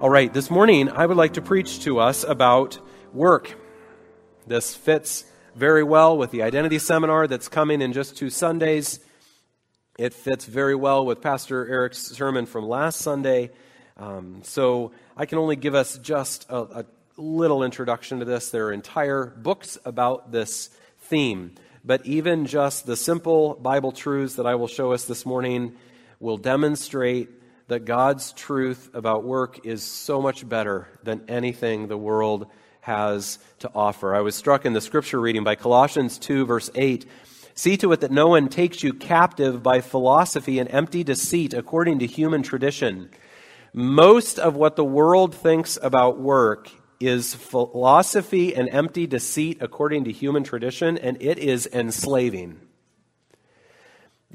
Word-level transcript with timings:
All 0.00 0.08
right, 0.08 0.32
this 0.32 0.48
morning 0.48 0.88
I 0.88 1.04
would 1.04 1.16
like 1.16 1.32
to 1.32 1.42
preach 1.42 1.80
to 1.80 1.98
us 1.98 2.22
about 2.22 2.78
work. 3.12 3.56
This 4.46 4.72
fits 4.72 5.24
very 5.56 5.82
well 5.82 6.16
with 6.16 6.30
the 6.30 6.42
identity 6.44 6.78
seminar 6.78 7.26
that's 7.26 7.48
coming 7.48 7.82
in 7.82 7.92
just 7.92 8.16
two 8.16 8.30
Sundays. 8.30 9.00
It 9.98 10.14
fits 10.14 10.44
very 10.44 10.76
well 10.76 11.04
with 11.04 11.20
Pastor 11.20 11.66
Eric's 11.66 11.98
sermon 11.98 12.46
from 12.46 12.68
last 12.68 13.00
Sunday. 13.00 13.50
Um, 13.96 14.42
so 14.44 14.92
I 15.16 15.26
can 15.26 15.38
only 15.38 15.56
give 15.56 15.74
us 15.74 15.98
just 15.98 16.46
a, 16.48 16.58
a 16.82 16.84
little 17.16 17.64
introduction 17.64 18.20
to 18.20 18.24
this. 18.24 18.50
There 18.50 18.66
are 18.66 18.72
entire 18.72 19.26
books 19.26 19.78
about 19.84 20.30
this 20.30 20.70
theme. 21.00 21.56
But 21.84 22.06
even 22.06 22.46
just 22.46 22.86
the 22.86 22.96
simple 22.96 23.54
Bible 23.54 23.90
truths 23.90 24.36
that 24.36 24.46
I 24.46 24.54
will 24.54 24.68
show 24.68 24.92
us 24.92 25.06
this 25.06 25.26
morning 25.26 25.74
will 26.20 26.36
demonstrate 26.36 27.30
that 27.68 27.84
God's 27.84 28.32
truth 28.32 28.90
about 28.94 29.24
work 29.24 29.64
is 29.64 29.82
so 29.82 30.20
much 30.20 30.48
better 30.48 30.88
than 31.02 31.24
anything 31.28 31.86
the 31.86 31.98
world 31.98 32.46
has 32.80 33.38
to 33.58 33.70
offer. 33.74 34.14
I 34.14 34.22
was 34.22 34.34
struck 34.34 34.64
in 34.64 34.72
the 34.72 34.80
scripture 34.80 35.20
reading 35.20 35.44
by 35.44 35.54
Colossians 35.54 36.18
2, 36.18 36.46
verse 36.46 36.70
8. 36.74 37.04
See 37.54 37.76
to 37.78 37.92
it 37.92 38.00
that 38.00 38.10
no 38.10 38.28
one 38.28 38.48
takes 38.48 38.82
you 38.82 38.94
captive 38.94 39.62
by 39.62 39.82
philosophy 39.82 40.58
and 40.58 40.70
empty 40.70 41.04
deceit 41.04 41.52
according 41.52 41.98
to 41.98 42.06
human 42.06 42.42
tradition. 42.42 43.10
Most 43.74 44.38
of 44.38 44.56
what 44.56 44.76
the 44.76 44.84
world 44.84 45.34
thinks 45.34 45.78
about 45.82 46.18
work 46.18 46.70
is 47.00 47.34
philosophy 47.34 48.54
and 48.54 48.68
empty 48.70 49.06
deceit 49.06 49.58
according 49.60 50.04
to 50.04 50.12
human 50.12 50.42
tradition, 50.42 50.96
and 50.96 51.20
it 51.20 51.38
is 51.38 51.68
enslaving. 51.72 52.60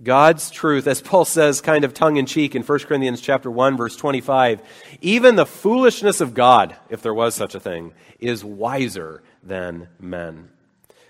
God's 0.02 0.50
truth, 0.50 0.88
as 0.88 1.02
Paul 1.02 1.24
says 1.24 1.62
kind 1.62 1.86
of 1.86 1.94
tongue 1.94 2.18
in 2.18 2.26
cheek 2.26 2.56
in 2.56 2.64
1 2.64 2.80
Corinthians 2.80 3.22
chapter 3.22 3.52
1 3.52 3.78
verse 3.78 3.96
25, 3.96 4.62
even 5.02 5.36
the 5.36 5.46
foolishness 5.46 6.20
of 6.20 6.34
God, 6.34 6.76
if 6.90 7.04
there 7.04 7.14
was 7.14 7.36
such 7.36 7.54
a 7.54 7.60
thing, 7.60 7.94
is 8.20 8.44
wiser 8.44 9.22
than 9.44 9.88
men. 10.00 10.50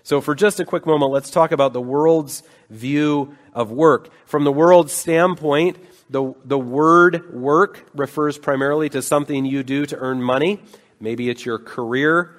So 0.02 0.20
for 0.20 0.34
just 0.34 0.60
a 0.60 0.66
quick 0.66 0.84
moment, 0.84 1.12
let's 1.12 1.30
talk 1.30 1.50
about 1.50 1.72
the 1.72 1.80
world's 1.80 2.42
view 2.68 3.34
of 3.54 3.70
work. 3.70 4.10
From 4.26 4.44
the 4.44 4.52
world's 4.52 4.92
standpoint, 4.92 5.78
the, 6.10 6.34
the 6.44 6.58
word 6.58 7.32
work 7.32 7.86
refers 7.94 8.36
primarily 8.36 8.90
to 8.90 9.00
something 9.00 9.46
you 9.46 9.62
do 9.62 9.86
to 9.86 9.96
earn 9.96 10.22
money. 10.22 10.60
Maybe 11.00 11.30
it's 11.30 11.46
your 11.46 11.58
career. 11.58 12.34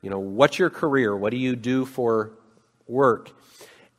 You 0.00 0.10
know, 0.10 0.20
what's 0.20 0.60
your 0.60 0.70
career? 0.70 1.16
What 1.16 1.30
do 1.30 1.38
you 1.38 1.56
do 1.56 1.84
for 1.84 2.30
work? 2.86 3.32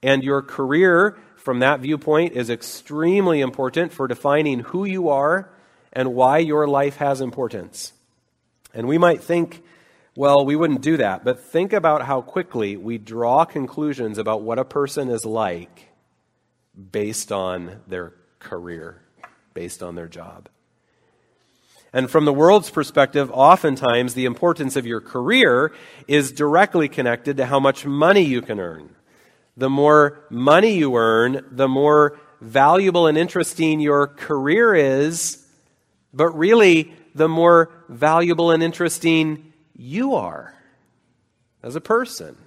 And 0.02 0.24
your 0.24 0.42
career 0.42 1.18
from 1.40 1.60
that 1.60 1.80
viewpoint 1.80 2.34
is 2.34 2.50
extremely 2.50 3.40
important 3.40 3.94
for 3.94 4.08
defining 4.08 4.60
who 4.60 4.84
you 4.84 5.08
are 5.08 5.50
and 5.94 6.14
why 6.14 6.38
your 6.38 6.68
life 6.68 6.98
has 6.98 7.22
importance. 7.22 7.94
And 8.74 8.88
we 8.88 8.98
might 8.98 9.24
think, 9.24 9.64
well, 10.16 10.46
we 10.46 10.58
wouldn't 10.58 10.82
do 10.82 10.98
that, 10.98 11.24
but 11.24 11.40
think 11.40 11.72
about 11.72 12.06
how 12.06 12.22
quickly 12.22 12.76
we 12.76 12.98
draw 12.98 13.46
conclusions 13.46 14.18
about 14.18 14.42
what 14.42 14.60
a 14.60 14.66
person 14.66 15.10
is 15.10 15.26
like 15.26 15.88
based 16.92 17.32
on 17.32 17.80
their 17.88 18.14
career, 18.40 19.02
based 19.54 19.82
on 19.82 19.96
their 19.96 20.10
job. 20.10 20.50
And 21.94 22.12
from 22.12 22.26
the 22.26 22.34
world's 22.34 22.70
perspective, 22.70 23.32
oftentimes 23.32 24.14
the 24.14 24.26
importance 24.26 24.76
of 24.76 24.86
your 24.86 25.02
career 25.02 25.72
is 26.06 26.34
directly 26.34 26.90
connected 26.90 27.38
to 27.38 27.46
how 27.46 27.62
much 27.62 27.86
money 27.86 28.22
you 28.22 28.42
can 28.42 28.60
earn 28.60 28.90
the 29.60 29.70
more 29.70 30.22
money 30.30 30.72
you 30.72 30.96
earn, 30.96 31.46
the 31.52 31.68
more 31.68 32.18
valuable 32.40 33.08
and 33.08 33.18
interesting 33.18 33.82
your 33.82 34.08
career 34.08 34.74
is, 34.74 35.46
but 36.14 36.30
really, 36.30 36.94
the 37.14 37.28
more 37.28 37.70
valuable 37.90 38.52
and 38.52 38.64
interesting 38.64 39.52
you 39.76 40.16
are 40.16 40.54
as 41.62 41.76
a 41.76 41.82
person. 41.82 42.38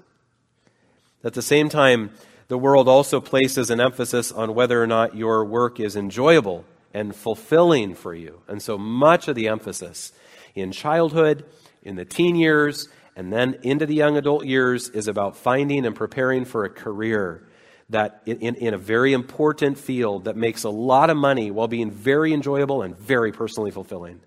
At 1.23 1.35
the 1.35 1.43
same 1.43 1.69
time, 1.69 2.11
the 2.49 2.57
world 2.57 2.89
also 2.89 3.21
places 3.21 3.69
an 3.69 3.81
emphasis 3.81 4.33
on 4.33 4.55
whether 4.55 4.83
or 4.83 4.87
not 4.87 5.15
your 5.15 5.45
work 5.45 5.81
is 5.81 5.97
enjoyable 5.97 6.65
and 6.95 7.15
fulfilling 7.15 7.95
for 7.95 8.15
you. 8.15 8.41
And 8.49 8.63
so 8.63 8.79
much 8.79 9.29
of 9.29 9.35
the 9.35 9.49
emphasis 9.49 10.13
in 10.55 10.73
childhood, 10.73 11.45
in 11.83 11.97
the 11.97 12.05
teen 12.07 12.37
years, 12.37 12.89
and 13.15 13.33
then 13.33 13.59
into 13.63 13.87
the 13.87 13.95
young 13.95 14.17
adult 14.17 14.47
years 14.47 14.89
is 14.89 15.09
about 15.09 15.37
finding 15.37 15.85
and 15.85 15.95
preparing 15.95 16.45
for 16.45 16.65
a 16.65 16.71
career 16.71 17.47
that 17.91 18.23
in, 18.25 18.55
in, 18.55 18.73
a 18.73 18.79
very 18.79 19.13
important 19.13 19.77
field 19.77 20.25
that 20.25 20.37
makes 20.37 20.65
a 20.65 20.71
lot 20.71 21.11
of 21.11 21.17
money 21.17 21.51
while 21.51 21.69
being 21.69 21.91
very 21.91 22.33
enjoyable 22.33 22.81
and 22.81 22.97
very 22.97 23.33
personally 23.33 23.71
fulfilling. 23.71 24.21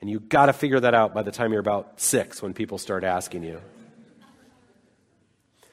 And 0.00 0.08
you've 0.08 0.28
got 0.28 0.46
to 0.46 0.52
figure 0.52 0.78
that 0.78 0.94
out 0.94 1.12
by 1.12 1.22
the 1.22 1.32
time 1.32 1.50
you're 1.50 1.60
about 1.60 2.00
six 2.00 2.40
when 2.40 2.54
people 2.54 2.78
start 2.78 3.02
asking 3.02 3.42
you. 3.42 3.60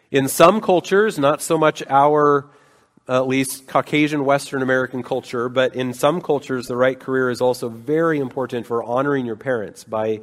In 0.10 0.28
some 0.28 0.60
cultures, 0.60 1.20
not 1.20 1.42
so 1.42 1.58
much 1.58 1.84
our, 1.88 2.50
at 3.08 3.28
least 3.28 3.68
Caucasian 3.68 4.26
Western 4.26 4.64
American 4.64 5.04
culture, 5.04 5.50
but 5.50 5.76
in 5.76 5.94
some 5.94 6.20
cultures, 6.22 6.68
the 6.68 6.78
right 6.78 7.00
career 7.00 7.30
is 7.30 7.42
also 7.42 7.70
very 7.70 8.20
important 8.20 8.66
for 8.66 8.84
honoring 8.84 9.26
your 9.26 9.36
parents 9.36 9.84
by 9.84 10.22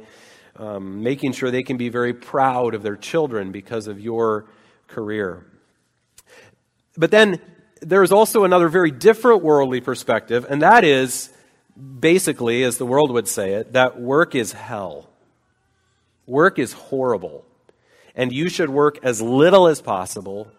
um, 0.61 1.01
making 1.01 1.31
sure 1.33 1.49
they 1.49 1.63
can 1.63 1.77
be 1.77 1.89
very 1.89 2.13
proud 2.13 2.75
of 2.75 2.83
their 2.83 2.95
children 2.95 3.51
because 3.51 3.87
of 3.87 3.99
your 3.99 4.45
career. 4.87 5.43
But 6.95 7.09
then 7.09 7.41
there's 7.81 8.11
also 8.11 8.43
another 8.43 8.69
very 8.69 8.91
different 8.91 9.41
worldly 9.41 9.81
perspective, 9.81 10.45
and 10.47 10.61
that 10.61 10.83
is 10.83 11.31
basically, 11.99 12.63
as 12.63 12.77
the 12.77 12.85
world 12.85 13.09
would 13.09 13.27
say 13.27 13.53
it, 13.53 13.73
that 13.73 13.99
work 13.99 14.35
is 14.35 14.51
hell. 14.51 15.09
Work 16.27 16.59
is 16.59 16.73
horrible. 16.73 17.43
And 18.13 18.31
you 18.31 18.47
should 18.47 18.69
work 18.69 18.99
as 19.03 19.19
little 19.19 19.67
as 19.67 19.81
possible. 19.81 20.51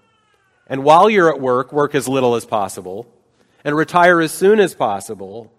And 0.67 0.83
while 0.83 1.09
you're 1.09 1.33
at 1.33 1.41
work, 1.41 1.73
work 1.73 1.95
as 1.95 2.09
little 2.09 2.35
as 2.35 2.45
possible. 2.45 3.07
And 3.63 3.77
retire 3.77 4.21
as 4.21 4.33
soon 4.33 4.59
as 4.59 4.75
possible 4.75 5.53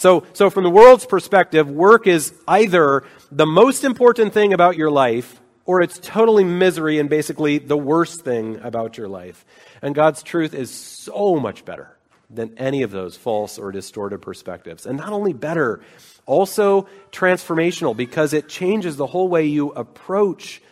so, 0.00 0.24
so 0.32 0.48
from 0.48 0.64
the 0.64 0.70
world's 0.70 1.04
perspective, 1.04 1.68
work 1.68 2.06
is 2.06 2.32
either 2.48 3.04
the 3.30 3.44
most 3.44 3.84
important 3.84 4.32
thing 4.32 4.54
about 4.54 4.78
your 4.78 4.90
life 4.90 5.38
or 5.66 5.82
it's 5.82 5.98
totally 5.98 6.42
misery 6.42 6.98
and 6.98 7.10
basically 7.10 7.58
the 7.58 7.76
worst 7.76 8.22
thing 8.22 8.58
about 8.62 8.96
your 8.96 9.08
life. 9.08 9.44
And 9.82 9.94
God's 9.94 10.22
truth 10.22 10.54
is 10.54 10.70
so 10.70 11.36
much 11.36 11.66
better 11.66 11.98
than 12.30 12.56
any 12.56 12.80
of 12.80 12.92
those 12.92 13.18
false 13.18 13.58
or 13.58 13.72
distorted 13.72 14.22
perspectives. 14.22 14.86
And 14.86 14.96
not 14.96 15.12
only 15.12 15.34
better, 15.34 15.82
also 16.24 16.88
transformational 17.12 17.94
because 17.94 18.32
it 18.32 18.48
changes 18.48 18.96
the 18.96 19.06
whole 19.06 19.28
way 19.28 19.44
you 19.44 19.70
approach 19.72 20.62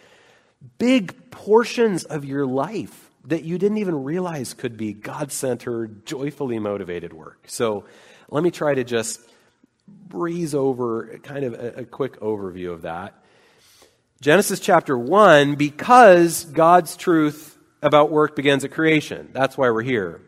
big 0.78 1.31
portions 1.31 2.05
of 2.05 2.25
your 2.25 2.47
life 2.47 3.11
that 3.27 3.44
you 3.44 3.59
didn't 3.59 3.77
even 3.77 4.05
realize 4.05 4.55
could 4.55 4.78
be 4.78 4.94
God 4.94 5.33
centered, 5.33 6.06
joyfully 6.06 6.59
motivated 6.59 7.12
work. 7.12 7.44
So, 7.47 7.84
let 8.28 8.43
me 8.43 8.50
try 8.50 8.75
to 8.75 8.84
just 8.84 9.21
breeze 9.87 10.55
over 10.55 11.19
kind 11.22 11.44
of 11.44 11.55
a, 11.55 11.81
a 11.81 11.84
quick 11.84 12.21
overview 12.21 12.72
of 12.72 12.83
that. 12.83 13.15
Genesis 14.21 14.61
chapter 14.61 14.99
1, 14.99 15.55
because 15.55 16.44
God's 16.44 16.97
truth 16.97 17.56
about 17.83 18.11
work 18.11 18.34
begins 18.34 18.65
at 18.65 18.72
creation. 18.72 19.28
That's 19.33 19.56
why 19.56 19.71
we're 19.71 19.83
here. 19.83 20.21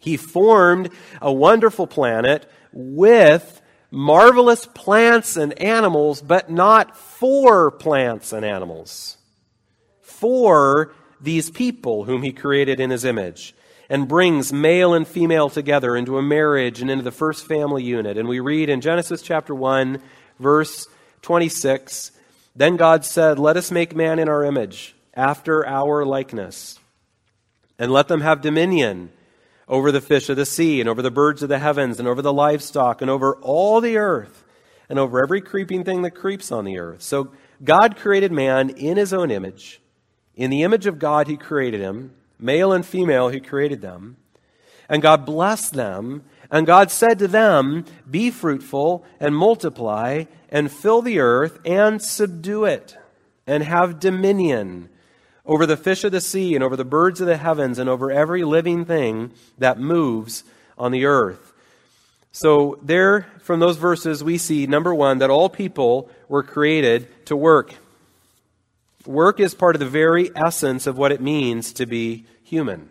He 0.00 0.16
formed 0.16 0.90
a 1.22 1.32
wonderful 1.32 1.86
planet 1.86 2.50
with 2.72 3.62
marvelous 3.90 4.66
plants 4.66 5.36
and 5.36 5.52
animals, 5.60 6.22
but 6.22 6.50
not 6.50 6.96
for 6.96 7.70
plants 7.70 8.32
and 8.32 8.44
animals. 8.44 9.16
For 10.00 10.92
these 11.20 11.50
people 11.50 12.04
whom 12.04 12.22
he 12.22 12.32
created 12.32 12.80
in 12.80 12.90
his 12.90 13.04
image 13.04 13.54
and 13.90 14.06
brings 14.06 14.52
male 14.52 14.94
and 14.94 15.06
female 15.06 15.50
together 15.50 15.96
into 15.96 16.16
a 16.16 16.22
marriage 16.22 16.80
and 16.80 16.88
into 16.88 17.02
the 17.02 17.10
first 17.10 17.44
family 17.44 17.82
unit. 17.82 18.16
And 18.16 18.28
we 18.28 18.38
read 18.38 18.68
in 18.68 18.80
Genesis 18.80 19.20
chapter 19.20 19.52
1, 19.52 20.00
verse 20.38 20.86
26 21.22 22.12
Then 22.54 22.76
God 22.76 23.04
said, 23.04 23.40
Let 23.40 23.56
us 23.56 23.72
make 23.72 23.94
man 23.94 24.20
in 24.20 24.28
our 24.28 24.44
image, 24.44 24.94
after 25.12 25.66
our 25.66 26.04
likeness, 26.06 26.78
and 27.80 27.90
let 27.90 28.06
them 28.06 28.20
have 28.20 28.40
dominion 28.40 29.10
over 29.66 29.90
the 29.90 30.00
fish 30.00 30.28
of 30.28 30.36
the 30.36 30.46
sea, 30.46 30.80
and 30.80 30.88
over 30.88 31.02
the 31.02 31.10
birds 31.10 31.42
of 31.42 31.48
the 31.48 31.58
heavens, 31.58 31.98
and 31.98 32.06
over 32.06 32.22
the 32.22 32.32
livestock, 32.32 33.02
and 33.02 33.10
over 33.10 33.34
all 33.36 33.80
the 33.80 33.96
earth, 33.96 34.44
and 34.88 35.00
over 35.00 35.22
every 35.22 35.40
creeping 35.40 35.84
thing 35.84 36.02
that 36.02 36.12
creeps 36.12 36.52
on 36.52 36.64
the 36.64 36.78
earth. 36.78 37.02
So 37.02 37.32
God 37.62 37.96
created 37.96 38.30
man 38.30 38.70
in 38.70 38.96
his 38.96 39.12
own 39.12 39.32
image. 39.32 39.80
In 40.36 40.50
the 40.50 40.62
image 40.62 40.86
of 40.86 40.98
God, 40.98 41.26
he 41.26 41.36
created 41.36 41.80
him. 41.80 42.14
Male 42.40 42.72
and 42.72 42.84
female, 42.84 43.28
he 43.28 43.40
created 43.40 43.80
them. 43.80 44.16
And 44.88 45.02
God 45.02 45.24
blessed 45.24 45.74
them. 45.74 46.24
And 46.50 46.66
God 46.66 46.90
said 46.90 47.18
to 47.20 47.28
them, 47.28 47.84
Be 48.10 48.30
fruitful 48.30 49.04
and 49.20 49.36
multiply 49.36 50.24
and 50.50 50.70
fill 50.70 51.00
the 51.02 51.20
earth 51.20 51.60
and 51.64 52.02
subdue 52.02 52.64
it 52.64 52.96
and 53.46 53.62
have 53.62 54.00
dominion 54.00 54.88
over 55.46 55.66
the 55.66 55.76
fish 55.76 56.04
of 56.04 56.12
the 56.12 56.20
sea 56.20 56.54
and 56.54 56.62
over 56.62 56.76
the 56.76 56.84
birds 56.84 57.20
of 57.20 57.26
the 57.26 57.36
heavens 57.36 57.78
and 57.78 57.88
over 57.88 58.10
every 58.10 58.44
living 58.44 58.84
thing 58.84 59.32
that 59.58 59.78
moves 59.78 60.44
on 60.76 60.92
the 60.92 61.04
earth. 61.04 61.52
So, 62.32 62.78
there, 62.80 63.26
from 63.42 63.58
those 63.58 63.76
verses, 63.76 64.22
we 64.22 64.38
see 64.38 64.66
number 64.68 64.94
one, 64.94 65.18
that 65.18 65.30
all 65.30 65.48
people 65.48 66.08
were 66.28 66.44
created 66.44 67.26
to 67.26 67.36
work. 67.36 67.74
Work 69.06 69.40
is 69.40 69.54
part 69.54 69.76
of 69.76 69.80
the 69.80 69.88
very 69.88 70.30
essence 70.36 70.86
of 70.86 70.98
what 70.98 71.12
it 71.12 71.20
means 71.20 71.72
to 71.74 71.86
be 71.86 72.26
human. 72.42 72.90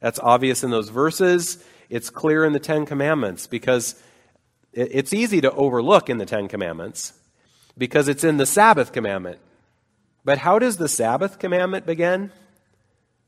That's 0.00 0.18
obvious 0.18 0.64
in 0.64 0.70
those 0.70 0.88
verses. 0.88 1.62
It's 1.88 2.10
clear 2.10 2.44
in 2.44 2.52
the 2.52 2.58
Ten 2.58 2.84
Commandments 2.84 3.46
because 3.46 4.00
it's 4.72 5.12
easy 5.12 5.40
to 5.40 5.52
overlook 5.52 6.10
in 6.10 6.18
the 6.18 6.26
Ten 6.26 6.48
Commandments 6.48 7.12
because 7.78 8.08
it's 8.08 8.24
in 8.24 8.36
the 8.36 8.46
Sabbath 8.46 8.92
commandment. 8.92 9.38
But 10.24 10.38
how 10.38 10.58
does 10.58 10.76
the 10.76 10.88
Sabbath 10.88 11.38
commandment 11.38 11.86
begin? 11.86 12.32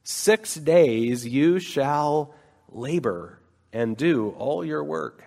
Six 0.03 0.55
days 0.55 1.27
you 1.27 1.61
shall 1.61 2.35
labor 2.71 3.39
and 3.73 3.97
do 3.97 4.31
all 4.31 4.65
your 4.65 4.83
work. 4.83 5.25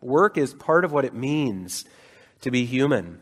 Work 0.00 0.38
is 0.38 0.54
part 0.54 0.84
of 0.84 0.92
what 0.92 1.04
it 1.04 1.14
means 1.14 1.84
to 2.42 2.50
be 2.50 2.64
human. 2.64 3.20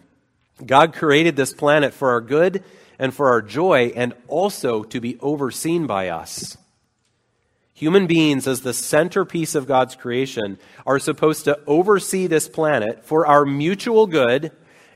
God 0.65 0.93
created 0.93 1.37
this 1.37 1.53
planet 1.53 1.95
for 1.95 2.11
our 2.11 2.21
good 2.21 2.63
and 2.99 3.15
for 3.15 3.29
our 3.29 3.43
joy, 3.43 3.93
and 3.95 4.15
also 4.27 4.83
to 4.83 5.01
be 5.01 5.19
overseen 5.21 5.87
by 5.87 6.09
us. 6.09 6.57
Human 7.75 8.09
beings, 8.09 8.49
as 8.49 8.63
the 8.63 8.75
centerpiece 8.75 9.55
of 9.55 9.69
God's 9.69 9.95
creation, 9.95 10.59
are 10.85 10.99
supposed 10.99 11.45
to 11.45 11.61
oversee 11.65 12.27
this 12.27 12.49
planet 12.49 13.05
for 13.05 13.25
our 13.25 13.45
mutual 13.45 14.09
good 14.09 14.51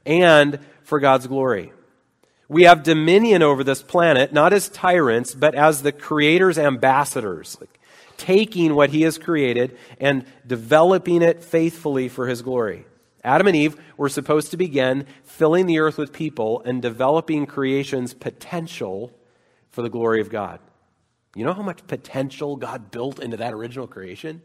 and 0.05 0.59
for 0.83 0.99
God's 0.99 1.29
glory. 1.29 1.73
We 2.49 2.65
have 2.65 2.83
dominion 2.83 3.41
over 3.41 3.63
this 3.63 3.83
planet, 3.83 4.33
not 4.33 4.53
as 4.53 4.69
tyrants, 4.69 5.35
but 5.35 5.55
as 5.55 5.83
the 5.83 5.93
Creator's 5.93 6.59
ambassadors, 6.59 7.57
like 7.61 7.81
taking 8.17 8.75
what 8.75 8.91
He 8.91 9.03
has 9.03 9.17
created 9.17 9.79
and 10.01 10.25
developing 10.47 11.23
it 11.23 11.43
faithfully 11.45 12.09
for 12.09 12.27
His 12.27 12.43
glory. 12.43 12.85
Adam 13.25 13.47
and 13.47 13.57
Eve 13.57 13.81
were 13.97 14.09
supposed 14.09 14.51
to 14.51 14.57
begin 14.57 15.07
filling 15.25 15.67
the 15.67 15.79
earth 15.79 15.97
with 15.97 16.13
people 16.13 16.63
and 16.65 16.83
developing 16.83 17.47
creation's 17.47 18.15
potential 18.15 19.13
for 19.71 19.83
the 19.83 19.91
glory 19.91 20.21
of 20.21 20.29
God. 20.29 20.61
You 21.35 21.45
know 21.45 21.55
how 21.55 21.63
much 21.63 21.87
potential 21.87 22.57
God 22.57 22.91
built 22.91 23.19
into 23.21 23.39
that 23.39 23.55
original 23.55 23.87
creation? 23.87 24.43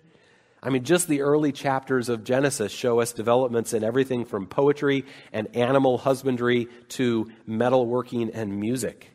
I 0.61 0.69
mean, 0.69 0.83
just 0.83 1.07
the 1.07 1.21
early 1.21 1.51
chapters 1.51 2.09
of 2.09 2.23
Genesis 2.23 2.71
show 2.71 2.99
us 2.99 3.13
developments 3.13 3.73
in 3.73 3.83
everything 3.83 4.25
from 4.25 4.47
poetry 4.47 5.05
and 5.31 5.55
animal 5.55 5.97
husbandry 5.97 6.67
to 6.89 7.29
metalworking 7.47 8.31
and 8.33 8.59
music. 8.59 9.11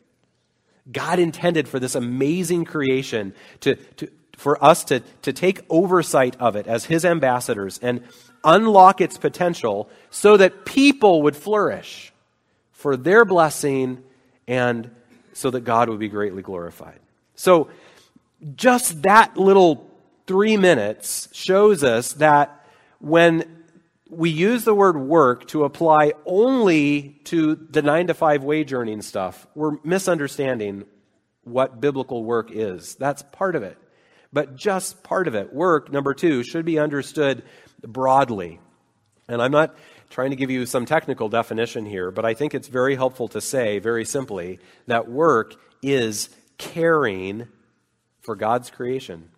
God 0.91 1.19
intended 1.19 1.67
for 1.67 1.79
this 1.79 1.95
amazing 1.95 2.65
creation 2.65 3.33
to, 3.61 3.75
to, 3.75 4.09
for 4.37 4.63
us 4.63 4.83
to, 4.85 5.01
to 5.23 5.33
take 5.33 5.61
oversight 5.69 6.35
of 6.39 6.55
it 6.55 6.67
as 6.67 6.85
His 6.85 7.05
ambassadors 7.05 7.79
and 7.81 8.03
unlock 8.43 9.01
its 9.01 9.17
potential 9.17 9.89
so 10.09 10.37
that 10.37 10.65
people 10.65 11.21
would 11.23 11.35
flourish 11.35 12.11
for 12.71 12.97
their 12.97 13.25
blessing 13.25 14.03
and 14.47 14.89
so 15.33 15.49
that 15.51 15.61
God 15.61 15.89
would 15.89 15.99
be 15.99 16.09
greatly 16.09 16.41
glorified. 16.41 16.99
So, 17.35 17.69
just 18.55 19.03
that 19.03 19.37
little 19.37 19.89
three 20.27 20.57
minutes 20.57 21.29
shows 21.31 21.83
us 21.83 22.13
that 22.13 22.65
when 22.99 23.63
we 24.09 24.29
use 24.29 24.63
the 24.63 24.75
word 24.75 24.97
work 24.97 25.47
to 25.47 25.63
apply 25.63 26.13
only 26.25 27.19
to 27.25 27.55
the 27.55 27.81
nine 27.81 28.07
to 28.07 28.13
five 28.13 28.43
wage 28.43 28.73
earning 28.73 29.01
stuff, 29.01 29.47
we're 29.55 29.77
misunderstanding 29.83 30.85
what 31.43 31.81
biblical 31.81 32.23
work 32.23 32.51
is. 32.51 32.95
That's 32.95 33.23
part 33.31 33.55
of 33.55 33.63
it. 33.63 33.77
But 34.31 34.55
just 34.55 35.03
part 35.03 35.27
of 35.27 35.35
it. 35.35 35.53
Work, 35.53 35.91
number 35.91 36.13
two, 36.13 36.43
should 36.43 36.65
be 36.65 36.79
understood 36.79 37.43
broadly. 37.83 38.59
And 39.27 39.41
I'm 39.41 39.51
not 39.51 39.75
trying 40.09 40.29
to 40.29 40.35
give 40.35 40.51
you 40.51 40.65
some 40.65 40.85
technical 40.85 41.29
definition 41.29 41.85
here, 41.85 42.11
but 42.11 42.25
I 42.25 42.33
think 42.33 42.53
it's 42.53 42.67
very 42.67 42.95
helpful 42.95 43.27
to 43.29 43.41
say, 43.41 43.79
very 43.79 44.05
simply, 44.05 44.59
that 44.87 45.09
work 45.09 45.55
is 45.81 46.29
caring 46.57 47.47
for 48.21 48.35
God's 48.35 48.69
creation. 48.69 49.29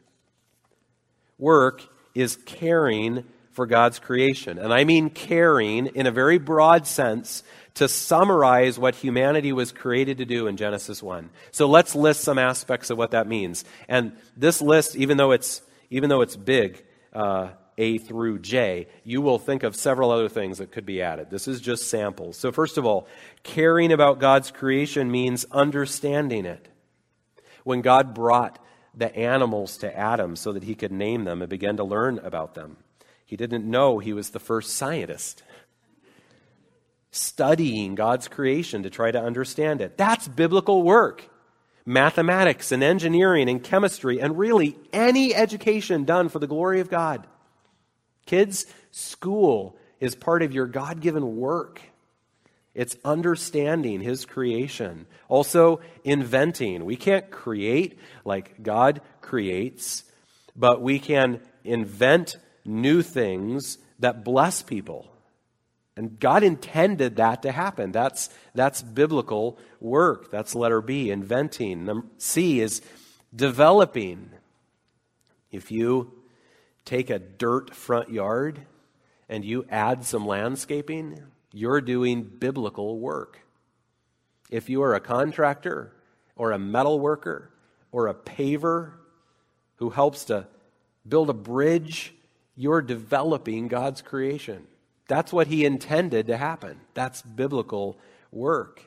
Work 1.37 1.83
is 2.13 2.37
caring 2.45 3.25
for 3.51 3.65
God's 3.65 3.99
creation. 3.99 4.57
And 4.59 4.73
I 4.73 4.83
mean 4.83 5.09
caring 5.09 5.87
in 5.87 6.07
a 6.07 6.11
very 6.11 6.37
broad 6.37 6.85
sense 6.85 7.41
to 7.75 7.87
summarize 7.87 8.77
what 8.77 8.95
humanity 8.95 9.53
was 9.53 9.71
created 9.71 10.17
to 10.17 10.25
do 10.25 10.47
in 10.47 10.57
Genesis 10.57 11.01
1. 11.01 11.29
So 11.51 11.67
let's 11.67 11.95
list 11.95 12.21
some 12.21 12.37
aspects 12.37 12.89
of 12.89 12.97
what 12.97 13.11
that 13.11 13.27
means. 13.27 13.63
And 13.87 14.13
this 14.35 14.61
list, 14.61 14.95
even 14.97 15.17
though 15.17 15.31
it's, 15.31 15.61
even 15.89 16.09
though 16.09 16.21
it's 16.21 16.35
big, 16.35 16.83
uh, 17.13 17.49
a 17.77 17.97
through 17.97 18.39
J, 18.39 18.87
you 19.03 19.21
will 19.21 19.39
think 19.39 19.63
of 19.63 19.75
several 19.75 20.11
other 20.11 20.29
things 20.29 20.59
that 20.59 20.71
could 20.71 20.85
be 20.85 21.01
added. 21.01 21.29
This 21.29 21.47
is 21.47 21.59
just 21.59 21.89
samples. 21.89 22.37
So, 22.37 22.51
first 22.51 22.77
of 22.77 22.85
all, 22.85 23.07
caring 23.43 23.91
about 23.91 24.19
God's 24.19 24.51
creation 24.51 25.11
means 25.11 25.45
understanding 25.51 26.45
it. 26.45 26.67
When 27.63 27.81
God 27.81 28.13
brought 28.13 28.59
the 28.93 29.13
animals 29.15 29.77
to 29.77 29.97
Adam 29.97 30.35
so 30.35 30.53
that 30.53 30.63
he 30.63 30.75
could 30.75 30.91
name 30.91 31.25
them 31.25 31.41
and 31.41 31.49
begin 31.49 31.77
to 31.77 31.83
learn 31.83 32.19
about 32.19 32.53
them, 32.55 32.77
he 33.25 33.35
didn't 33.35 33.69
know 33.69 33.99
he 33.99 34.13
was 34.13 34.29
the 34.29 34.39
first 34.39 34.73
scientist. 34.73 35.43
Studying 37.11 37.95
God's 37.95 38.27
creation 38.27 38.83
to 38.83 38.89
try 38.89 39.11
to 39.11 39.21
understand 39.21 39.81
it. 39.81 39.97
That's 39.97 40.27
biblical 40.27 40.83
work. 40.83 41.29
Mathematics 41.85 42.71
and 42.71 42.83
engineering 42.83 43.49
and 43.49 43.63
chemistry 43.63 44.19
and 44.19 44.37
really 44.37 44.77
any 44.93 45.35
education 45.35 46.03
done 46.03 46.29
for 46.29 46.39
the 46.39 46.47
glory 46.47 46.79
of 46.79 46.89
God 46.89 47.27
Kids, 48.25 48.65
school 48.91 49.77
is 49.99 50.15
part 50.15 50.41
of 50.41 50.53
your 50.53 50.67
God 50.67 50.99
given 50.99 51.37
work. 51.37 51.81
It's 52.73 52.97
understanding 53.05 54.01
His 54.01 54.25
creation. 54.25 55.05
Also, 55.29 55.79
inventing. 56.03 56.83
We 56.85 56.97
can't 56.97 57.31
create 57.31 57.97
like 58.25 58.61
God 58.61 59.01
creates, 59.21 60.03
but 60.55 60.81
we 60.81 60.99
can 60.99 61.39
invent 61.63 62.37
new 62.65 63.01
things 63.01 63.77
that 63.99 64.23
bless 64.25 64.61
people. 64.61 65.09
And 65.97 66.19
God 66.19 66.43
intended 66.43 67.15
that 67.15 67.43
to 67.43 67.51
happen. 67.53 67.93
That's, 67.93 68.29
that's 68.53 68.81
biblical 68.81 69.57
work. 69.79 70.29
That's 70.29 70.53
letter 70.53 70.81
B, 70.81 71.09
inventing. 71.09 71.85
Number 71.85 72.07
C 72.17 72.59
is 72.59 72.81
developing. 73.33 74.31
If 75.51 75.71
you 75.71 76.11
take 76.85 77.09
a 77.09 77.19
dirt 77.19 77.75
front 77.75 78.09
yard 78.09 78.61
and 79.27 79.43
you 79.43 79.65
add 79.69 80.05
some 80.05 80.25
landscaping, 80.25 81.19
you're 81.51 81.81
doing 81.81 82.23
biblical 82.23 82.99
work. 82.99 83.39
If 84.49 84.69
you 84.69 84.83
are 84.83 84.93
a 84.93 84.99
contractor 84.99 85.91
or 86.35 86.51
a 86.51 86.59
metal 86.59 86.99
worker 86.99 87.49
or 87.91 88.07
a 88.07 88.13
paver 88.13 88.91
who 89.77 89.89
helps 89.89 90.25
to 90.25 90.47
build 91.07 91.29
a 91.29 91.33
bridge, 91.33 92.13
you're 92.55 92.81
developing 92.81 93.67
God's 93.67 94.01
creation. 94.01 94.67
That's 95.07 95.33
what 95.33 95.47
He 95.47 95.65
intended 95.65 96.27
to 96.27 96.37
happen. 96.37 96.79
That's 96.93 97.21
biblical 97.21 97.97
work. 98.31 98.81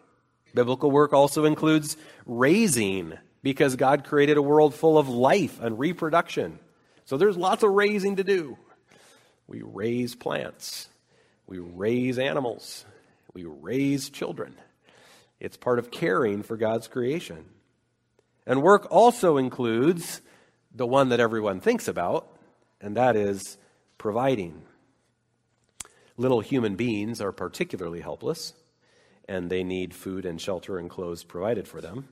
Biblical 0.55 0.91
work 0.91 1.13
also 1.13 1.45
includes 1.45 1.97
raising, 2.27 3.15
because 3.43 3.77
God 3.77 4.05
created 4.05 4.37
a 4.37 4.43
world 4.43 4.75
full 4.75 4.99
of 4.99 5.09
life 5.09 5.61
and 5.61 5.79
reproduction. 5.79 6.59
So 7.09 7.17
there's 7.17 7.39
lots 7.39 7.63
of 7.63 7.71
raising 7.71 8.17
to 8.17 8.23
do. 8.23 8.59
We 9.47 9.63
raise 9.63 10.15
plants, 10.15 10.91
we 11.47 11.59
raise 11.59 12.19
animals, 12.19 12.85
we 13.33 13.45
raise 13.45 14.11
children. 14.11 14.55
It's 15.41 15.57
part 15.57 15.79
of 15.79 15.91
caring 15.91 16.43
for 16.43 16.59
God's 16.59 16.87
creation. 16.87 17.47
And 18.47 18.63
work 18.63 18.89
also 18.91 19.39
includes 19.39 20.21
the 20.75 20.87
one 20.87 21.09
that 21.09 21.19
everyone 21.19 21.61
thinks 21.61 21.89
about, 21.89 22.29
and 22.79 22.99
that 22.99 23.17
is 23.17 23.57
providing. 23.97 24.61
Little 26.19 26.41
human 26.41 26.77
beings 26.77 27.23
are 27.23 27.33
particularly 27.33 28.03
helpless, 28.03 28.53
and 29.27 29.49
they 29.49 29.65
need 29.65 29.95
food 29.95 30.27
and 30.27 30.39
shelter 30.39 30.77
and 30.77 30.91
clothes 30.91 31.25
provided 31.25 31.67
for 31.67 31.81
them. 31.81 32.07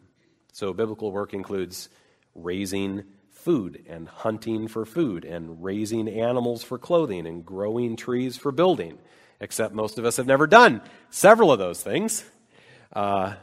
So, 0.55 0.73
biblical 0.73 1.12
work 1.12 1.35
includes 1.35 1.91
raising 2.35 3.05
food 3.47 3.85
and 3.88 4.09
hunting 4.09 4.67
for 4.67 4.85
food 4.85 5.25
and 5.25 5.62
raising 5.62 6.09
animals 6.09 6.65
for 6.65 6.79
clothing 6.79 7.29
and 7.29 7.47
growing 7.47 7.95
trees 7.95 8.37
for 8.37 8.50
building, 8.50 8.99
except 9.38 9.73
most 9.73 10.00
of 10.00 10.05
us 10.05 10.17
have 10.17 10.26
never 10.26 10.49
done 10.49 10.83
several 11.11 11.53
of 11.53 11.59
those 11.61 11.81
things 11.81 12.25
uh, 12.93 13.35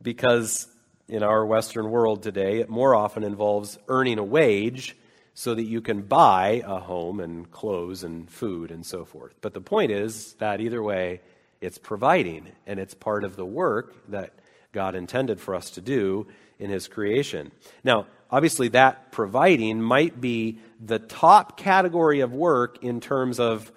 because 0.00 0.66
in 1.08 1.22
our 1.22 1.44
Western 1.44 1.90
world 1.90 2.22
today, 2.22 2.60
it 2.60 2.70
more 2.70 2.94
often 2.94 3.22
involves 3.22 3.78
earning 3.86 4.18
a 4.18 4.24
wage 4.24 4.96
so 5.34 5.54
that 5.54 5.64
you 5.64 5.82
can 5.82 6.00
buy 6.00 6.62
a 6.64 6.78
home 6.78 7.20
and 7.20 7.50
clothes 7.50 8.04
and 8.04 8.30
food 8.30 8.70
and 8.70 8.86
so 8.86 9.04
forth. 9.04 9.34
But 9.42 9.52
the 9.52 9.60
point 9.60 9.90
is 9.90 10.32
that 10.38 10.62
either 10.62 10.82
way, 10.82 11.20
it's 11.60 11.76
providing, 11.76 12.48
and 12.66 12.80
it's 12.80 12.94
part 12.94 13.24
of 13.24 13.36
the 13.36 13.44
work 13.44 13.94
that 14.08 14.32
God 14.72 14.94
intended 14.94 15.38
for 15.38 15.54
us 15.54 15.68
to 15.72 15.82
do 15.82 16.28
in 16.58 16.70
His 16.70 16.88
creation. 16.88 17.52
Now, 17.84 18.06
obviously, 18.32 18.68
that 18.68 19.12
providing 19.12 19.80
might 19.80 20.20
be 20.20 20.58
the 20.80 20.98
top 20.98 21.56
category 21.56 22.20
of 22.20 22.32
work 22.32 22.82
in 22.82 23.00
terms 23.00 23.38
of, 23.38 23.70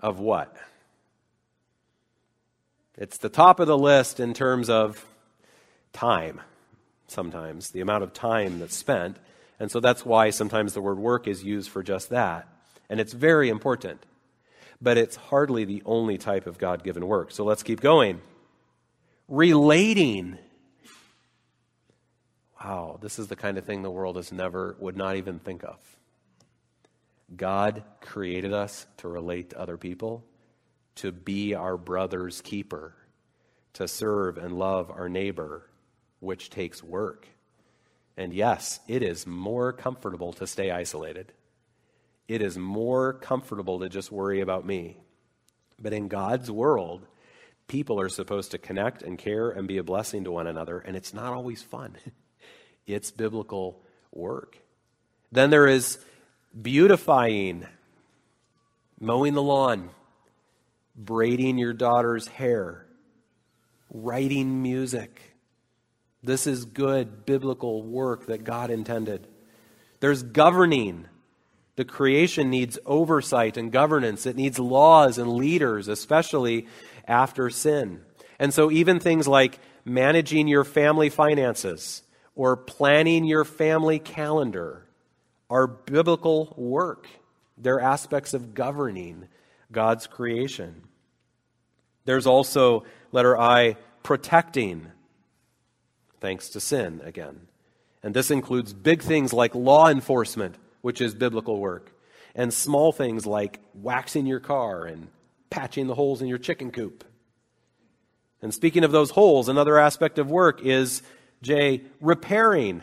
of 0.00 0.18
what? 0.18 0.56
It's 2.96 3.18
the 3.18 3.28
top 3.28 3.60
of 3.60 3.66
the 3.66 3.76
list 3.76 4.18
in 4.18 4.32
terms 4.32 4.70
of 4.70 5.04
time, 5.92 6.40
sometimes, 7.06 7.70
the 7.70 7.82
amount 7.82 8.02
of 8.02 8.14
time 8.14 8.58
that's 8.58 8.74
spent. 8.74 9.18
And 9.60 9.70
so 9.70 9.80
that's 9.80 10.04
why 10.04 10.30
sometimes 10.30 10.72
the 10.72 10.80
word 10.80 10.98
work 10.98 11.28
is 11.28 11.44
used 11.44 11.70
for 11.70 11.82
just 11.82 12.08
that. 12.08 12.48
And 12.88 12.98
it's 12.98 13.12
very 13.12 13.50
important. 13.50 14.04
But 14.80 14.98
it's 14.98 15.16
hardly 15.16 15.64
the 15.64 15.82
only 15.86 16.18
type 16.18 16.46
of 16.46 16.58
God 16.58 16.84
given 16.84 17.06
work. 17.06 17.30
So 17.30 17.44
let's 17.44 17.62
keep 17.62 17.80
going. 17.80 18.20
Relating. 19.28 20.38
Wow, 22.62 22.98
this 23.00 23.18
is 23.18 23.28
the 23.28 23.36
kind 23.36 23.58
of 23.58 23.64
thing 23.64 23.82
the 23.82 23.90
world 23.90 24.16
has 24.16 24.32
never, 24.32 24.76
would 24.78 24.96
not 24.96 25.16
even 25.16 25.38
think 25.38 25.62
of. 25.62 25.78
God 27.34 27.82
created 28.00 28.52
us 28.52 28.86
to 28.98 29.08
relate 29.08 29.50
to 29.50 29.60
other 29.60 29.76
people, 29.76 30.24
to 30.96 31.12
be 31.12 31.54
our 31.54 31.76
brother's 31.76 32.40
keeper, 32.40 32.94
to 33.74 33.86
serve 33.86 34.38
and 34.38 34.58
love 34.58 34.90
our 34.90 35.08
neighbor, 35.08 35.68
which 36.20 36.48
takes 36.48 36.82
work. 36.82 37.28
And 38.16 38.32
yes, 38.32 38.80
it 38.88 39.02
is 39.02 39.26
more 39.26 39.72
comfortable 39.72 40.32
to 40.34 40.46
stay 40.46 40.70
isolated. 40.70 41.32
It 42.28 42.40
is 42.40 42.56
more 42.56 43.12
comfortable 43.12 43.80
to 43.80 43.88
just 43.88 44.10
worry 44.10 44.40
about 44.40 44.64
me. 44.64 44.96
But 45.78 45.92
in 45.92 46.08
God's 46.08 46.50
world, 46.50 47.06
people 47.68 48.00
are 48.00 48.08
supposed 48.08 48.52
to 48.52 48.58
connect 48.58 49.02
and 49.02 49.18
care 49.18 49.50
and 49.50 49.68
be 49.68 49.76
a 49.76 49.84
blessing 49.84 50.24
to 50.24 50.30
one 50.30 50.46
another, 50.46 50.78
and 50.78 50.96
it's 50.96 51.12
not 51.12 51.34
always 51.34 51.62
fun. 51.62 51.96
it's 52.86 53.10
biblical 53.10 53.82
work. 54.12 54.58
Then 55.32 55.50
there 55.50 55.66
is 55.66 55.98
beautifying, 56.60 57.66
mowing 59.00 59.34
the 59.34 59.42
lawn, 59.42 59.90
braiding 60.94 61.58
your 61.58 61.72
daughter's 61.72 62.28
hair, 62.28 62.86
writing 63.90 64.62
music. 64.62 65.20
This 66.22 66.46
is 66.46 66.64
good 66.64 67.26
biblical 67.26 67.82
work 67.82 68.26
that 68.26 68.44
God 68.44 68.70
intended. 68.70 69.26
There's 70.00 70.22
governing. 70.22 71.06
The 71.76 71.84
creation 71.84 72.48
needs 72.48 72.78
oversight 72.86 73.56
and 73.56 73.70
governance. 73.70 74.24
It 74.24 74.36
needs 74.36 74.58
laws 74.58 75.18
and 75.18 75.34
leaders, 75.34 75.88
especially 75.88 76.66
after 77.06 77.50
sin. 77.50 78.00
And 78.38 78.52
so, 78.52 78.70
even 78.70 78.98
things 78.98 79.28
like 79.28 79.58
managing 79.84 80.48
your 80.48 80.64
family 80.64 81.10
finances 81.10 82.02
or 82.36 82.56
planning 82.56 83.24
your 83.24 83.44
family 83.44 83.98
calendar 83.98 84.86
are 85.50 85.66
biblical 85.66 86.54
work. 86.56 87.08
They're 87.58 87.80
aspects 87.80 88.34
of 88.34 88.54
governing 88.54 89.26
God's 89.72 90.06
creation. 90.06 90.82
There's 92.04 92.26
also, 92.26 92.84
letter 93.10 93.36
I, 93.36 93.76
protecting, 94.02 94.86
thanks 96.20 96.50
to 96.50 96.60
sin 96.60 97.00
again. 97.04 97.48
And 98.02 98.14
this 98.14 98.30
includes 98.30 98.72
big 98.72 99.02
things 99.02 99.32
like 99.32 99.54
law 99.54 99.88
enforcement, 99.88 100.56
which 100.82 101.00
is 101.00 101.14
biblical 101.14 101.58
work, 101.58 101.90
and 102.34 102.52
small 102.52 102.92
things 102.92 103.26
like 103.26 103.58
waxing 103.74 104.26
your 104.26 104.40
car 104.40 104.84
and 104.84 105.08
patching 105.50 105.86
the 105.86 105.94
holes 105.94 106.22
in 106.22 106.28
your 106.28 106.38
chicken 106.38 106.70
coop. 106.70 107.02
And 108.42 108.52
speaking 108.52 108.84
of 108.84 108.92
those 108.92 109.10
holes, 109.10 109.48
another 109.48 109.78
aspect 109.78 110.18
of 110.18 110.30
work 110.30 110.64
is, 110.64 111.02
J, 111.42 111.82
repairing 112.00 112.82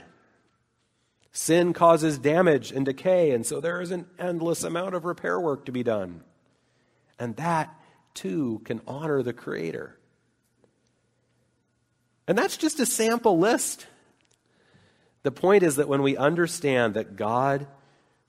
Sin 1.36 1.74
causes 1.74 2.20
damage 2.20 2.72
and 2.72 2.86
decay, 2.86 3.32
and 3.32 3.44
so 3.44 3.60
there 3.60 3.82
is 3.82 3.90
an 3.90 4.06
endless 4.20 4.64
amount 4.64 4.94
of 4.94 5.04
repair 5.04 5.40
work 5.40 5.66
to 5.66 5.72
be 5.72 5.82
done. 5.82 6.24
And 7.18 7.36
that, 7.38 7.74
too, 8.14 8.62
can 8.66 8.82
honor 8.88 9.24
the 9.24 9.34
Creator. 9.34 9.98
And 12.28 12.38
that's 12.38 12.56
just 12.56 12.80
a 12.80 12.86
sample 12.86 13.40
list. 13.40 13.88
The 15.24 15.32
point 15.32 15.64
is 15.64 15.78
that 15.78 15.88
when 15.88 16.04
we 16.04 16.16
understand 16.16 16.94
that 16.94 17.16
God 17.16 17.66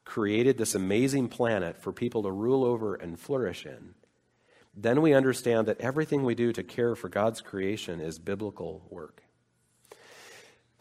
created 0.07 0.57
this 0.57 0.75
amazing 0.75 1.29
planet 1.29 1.77
for 1.83 1.93
people 1.93 2.23
to 2.23 2.31
rule 2.31 2.65
over 2.65 2.95
and 2.95 3.21
flourish 3.21 3.67
in, 3.67 3.95
then 4.75 5.03
we 5.03 5.13
understand 5.13 5.69
that 5.69 5.81
everything 5.81 6.25
we 6.25 6.35
do 6.35 6.55
to 6.55 6.63
care 6.63 6.97
for 6.97 7.11
God's 7.11 7.43
creation 7.43 8.01
is 8.01 8.19
biblical 8.19 8.87
work. 8.89 9.24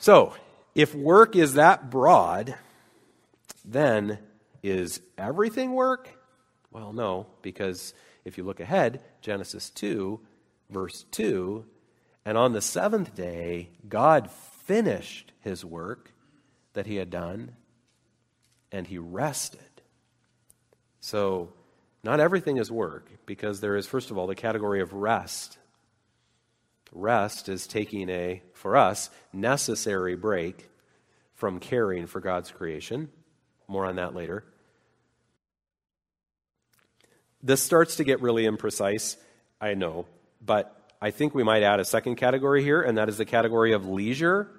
So, 0.03 0.33
if 0.75 0.93
work 0.93 1.38
is 1.38 1.53
that 1.53 1.89
broad, 1.89 2.55
then 3.63 4.19
is 4.62 5.00
everything 5.17 5.72
work? 5.72 6.10
Well, 6.74 6.91
no, 6.91 7.27
because 7.41 7.93
if 8.25 8.38
you 8.38 8.43
look 8.43 8.60
ahead, 8.60 9.00
Genesis 9.22 9.69
2, 9.69 10.19
verse 10.69 11.05
2, 11.12 11.63
and 12.25 12.38
on 12.38 12.51
the 12.51 12.62
seventh 12.62 13.15
day, 13.15 13.69
God 13.88 14.29
finished 14.29 15.31
his 15.39 15.63
work 15.63 16.12
that 16.74 16.86
he 16.86 16.98
had 16.98 17.10
done, 17.10 17.55
and 18.74 18.86
he 18.86 18.98
rested. 18.98 19.62
So, 21.00 21.53
not 22.03 22.19
everything 22.19 22.57
is 22.57 22.69
work, 22.69 23.10
because 23.25 23.62
there 23.62 23.77
is, 23.77 23.88
first 23.88 24.12
of 24.12 24.17
all, 24.17 24.27
the 24.27 24.36
category 24.36 24.81
of 24.81 24.91
rest. 24.91 25.57
Rest 26.91 27.48
is 27.48 27.67
taking 27.67 28.10
a, 28.10 28.41
for 28.63 28.77
us, 28.77 29.10
necessary 29.34 30.15
break 30.15 30.70
from 31.34 31.60
caring 31.60 32.08
for 32.08 32.22
God's 32.22 32.50
creation. 32.50 33.10
More 33.67 33.86
on 33.86 33.98
that 33.98 34.15
later. 34.15 34.46
This 37.43 37.62
starts 37.62 37.98
to 37.98 38.05
get 38.05 38.22
really 38.22 38.46
imprecise, 38.46 39.17
I 39.60 39.74
know, 39.74 40.05
but 40.41 40.74
I 41.01 41.12
think 41.12 41.36
we 41.36 41.43
might 41.43 41.62
add 41.62 41.82
a 41.82 41.86
second 41.86 42.15
category 42.15 42.63
here, 42.63 42.82
and 42.82 42.98
that 42.98 43.10
is 43.10 43.17
the 43.17 43.25
category 43.25 43.74
of 43.74 43.86
leisure. 43.86 44.50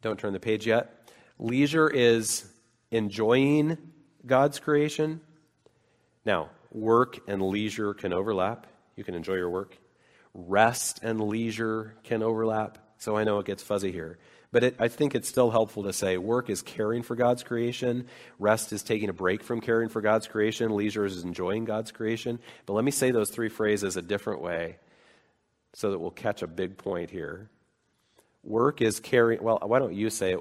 Don't 0.00 0.18
turn 0.18 0.32
the 0.32 0.40
page 0.40 0.66
yet. 0.66 1.10
Leisure 1.38 1.90
is 1.90 2.50
enjoying 2.90 3.76
God's 4.24 4.58
creation. 4.58 5.20
Now, 6.24 6.48
work 6.72 7.18
and 7.28 7.42
leisure 7.42 7.92
can 7.92 8.14
overlap. 8.14 8.66
You 8.96 9.04
can 9.04 9.14
enjoy 9.14 9.34
your 9.34 9.50
work. 9.50 9.76
Rest 10.34 11.00
and 11.02 11.20
leisure 11.20 11.94
can 12.04 12.22
overlap. 12.22 12.78
So 12.98 13.16
I 13.16 13.24
know 13.24 13.38
it 13.38 13.46
gets 13.46 13.62
fuzzy 13.62 13.92
here. 13.92 14.18
But 14.50 14.64
it, 14.64 14.76
I 14.78 14.88
think 14.88 15.14
it's 15.14 15.28
still 15.28 15.50
helpful 15.50 15.82
to 15.82 15.92
say 15.92 16.16
work 16.16 16.48
is 16.48 16.62
caring 16.62 17.02
for 17.02 17.14
God's 17.14 17.42
creation, 17.42 18.06
rest 18.38 18.72
is 18.72 18.82
taking 18.82 19.10
a 19.10 19.12
break 19.12 19.42
from 19.42 19.60
caring 19.60 19.90
for 19.90 20.00
God's 20.00 20.26
creation, 20.26 20.74
leisure 20.74 21.04
is 21.04 21.22
enjoying 21.22 21.66
God's 21.66 21.92
creation. 21.92 22.38
But 22.64 22.72
let 22.72 22.84
me 22.84 22.90
say 22.90 23.10
those 23.10 23.30
three 23.30 23.50
phrases 23.50 23.96
a 23.96 24.02
different 24.02 24.40
way 24.40 24.78
so 25.74 25.90
that 25.90 25.98
we'll 25.98 26.10
catch 26.10 26.42
a 26.42 26.46
big 26.46 26.78
point 26.78 27.10
here. 27.10 27.50
Work 28.42 28.80
is 28.80 29.00
caring, 29.00 29.42
well, 29.42 29.58
why 29.62 29.78
don't 29.78 29.94
you 29.94 30.08
say 30.08 30.32
it 30.32 30.40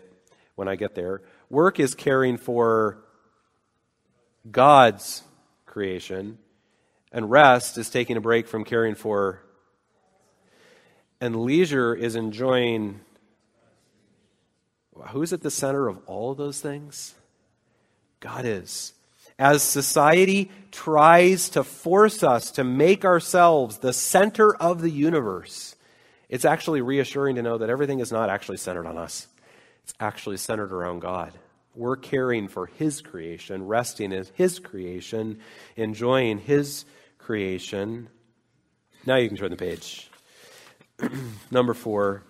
when 0.56 0.70
I 0.70 0.78
get 0.78 0.96
there? 0.96 1.22
Work 1.50 1.80
is 1.80 1.94
caring 1.94 2.38
for 2.38 3.04
God's 4.50 5.24
creation, 5.66 6.38
and 7.12 7.30
rest 7.30 7.78
is 7.78 7.90
taking 7.90 8.16
a 8.16 8.22
break 8.22 8.48
from 8.48 8.64
caring 8.64 8.96
for, 8.96 9.42
and 11.20 11.44
leisure 11.44 11.96
is 11.96 12.16
enjoying 12.16 13.02
Who's 15.10 15.34
at 15.34 15.42
the 15.42 15.52
center 15.52 15.88
of 15.88 16.00
all 16.06 16.32
of 16.32 16.38
those 16.38 16.60
things? 16.60 17.16
God 18.20 18.46
is. 18.46 18.94
As 19.40 19.62
society 19.62 20.50
tries 20.72 21.50
to 21.50 21.64
force 21.64 22.24
us 22.24 22.52
to 22.52 22.64
make 22.64 23.06
ourselves 23.06 23.78
the 23.78 23.94
center 23.94 24.56
of 24.56 24.82
the 24.82 24.90
universe, 24.90 25.76
it's 26.28 26.46
actually 26.46 26.82
reassuring 26.82 27.36
to 27.36 27.44
know 27.44 27.60
that 27.60 27.70
everything 27.70 28.00
is 28.00 28.12
not 28.12 28.30
actually 28.30 28.58
centered 28.58 28.88
on 28.88 28.98
us. 28.98 29.28
It's 29.84 29.94
actually 30.00 30.38
centered 30.38 30.74
around 30.74 31.02
God. 31.02 31.34
We're 31.76 31.96
caring 31.96 32.48
for 32.48 32.66
His 32.66 33.02
creation, 33.02 33.68
resting 33.68 34.12
in 34.12 34.26
His 34.34 34.58
creation, 34.58 35.40
enjoying 35.76 36.40
His 36.40 36.86
creation. 37.20 38.10
Now 39.06 39.18
you 39.18 39.28
can 39.28 39.38
turn 39.38 39.52
the 39.52 39.58
page. 39.58 40.10
Number 41.52 41.74
four, 41.74 42.24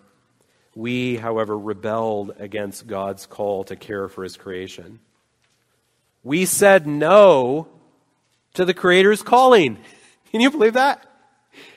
we, 0.75 1.15
however, 1.15 1.57
rebelled 1.57 2.35
against 2.37 2.87
God's 2.87 3.25
call 3.25 3.63
to 3.65 3.75
care 3.75 4.07
for 4.07 4.23
his 4.23 4.37
creation. 4.37 4.99
We 6.23 6.45
said 6.45 6.85
no 6.87 7.67
to 8.53 8.65
the 8.65 8.73
Creator's 8.73 9.21
calling. 9.21 9.77
Can 10.31 10.41
you 10.41 10.51
believe 10.51 10.73
that? 10.73 11.05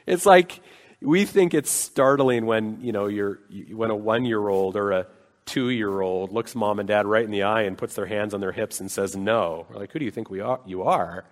It's 0.06 0.26
like 0.26 0.60
we 1.00 1.24
think 1.24 1.54
it's 1.54 1.70
startling 1.70 2.46
when, 2.46 2.80
you 2.82 2.92
know, 2.92 3.06
you're, 3.06 3.38
when 3.70 3.90
a 3.90 3.96
one 3.96 4.24
year 4.24 4.48
old 4.48 4.76
or 4.76 4.92
a 4.92 5.06
two 5.46 5.70
year 5.70 6.00
old 6.00 6.32
looks 6.32 6.54
mom 6.54 6.78
and 6.78 6.88
dad 6.88 7.06
right 7.06 7.24
in 7.24 7.30
the 7.30 7.44
eye 7.44 7.62
and 7.62 7.78
puts 7.78 7.94
their 7.94 8.06
hands 8.06 8.34
on 8.34 8.40
their 8.40 8.52
hips 8.52 8.80
and 8.80 8.90
says 8.90 9.16
no. 9.16 9.66
We're 9.70 9.78
like, 9.78 9.92
who 9.92 9.98
do 9.98 10.04
you 10.04 10.10
think 10.10 10.30
we 10.30 10.40
are, 10.40 10.60
you 10.66 10.82
are? 10.82 11.24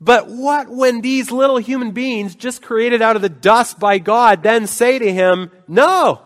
But 0.00 0.28
what 0.28 0.68
when 0.68 1.00
these 1.00 1.30
little 1.30 1.56
human 1.56 1.92
beings, 1.92 2.34
just 2.34 2.62
created 2.62 3.00
out 3.00 3.16
of 3.16 3.22
the 3.22 3.28
dust 3.28 3.78
by 3.78 3.98
God, 3.98 4.42
then 4.42 4.66
say 4.66 4.98
to 4.98 5.12
him, 5.12 5.50
no? 5.66 6.22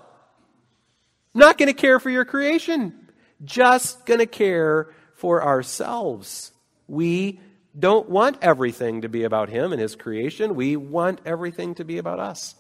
Not 1.35 1.59
going 1.59 1.69
to 1.69 1.75
care 1.75 2.01
for 2.01 2.11
your 2.11 2.25
creation, 2.25 3.09
just 3.45 4.05
going 4.07 4.21
to 4.21 4.27
care 4.27 4.93
for 5.15 5.45
ourselves. 5.45 6.53
We 6.89 7.41
don't 7.79 8.09
want 8.09 8.39
everything 8.43 9.03
to 9.03 9.09
be 9.09 9.25
about 9.25 9.49
Him 9.49 9.73
and 9.73 9.81
His 9.81 9.95
creation. 9.95 10.55
We 10.55 10.77
want 10.77 11.21
everything 11.25 11.75
to 11.77 11.85
be 11.85 11.99
about 11.99 12.19
us. 12.19 12.55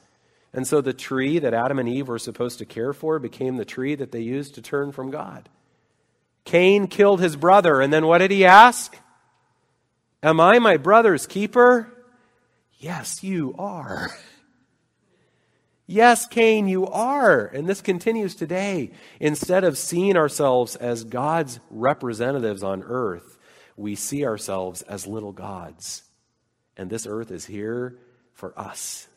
And 0.52 0.66
so 0.66 0.80
the 0.80 0.92
tree 0.92 1.38
that 1.40 1.54
Adam 1.54 1.78
and 1.78 1.88
Eve 1.88 2.08
were 2.08 2.18
supposed 2.18 2.58
to 2.58 2.64
care 2.64 2.92
for 2.92 3.18
became 3.18 3.56
the 3.56 3.64
tree 3.64 3.94
that 3.94 4.12
they 4.12 4.20
used 4.20 4.54
to 4.54 4.62
turn 4.62 4.92
from 4.92 5.10
God. 5.10 5.48
Cain 6.44 6.86
killed 6.86 7.20
his 7.20 7.36
brother, 7.36 7.80
and 7.80 7.92
then 7.92 8.06
what 8.06 8.18
did 8.18 8.30
he 8.30 8.44
ask? 8.44 8.96
Am 10.22 10.40
I 10.40 10.58
my 10.58 10.76
brother's 10.76 11.26
keeper? 11.26 11.92
Yes, 12.78 13.22
you 13.22 13.54
are. 13.58 14.10
Yes, 15.90 16.26
Cain, 16.26 16.68
you 16.68 16.86
are. 16.86 17.46
And 17.46 17.66
this 17.66 17.80
continues 17.80 18.34
today. 18.34 18.90
Instead 19.20 19.64
of 19.64 19.78
seeing 19.78 20.18
ourselves 20.18 20.76
as 20.76 21.02
God's 21.02 21.60
representatives 21.70 22.62
on 22.62 22.82
earth, 22.82 23.38
we 23.74 23.94
see 23.94 24.26
ourselves 24.26 24.82
as 24.82 25.06
little 25.06 25.32
gods. 25.32 26.02
And 26.76 26.90
this 26.90 27.06
earth 27.06 27.30
is 27.30 27.46
here 27.46 27.96
for 28.34 28.52
us. 28.58 29.08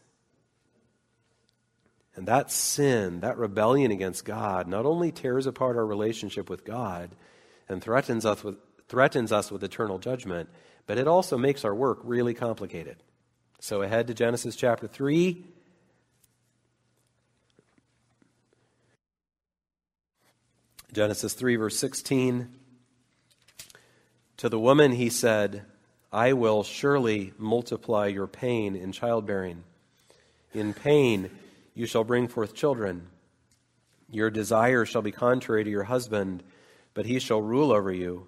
And 2.16 2.26
that 2.30 2.52
sin, 2.52 3.20
that 3.20 3.38
rebellion 3.38 3.92
against 3.92 4.24
God, 4.24 4.66
not 4.66 4.86
only 4.86 5.12
tears 5.12 5.48
apart 5.48 5.76
our 5.76 5.86
relationship 5.86 6.50
with 6.50 6.64
God 6.64 7.12
and 7.68 7.82
threatens 7.82 8.26
us 8.26 8.46
with, 8.46 8.56
threatens 8.88 9.34
us 9.34 9.52
with 9.52 9.62
eternal 9.62 10.00
judgment, 10.00 10.48
but 10.88 10.98
it 10.98 11.08
also 11.08 11.38
makes 11.38 11.66
our 11.66 11.76
work 11.76 12.00
really 12.04 12.34
complicated. 12.34 12.98
So, 13.60 13.82
ahead 13.82 14.08
to 14.08 14.14
Genesis 14.14 14.56
chapter 14.56 14.88
3. 14.88 15.46
Genesis 20.94 21.34
3, 21.34 21.56
verse 21.56 21.78
16. 21.78 22.50
To 24.38 24.50
the 24.50 24.60
woman 24.60 24.92
he 24.92 25.10
said, 25.10 25.66
I 26.12 26.34
will 26.34 26.64
surely 26.64 27.32
multiply 27.38 28.08
your 28.08 28.28
pain 28.28 28.76
in 28.76 28.92
childbearing. 28.92 29.64
In 30.54 30.74
pain 30.74 31.30
you 31.74 31.86
shall 31.86 32.04
bring 32.04 32.28
forth 32.28 32.54
children. 32.54 33.08
Your 34.10 34.30
desire 34.30 34.86
shall 34.86 35.02
be 35.02 35.12
contrary 35.12 35.64
to 35.64 35.70
your 35.70 35.84
husband, 35.84 36.44
but 36.94 37.06
he 37.06 37.20
shall 37.20 37.42
rule 37.42 37.72
over 37.72 37.92
you. 37.92 38.28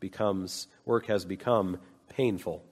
becomes 0.00 0.66
work 0.84 1.06
has 1.06 1.24
become 1.24 1.78
painful. 2.08 2.62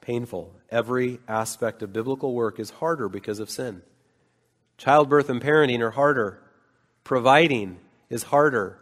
Painful. 0.00 0.54
Every 0.70 1.20
aspect 1.28 1.82
of 1.82 1.92
biblical 1.92 2.34
work 2.34 2.58
is 2.58 2.70
harder 2.70 3.08
because 3.08 3.38
of 3.38 3.50
sin. 3.50 3.82
Childbirth 4.78 5.28
and 5.28 5.42
parenting 5.42 5.80
are 5.80 5.90
harder. 5.90 6.42
Providing 7.04 7.78
is 8.08 8.24
harder. 8.24 8.78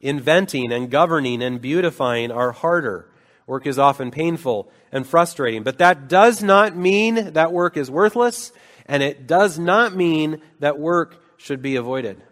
Inventing 0.00 0.72
and 0.72 0.90
governing 0.90 1.42
and 1.42 1.60
beautifying 1.60 2.30
are 2.30 2.52
harder. 2.52 3.08
Work 3.46 3.66
is 3.66 3.78
often 3.78 4.10
painful 4.10 4.70
and 4.90 5.06
frustrating. 5.06 5.62
But 5.62 5.78
that 5.78 6.08
does 6.08 6.42
not 6.42 6.76
mean 6.76 7.32
that 7.32 7.52
work 7.52 7.76
is 7.76 7.90
worthless, 7.90 8.52
and 8.86 9.02
it 9.02 9.26
does 9.26 9.58
not 9.58 9.94
mean 9.94 10.40
that 10.60 10.78
work 10.78 11.22
should 11.36 11.60
be 11.60 11.76
avoided. 11.76 12.22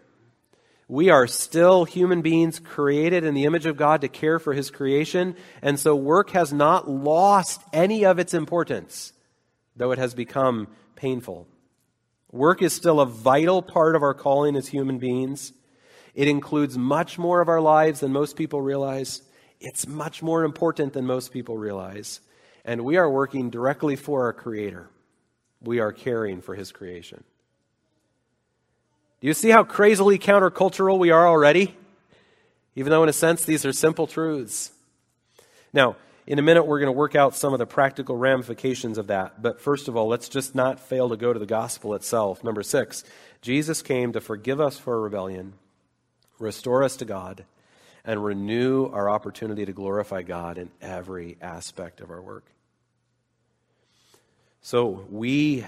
We 0.91 1.09
are 1.09 1.25
still 1.25 1.85
human 1.85 2.21
beings 2.21 2.59
created 2.59 3.23
in 3.23 3.33
the 3.33 3.45
image 3.45 3.65
of 3.65 3.77
God 3.77 4.01
to 4.01 4.09
care 4.09 4.39
for 4.39 4.51
His 4.51 4.69
creation, 4.69 5.37
and 5.61 5.79
so 5.79 5.95
work 5.95 6.31
has 6.31 6.51
not 6.51 6.89
lost 6.89 7.61
any 7.71 8.03
of 8.03 8.19
its 8.19 8.33
importance, 8.33 9.13
though 9.73 9.93
it 9.93 9.99
has 9.99 10.13
become 10.13 10.67
painful. 10.97 11.47
Work 12.29 12.61
is 12.61 12.73
still 12.73 12.99
a 12.99 13.05
vital 13.05 13.61
part 13.61 13.95
of 13.95 14.03
our 14.03 14.13
calling 14.13 14.57
as 14.57 14.67
human 14.67 14.97
beings. 14.97 15.53
It 16.13 16.27
includes 16.27 16.77
much 16.77 17.17
more 17.17 17.39
of 17.39 17.47
our 17.47 17.61
lives 17.61 18.01
than 18.01 18.11
most 18.11 18.35
people 18.35 18.61
realize. 18.61 19.21
It's 19.61 19.87
much 19.87 20.21
more 20.21 20.43
important 20.43 20.91
than 20.91 21.05
most 21.05 21.31
people 21.31 21.57
realize. 21.57 22.19
And 22.65 22.83
we 22.83 22.97
are 22.97 23.09
working 23.09 23.49
directly 23.49 23.95
for 23.95 24.25
our 24.25 24.33
Creator. 24.33 24.89
We 25.61 25.79
are 25.79 25.93
caring 25.93 26.41
for 26.41 26.53
His 26.53 26.73
creation. 26.73 27.23
Do 29.21 29.27
you 29.27 29.33
see 29.35 29.49
how 29.49 29.63
crazily 29.63 30.17
countercultural 30.17 30.97
we 30.97 31.11
are 31.11 31.27
already? 31.27 31.75
Even 32.75 32.89
though, 32.89 33.03
in 33.03 33.09
a 33.09 33.13
sense, 33.13 33.45
these 33.45 33.65
are 33.65 33.73
simple 33.73 34.07
truths. 34.07 34.71
Now, 35.73 35.95
in 36.25 36.39
a 36.39 36.41
minute, 36.41 36.63
we're 36.63 36.79
going 36.79 36.87
to 36.87 36.97
work 36.97 37.15
out 37.15 37.35
some 37.35 37.53
of 37.53 37.59
the 37.59 37.67
practical 37.67 38.17
ramifications 38.17 38.97
of 38.97 39.07
that. 39.07 39.39
But 39.41 39.61
first 39.61 39.87
of 39.87 39.95
all, 39.95 40.07
let's 40.07 40.27
just 40.27 40.55
not 40.55 40.79
fail 40.79 41.09
to 41.09 41.17
go 41.17 41.33
to 41.33 41.39
the 41.39 41.45
gospel 41.45 41.93
itself. 41.93 42.43
Number 42.43 42.63
six, 42.63 43.03
Jesus 43.41 43.83
came 43.83 44.13
to 44.13 44.21
forgive 44.21 44.59
us 44.59 44.79
for 44.79 44.99
rebellion, 44.99 45.53
restore 46.39 46.83
us 46.83 46.95
to 46.97 47.05
God, 47.05 47.45
and 48.03 48.23
renew 48.23 48.87
our 48.87 49.07
opportunity 49.07 49.65
to 49.65 49.73
glorify 49.73 50.23
God 50.23 50.57
in 50.57 50.71
every 50.81 51.37
aspect 51.41 52.01
of 52.01 52.09
our 52.09 52.21
work. 52.21 52.45
So 54.61 55.05
we 55.11 55.65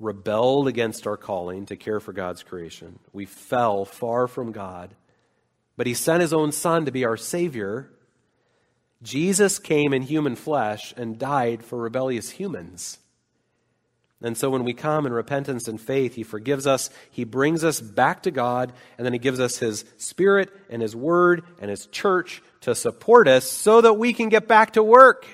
rebelled 0.00 0.66
against 0.66 1.06
our 1.06 1.16
calling 1.16 1.66
to 1.66 1.76
care 1.76 2.00
for 2.00 2.12
God's 2.12 2.42
creation. 2.42 2.98
We 3.12 3.26
fell 3.26 3.84
far 3.84 4.26
from 4.26 4.50
God, 4.50 4.94
but 5.76 5.86
He 5.86 5.94
sent 5.94 6.22
His 6.22 6.32
own 6.32 6.50
Son 6.50 6.86
to 6.86 6.90
be 6.90 7.04
our 7.04 7.16
Savior 7.16 7.90
Jesus 9.02 9.58
came 9.58 9.94
in 9.94 10.02
human 10.02 10.36
flesh 10.36 10.92
and 10.96 11.18
died 11.18 11.64
for 11.64 11.78
rebellious 11.78 12.30
humans. 12.30 12.98
And 14.22 14.36
so 14.36 14.50
when 14.50 14.64
we 14.64 14.74
come 14.74 15.06
in 15.06 15.14
repentance 15.14 15.66
and 15.66 15.80
faith, 15.80 16.14
He 16.14 16.22
forgives 16.22 16.66
us, 16.66 16.90
He 17.10 17.24
brings 17.24 17.64
us 17.64 17.80
back 17.80 18.24
to 18.24 18.30
God, 18.30 18.74
and 18.98 19.06
then 19.06 19.14
He 19.14 19.18
gives 19.18 19.40
us 19.40 19.56
His 19.56 19.86
Spirit 19.96 20.50
and 20.68 20.82
His 20.82 20.94
Word 20.94 21.42
and 21.58 21.70
His 21.70 21.86
church 21.86 22.42
to 22.62 22.74
support 22.74 23.26
us 23.28 23.50
so 23.50 23.80
that 23.80 23.94
we 23.94 24.12
can 24.12 24.28
get 24.28 24.46
back 24.46 24.74
to 24.74 24.82
work. 24.82 25.26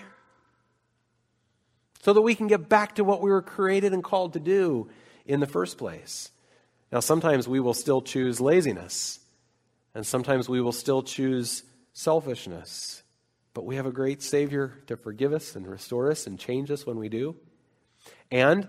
So 2.07 2.13
that 2.13 2.23
we 2.23 2.37
can 2.37 2.47
get 2.47 2.69
back 2.69 2.95
to 2.95 3.03
what 3.03 3.21
we 3.21 3.33
were 3.33 3.43
created 3.43 3.93
and 3.93 4.01
called 4.01 4.35
to 4.35 4.39
do 4.39 4.89
in 5.25 5.41
the 5.41 5.47
first 5.49 5.77
place. 5.77 6.31
Now, 6.93 7.01
sometimes 7.01 7.49
we 7.49 7.59
will 7.59 7.75
still 7.75 8.01
choose 8.01 8.41
laziness, 8.41 9.19
and 9.93 10.07
sometimes 10.07 10.49
we 10.49 10.61
will 10.61 10.71
still 10.71 11.03
choose 11.03 11.65
selfishness. 11.95 13.03
But 13.55 13.67
we 13.67 13.75
have 13.75 13.87
a 13.87 13.91
great 13.91 14.23
Savior 14.23 14.85
to 14.87 14.97
forgive 14.97 15.33
us 15.33 15.57
and 15.57 15.67
restore 15.67 16.09
us 16.09 16.29
and 16.29 16.39
change 16.39 16.71
us 16.71 16.87
when 16.87 16.97
we 16.97 17.09
do. 17.09 17.35
And 18.31 18.69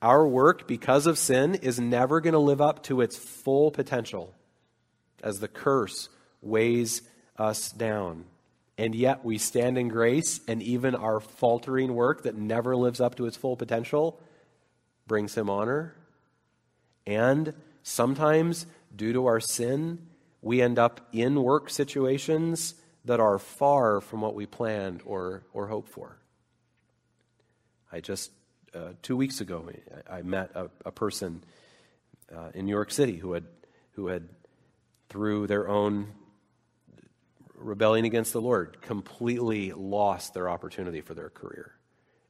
our 0.00 0.26
work, 0.26 0.66
because 0.66 1.06
of 1.06 1.18
sin, 1.18 1.56
is 1.56 1.78
never 1.78 2.22
going 2.22 2.32
to 2.32 2.38
live 2.38 2.62
up 2.62 2.84
to 2.84 3.02
its 3.02 3.18
full 3.18 3.70
potential 3.70 4.32
as 5.22 5.40
the 5.40 5.48
curse 5.48 6.08
weighs 6.40 7.02
us 7.36 7.70
down. 7.70 8.24
And 8.78 8.94
yet 8.94 9.24
we 9.24 9.38
stand 9.38 9.76
in 9.76 9.88
grace, 9.88 10.40
and 10.46 10.62
even 10.62 10.94
our 10.94 11.18
faltering 11.18 11.94
work 11.94 12.22
that 12.22 12.36
never 12.36 12.76
lives 12.76 13.00
up 13.00 13.16
to 13.16 13.26
its 13.26 13.36
full 13.36 13.56
potential 13.56 14.20
brings 15.08 15.34
Him 15.34 15.50
honor. 15.50 15.96
And 17.04 17.54
sometimes, 17.82 18.66
due 18.94 19.12
to 19.14 19.26
our 19.26 19.40
sin, 19.40 20.06
we 20.40 20.62
end 20.62 20.78
up 20.78 21.00
in 21.12 21.42
work 21.42 21.70
situations 21.70 22.74
that 23.04 23.18
are 23.18 23.38
far 23.38 24.00
from 24.00 24.20
what 24.20 24.34
we 24.34 24.46
planned 24.46 25.02
or, 25.04 25.42
or 25.52 25.66
hoped 25.66 25.88
for. 25.88 26.18
I 27.90 28.00
just, 28.00 28.30
uh, 28.74 28.90
two 29.02 29.16
weeks 29.16 29.40
ago, 29.40 29.68
I, 30.08 30.22
met 30.22 30.50
a, 30.54 30.70
a 30.84 30.92
person 30.92 31.42
uh, 32.32 32.50
in 32.54 32.66
New 32.66 32.72
York 32.72 32.92
City 32.92 33.16
who 33.16 33.32
had, 33.32 33.44
who 33.92 34.06
had, 34.06 34.28
through 35.08 35.46
their 35.46 35.68
own 35.68 36.12
rebellion 37.58 38.04
against 38.04 38.32
the 38.32 38.40
Lord, 38.40 38.80
completely 38.80 39.72
lost 39.72 40.34
their 40.34 40.48
opportunity 40.48 41.00
for 41.00 41.14
their 41.14 41.30
career. 41.30 41.72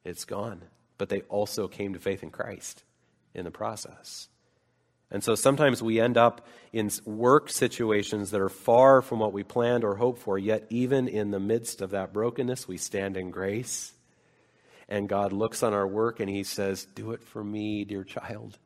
It's 0.03 0.25
gone. 0.25 0.61
But 0.97 1.09
they 1.09 1.21
also 1.21 1.67
came 1.67 1.93
to 1.93 1.99
faith 1.99 2.23
in 2.23 2.29
Christ 2.29 2.83
in 3.33 3.45
the 3.45 3.51
process. 3.51 4.27
And 5.11 5.23
so 5.23 5.33
sometimes 5.35 5.81
we 5.81 5.99
end 5.99 6.17
up 6.17 6.45
in 6.71 6.91
work 7.03 7.49
situations 7.49 8.31
that 8.31 8.41
are 8.41 8.49
far 8.49 9.01
from 9.01 9.19
what 9.19 9.33
we 9.33 9.43
planned 9.43 9.83
or 9.83 9.95
hoped 9.95 10.21
for, 10.21 10.37
yet, 10.37 10.67
even 10.69 11.07
in 11.07 11.31
the 11.31 11.39
midst 11.39 11.81
of 11.81 11.91
that 11.91 12.13
brokenness, 12.13 12.67
we 12.67 12.77
stand 12.77 13.17
in 13.17 13.31
grace. 13.31 13.93
And 14.87 15.09
God 15.09 15.33
looks 15.33 15.63
on 15.63 15.73
our 15.73 15.87
work 15.87 16.19
and 16.19 16.29
He 16.29 16.43
says, 16.43 16.85
Do 16.95 17.11
it 17.11 17.23
for 17.23 17.43
me, 17.43 17.85
dear 17.85 18.03
child. 18.03 18.57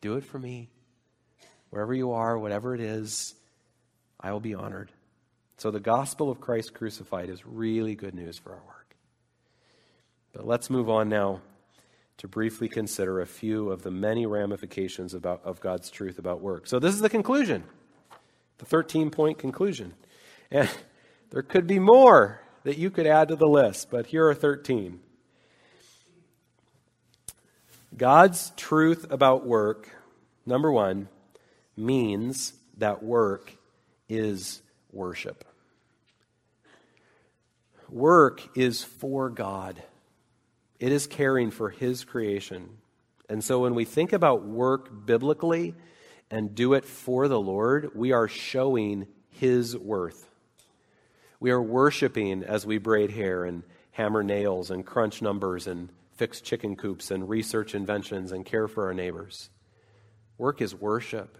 Do 0.00 0.16
it 0.16 0.24
for 0.24 0.38
me. 0.38 0.68
Wherever 1.70 1.94
you 1.94 2.12
are, 2.12 2.38
whatever 2.38 2.74
it 2.74 2.80
is, 2.80 3.34
I 4.18 4.32
will 4.32 4.40
be 4.40 4.54
honored. 4.54 4.90
So 5.60 5.70
the 5.70 5.78
gospel 5.78 6.30
of 6.30 6.40
Christ 6.40 6.72
crucified 6.72 7.28
is 7.28 7.44
really 7.44 7.94
good 7.94 8.14
news 8.14 8.38
for 8.38 8.52
our 8.52 8.62
work. 8.66 8.96
But 10.32 10.46
let's 10.46 10.70
move 10.70 10.88
on 10.88 11.10
now 11.10 11.42
to 12.16 12.28
briefly 12.28 12.66
consider 12.66 13.20
a 13.20 13.26
few 13.26 13.70
of 13.70 13.82
the 13.82 13.90
many 13.90 14.24
ramifications 14.24 15.12
about, 15.12 15.42
of 15.44 15.60
God's 15.60 15.90
truth 15.90 16.18
about 16.18 16.40
work. 16.40 16.66
So 16.66 16.78
this 16.78 16.94
is 16.94 17.02
the 17.02 17.10
conclusion, 17.10 17.64
the 18.56 18.64
13 18.64 19.10
point 19.10 19.36
conclusion. 19.36 19.92
And 20.50 20.70
there 21.30 21.42
could 21.42 21.66
be 21.66 21.78
more 21.78 22.40
that 22.64 22.78
you 22.78 22.88
could 22.88 23.06
add 23.06 23.28
to 23.28 23.36
the 23.36 23.46
list, 23.46 23.90
but 23.90 24.06
here 24.06 24.26
are 24.28 24.34
13. 24.34 24.98
God's 27.98 28.50
truth 28.56 29.04
about 29.10 29.46
work, 29.46 29.90
number 30.46 30.72
one, 30.72 31.10
means 31.76 32.54
that 32.78 33.02
work 33.02 33.52
is 34.08 34.62
worship. 34.90 35.44
Work 37.90 38.56
is 38.56 38.84
for 38.84 39.28
God, 39.30 39.82
it 40.78 40.92
is 40.92 41.06
caring 41.06 41.50
for 41.50 41.70
His 41.70 42.04
creation. 42.04 42.68
And 43.28 43.44
so 43.44 43.60
when 43.60 43.74
we 43.74 43.84
think 43.84 44.12
about 44.12 44.44
work 44.44 45.06
biblically 45.06 45.74
and 46.30 46.54
do 46.54 46.74
it 46.74 46.84
for 46.84 47.28
the 47.28 47.40
Lord, 47.40 47.90
we 47.94 48.12
are 48.12 48.28
showing 48.28 49.06
His 49.28 49.76
worth. 49.76 50.28
We 51.38 51.50
are 51.50 51.62
worshiping 51.62 52.44
as 52.44 52.66
we 52.66 52.78
braid 52.78 53.10
hair 53.10 53.44
and 53.44 53.62
hammer 53.92 54.22
nails 54.22 54.70
and 54.70 54.86
crunch 54.86 55.20
numbers 55.20 55.66
and 55.66 55.90
fix 56.14 56.40
chicken 56.40 56.76
coops 56.76 57.10
and 57.10 57.28
research 57.28 57.74
inventions 57.74 58.30
and 58.30 58.44
care 58.44 58.68
for 58.68 58.84
our 58.86 58.94
neighbors. 58.94 59.50
Work 60.38 60.60
is 60.60 60.74
worship 60.74 61.38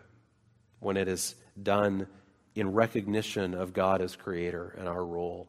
when 0.81 0.97
it 0.97 1.07
is 1.07 1.35
done 1.63 2.07
in 2.55 2.73
recognition 2.73 3.55
of 3.55 3.73
God 3.73 4.01
as 4.01 4.17
creator 4.17 4.75
and 4.79 4.89
our 4.89 5.05
role. 5.05 5.49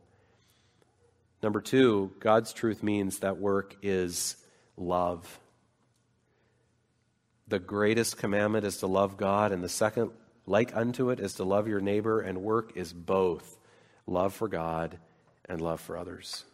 Number 1.43 1.61
two, 1.61 2.11
God's 2.19 2.53
truth 2.53 2.83
means 2.83 3.19
that 3.19 3.37
work 3.37 3.75
is 3.81 4.35
love. 4.77 5.39
The 7.47 7.59
greatest 7.59 8.17
commandment 8.17 8.65
is 8.65 8.77
to 8.77 8.87
love 8.87 9.17
God, 9.17 9.51
and 9.51 9.63
the 9.63 9.69
second, 9.69 10.11
like 10.45 10.75
unto 10.75 11.09
it, 11.09 11.19
is 11.19 11.35
to 11.35 11.43
love 11.43 11.67
your 11.67 11.81
neighbor, 11.81 12.21
and 12.21 12.43
work 12.43 12.73
is 12.75 12.93
both 12.93 13.57
love 14.05 14.33
for 14.33 14.47
God 14.47 14.99
and 15.45 15.59
love 15.59 15.81
for 15.81 15.97
others. 15.97 16.45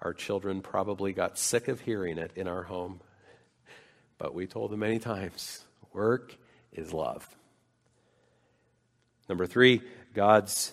Our 0.00 0.14
children 0.14 0.62
probably 0.62 1.12
got 1.12 1.38
sick 1.38 1.68
of 1.68 1.80
hearing 1.80 2.18
it 2.18 2.32
in 2.36 2.48
our 2.48 2.62
home, 2.62 3.00
but 4.18 4.34
we 4.34 4.46
told 4.46 4.70
them 4.70 4.80
many 4.80 4.98
times 4.98 5.62
work 5.92 6.36
is 6.72 6.92
love. 6.92 7.26
Number 9.28 9.46
three, 9.46 9.82
God's 10.14 10.72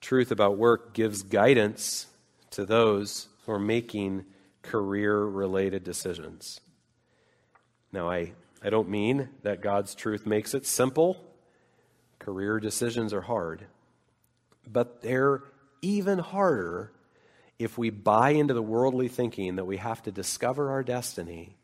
truth 0.00 0.30
about 0.30 0.58
work 0.58 0.94
gives 0.94 1.22
guidance 1.22 2.06
to 2.50 2.64
those 2.64 3.28
who 3.44 3.52
are 3.52 3.58
making 3.58 4.24
career 4.62 5.24
related 5.24 5.84
decisions. 5.84 6.60
Now, 7.92 8.10
I, 8.10 8.32
I 8.62 8.70
don't 8.70 8.88
mean 8.88 9.28
that 9.42 9.62
God's 9.62 9.94
truth 9.94 10.26
makes 10.26 10.54
it 10.54 10.66
simple. 10.66 11.24
Career 12.18 12.60
decisions 12.60 13.12
are 13.12 13.22
hard. 13.22 13.66
But 14.66 15.02
they're 15.02 15.42
even 15.82 16.18
harder 16.18 16.92
if 17.58 17.76
we 17.76 17.90
buy 17.90 18.30
into 18.30 18.54
the 18.54 18.62
worldly 18.62 19.08
thinking 19.08 19.56
that 19.56 19.64
we 19.64 19.76
have 19.76 20.02
to 20.02 20.12
discover 20.12 20.70
our 20.70 20.82
destiny 20.82 21.56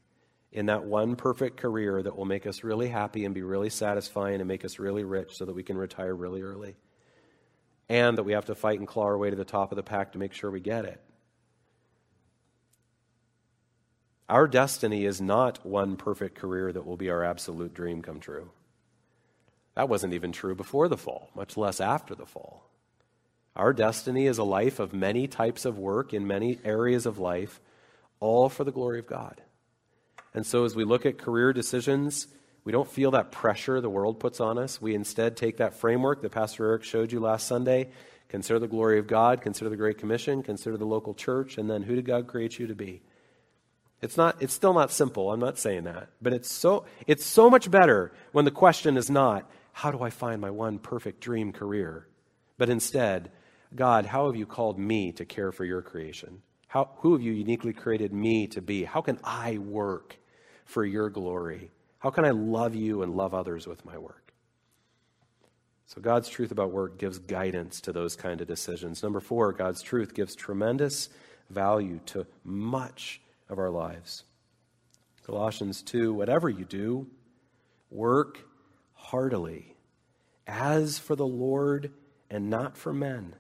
in 0.52 0.66
that 0.66 0.84
one 0.84 1.16
perfect 1.16 1.58
career 1.58 2.02
that 2.02 2.16
will 2.16 2.24
make 2.24 2.46
us 2.46 2.64
really 2.64 2.88
happy 2.88 3.24
and 3.24 3.34
be 3.34 3.42
really 3.42 3.70
satisfying 3.70 4.40
and 4.40 4.48
make 4.48 4.64
us 4.64 4.78
really 4.78 5.04
rich 5.04 5.36
so 5.36 5.44
that 5.44 5.54
we 5.54 5.62
can 5.62 5.76
retire 5.76 6.14
really 6.14 6.42
early. 6.42 6.74
And 7.88 8.18
that 8.18 8.24
we 8.24 8.32
have 8.32 8.46
to 8.46 8.54
fight 8.54 8.78
and 8.78 8.88
claw 8.88 9.04
our 9.04 9.18
way 9.18 9.30
to 9.30 9.36
the 9.36 9.44
top 9.44 9.70
of 9.70 9.76
the 9.76 9.82
pack 9.82 10.12
to 10.12 10.18
make 10.18 10.32
sure 10.32 10.50
we 10.50 10.60
get 10.60 10.84
it. 10.84 11.00
Our 14.28 14.48
destiny 14.48 15.04
is 15.04 15.20
not 15.20 15.64
one 15.64 15.96
perfect 15.96 16.36
career 16.36 16.72
that 16.72 16.84
will 16.84 16.96
be 16.96 17.10
our 17.10 17.22
absolute 17.22 17.74
dream 17.74 18.02
come 18.02 18.18
true. 18.18 18.50
That 19.76 19.88
wasn't 19.88 20.14
even 20.14 20.32
true 20.32 20.54
before 20.54 20.88
the 20.88 20.96
fall, 20.96 21.30
much 21.34 21.56
less 21.56 21.80
after 21.80 22.14
the 22.14 22.26
fall. 22.26 22.68
Our 23.54 23.72
destiny 23.72 24.26
is 24.26 24.38
a 24.38 24.44
life 24.44 24.80
of 24.80 24.92
many 24.92 25.28
types 25.28 25.64
of 25.64 25.78
work 25.78 26.12
in 26.12 26.26
many 26.26 26.58
areas 26.64 27.06
of 27.06 27.18
life, 27.18 27.60
all 28.18 28.48
for 28.48 28.64
the 28.64 28.72
glory 28.72 28.98
of 28.98 29.06
God. 29.06 29.40
And 30.34 30.44
so, 30.44 30.64
as 30.64 30.74
we 30.74 30.84
look 30.84 31.06
at 31.06 31.18
career 31.18 31.52
decisions, 31.52 32.26
we 32.66 32.72
don't 32.72 32.90
feel 32.90 33.12
that 33.12 33.30
pressure 33.30 33.80
the 33.80 33.88
world 33.88 34.18
puts 34.18 34.40
on 34.40 34.58
us. 34.58 34.82
We 34.82 34.96
instead 34.96 35.36
take 35.36 35.58
that 35.58 35.74
framework 35.74 36.20
that 36.22 36.32
Pastor 36.32 36.66
Eric 36.66 36.82
showed 36.82 37.12
you 37.12 37.20
last 37.20 37.46
Sunday 37.46 37.90
consider 38.28 38.58
the 38.58 38.66
glory 38.66 38.98
of 38.98 39.06
God, 39.06 39.40
consider 39.40 39.70
the 39.70 39.76
Great 39.76 39.98
Commission, 39.98 40.42
consider 40.42 40.76
the 40.76 40.84
local 40.84 41.14
church, 41.14 41.58
and 41.58 41.70
then 41.70 41.84
who 41.84 41.94
did 41.94 42.04
God 42.04 42.26
create 42.26 42.58
you 42.58 42.66
to 42.66 42.74
be? 42.74 43.02
It's, 44.02 44.16
not, 44.16 44.42
it's 44.42 44.52
still 44.52 44.74
not 44.74 44.90
simple. 44.90 45.30
I'm 45.30 45.38
not 45.38 45.60
saying 45.60 45.84
that. 45.84 46.08
But 46.20 46.32
it's 46.32 46.52
so, 46.52 46.86
it's 47.06 47.24
so 47.24 47.48
much 47.48 47.70
better 47.70 48.12
when 48.32 48.44
the 48.44 48.50
question 48.50 48.96
is 48.96 49.08
not, 49.08 49.48
how 49.72 49.92
do 49.92 50.02
I 50.02 50.10
find 50.10 50.40
my 50.40 50.50
one 50.50 50.80
perfect 50.80 51.20
dream 51.20 51.52
career? 51.52 52.08
But 52.58 52.68
instead, 52.68 53.30
God, 53.76 54.06
how 54.06 54.26
have 54.26 54.34
you 54.34 54.44
called 54.44 54.76
me 54.76 55.12
to 55.12 55.24
care 55.24 55.52
for 55.52 55.64
your 55.64 55.82
creation? 55.82 56.42
How, 56.66 56.90
who 56.96 57.12
have 57.12 57.22
you 57.22 57.32
uniquely 57.32 57.72
created 57.72 58.12
me 58.12 58.48
to 58.48 58.60
be? 58.60 58.82
How 58.82 59.02
can 59.02 59.20
I 59.22 59.58
work 59.58 60.18
for 60.64 60.84
your 60.84 61.10
glory? 61.10 61.70
How 62.06 62.10
can 62.10 62.24
I 62.24 62.30
love 62.30 62.76
you 62.76 63.02
and 63.02 63.16
love 63.16 63.34
others 63.34 63.66
with 63.66 63.84
my 63.84 63.98
work? 63.98 64.32
So, 65.86 66.00
God's 66.00 66.28
truth 66.28 66.52
about 66.52 66.70
work 66.70 67.00
gives 67.00 67.18
guidance 67.18 67.80
to 67.80 67.90
those 67.90 68.14
kind 68.14 68.40
of 68.40 68.46
decisions. 68.46 69.02
Number 69.02 69.18
four, 69.18 69.52
God's 69.52 69.82
truth 69.82 70.14
gives 70.14 70.36
tremendous 70.36 71.08
value 71.50 71.98
to 72.06 72.24
much 72.44 73.20
of 73.48 73.58
our 73.58 73.70
lives. 73.70 74.22
Colossians 75.24 75.82
2 75.82 76.14
Whatever 76.14 76.48
you 76.48 76.64
do, 76.64 77.08
work 77.90 78.38
heartily, 78.94 79.74
as 80.46 81.00
for 81.00 81.16
the 81.16 81.26
Lord 81.26 81.90
and 82.30 82.48
not 82.48 82.76
for 82.76 82.92
men 82.92 83.34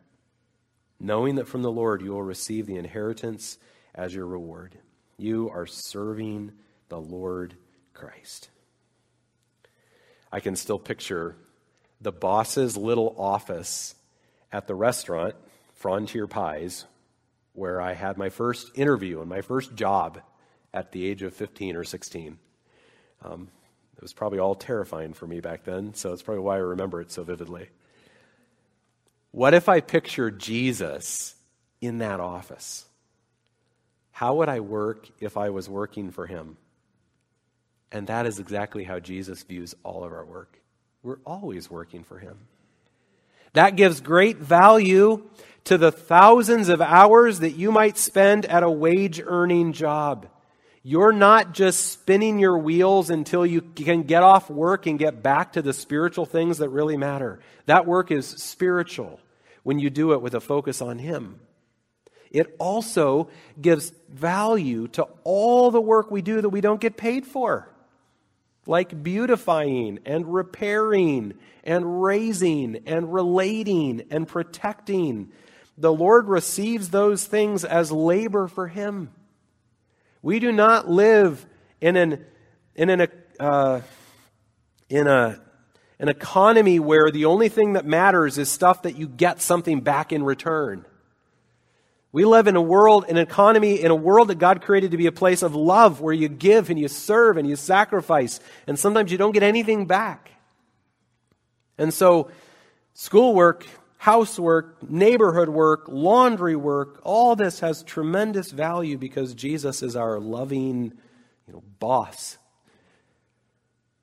knowing 0.98 1.36
that 1.36 1.46
from 1.46 1.62
the 1.62 1.70
Lord 1.70 2.02
you 2.02 2.10
will 2.10 2.22
receive 2.24 2.66
the 2.66 2.78
inheritance 2.78 3.58
as 3.94 4.12
your 4.12 4.26
reward. 4.26 4.76
You 5.18 5.50
are 5.50 5.66
serving 5.66 6.50
the 6.88 7.00
Lord 7.00 7.54
Christ. 7.94 8.48
I 10.36 10.40
can 10.40 10.54
still 10.54 10.78
picture 10.78 11.34
the 12.02 12.12
boss's 12.12 12.76
little 12.76 13.14
office 13.16 13.94
at 14.52 14.66
the 14.66 14.74
restaurant, 14.74 15.34
Frontier 15.76 16.26
Pies, 16.26 16.84
where 17.54 17.80
I 17.80 17.94
had 17.94 18.18
my 18.18 18.28
first 18.28 18.70
interview 18.74 19.22
and 19.22 19.30
my 19.30 19.40
first 19.40 19.74
job 19.74 20.20
at 20.74 20.92
the 20.92 21.06
age 21.06 21.22
of 21.22 21.32
15 21.32 21.74
or 21.74 21.84
16. 21.84 22.38
Um, 23.24 23.48
it 23.96 24.02
was 24.02 24.12
probably 24.12 24.38
all 24.38 24.54
terrifying 24.54 25.14
for 25.14 25.26
me 25.26 25.40
back 25.40 25.64
then, 25.64 25.94
so 25.94 26.12
it's 26.12 26.20
probably 26.20 26.44
why 26.44 26.56
I 26.56 26.58
remember 26.58 27.00
it 27.00 27.10
so 27.10 27.24
vividly. 27.24 27.70
What 29.30 29.54
if 29.54 29.70
I 29.70 29.80
picture 29.80 30.30
Jesus 30.30 31.34
in 31.80 31.96
that 32.00 32.20
office? 32.20 32.84
How 34.10 34.34
would 34.34 34.50
I 34.50 34.60
work 34.60 35.08
if 35.18 35.38
I 35.38 35.48
was 35.48 35.66
working 35.66 36.10
for 36.10 36.26
him? 36.26 36.58
And 37.96 38.08
that 38.08 38.26
is 38.26 38.38
exactly 38.38 38.84
how 38.84 38.98
Jesus 39.00 39.42
views 39.42 39.74
all 39.82 40.04
of 40.04 40.12
our 40.12 40.26
work. 40.26 40.60
We're 41.02 41.16
always 41.24 41.70
working 41.70 42.04
for 42.04 42.18
him. 42.18 42.36
That 43.54 43.74
gives 43.74 44.02
great 44.02 44.36
value 44.36 45.26
to 45.64 45.78
the 45.78 45.90
thousands 45.90 46.68
of 46.68 46.82
hours 46.82 47.38
that 47.38 47.52
you 47.52 47.72
might 47.72 47.96
spend 47.96 48.44
at 48.44 48.62
a 48.62 48.70
wage 48.70 49.18
earning 49.24 49.72
job. 49.72 50.26
You're 50.82 51.10
not 51.10 51.54
just 51.54 51.90
spinning 51.90 52.38
your 52.38 52.58
wheels 52.58 53.08
until 53.08 53.46
you 53.46 53.62
can 53.62 54.02
get 54.02 54.22
off 54.22 54.50
work 54.50 54.84
and 54.84 54.98
get 54.98 55.22
back 55.22 55.54
to 55.54 55.62
the 55.62 55.72
spiritual 55.72 56.26
things 56.26 56.58
that 56.58 56.68
really 56.68 56.98
matter. 56.98 57.40
That 57.64 57.86
work 57.86 58.10
is 58.10 58.26
spiritual 58.26 59.20
when 59.62 59.78
you 59.78 59.88
do 59.88 60.12
it 60.12 60.20
with 60.20 60.34
a 60.34 60.40
focus 60.40 60.82
on 60.82 60.98
Him. 60.98 61.40
It 62.30 62.54
also 62.58 63.30
gives 63.58 63.90
value 64.10 64.88
to 64.88 65.04
all 65.24 65.70
the 65.70 65.80
work 65.80 66.10
we 66.10 66.20
do 66.20 66.42
that 66.42 66.50
we 66.50 66.60
don't 66.60 66.80
get 66.80 66.98
paid 66.98 67.24
for, 67.26 67.70
like 68.66 69.02
beautifying 69.02 70.00
and 70.04 70.32
repairing 70.32 71.34
and 71.64 72.02
raising 72.02 72.82
and 72.86 73.12
relating 73.12 74.02
and 74.10 74.26
protecting. 74.26 75.32
The 75.78 75.92
Lord 75.92 76.28
receives 76.28 76.90
those 76.90 77.24
things 77.24 77.64
as 77.64 77.92
labor 77.92 78.48
for 78.48 78.68
Him. 78.68 79.10
We 80.22 80.38
do 80.38 80.52
not 80.52 80.88
live 80.88 81.44
in 81.80 81.96
an 81.96 82.24
in 82.74 82.90
an 82.90 83.08
uh, 83.38 83.80
in 84.88 85.06
a 85.06 85.40
an 85.98 86.08
economy 86.08 86.78
where 86.78 87.10
the 87.10 87.24
only 87.24 87.48
thing 87.48 87.74
that 87.74 87.86
matters 87.86 88.38
is 88.38 88.50
stuff 88.50 88.82
that 88.82 88.96
you 88.96 89.08
get 89.08 89.40
something 89.40 89.80
back 89.80 90.12
in 90.12 90.22
return. 90.22 90.84
We 92.16 92.24
live 92.24 92.46
in 92.46 92.56
a 92.56 92.62
world, 92.62 93.04
an 93.10 93.18
economy, 93.18 93.78
in 93.78 93.90
a 93.90 93.94
world 93.94 94.28
that 94.28 94.38
God 94.38 94.62
created 94.62 94.92
to 94.92 94.96
be 94.96 95.04
a 95.04 95.12
place 95.12 95.42
of 95.42 95.54
love 95.54 96.00
where 96.00 96.14
you 96.14 96.28
give 96.28 96.70
and 96.70 96.80
you 96.80 96.88
serve 96.88 97.36
and 97.36 97.46
you 97.46 97.56
sacrifice, 97.56 98.40
and 98.66 98.78
sometimes 98.78 99.12
you 99.12 99.18
don't 99.18 99.32
get 99.32 99.42
anything 99.42 99.84
back. 99.84 100.30
And 101.76 101.92
so, 101.92 102.30
schoolwork, 102.94 103.66
housework, 103.98 104.82
neighborhood 104.88 105.50
work, 105.50 105.88
laundry 105.88 106.56
work, 106.56 107.00
all 107.02 107.36
this 107.36 107.60
has 107.60 107.82
tremendous 107.82 108.50
value 108.50 108.96
because 108.96 109.34
Jesus 109.34 109.82
is 109.82 109.94
our 109.94 110.18
loving 110.18 110.94
you 111.46 111.52
know, 111.52 111.62
boss. 111.78 112.38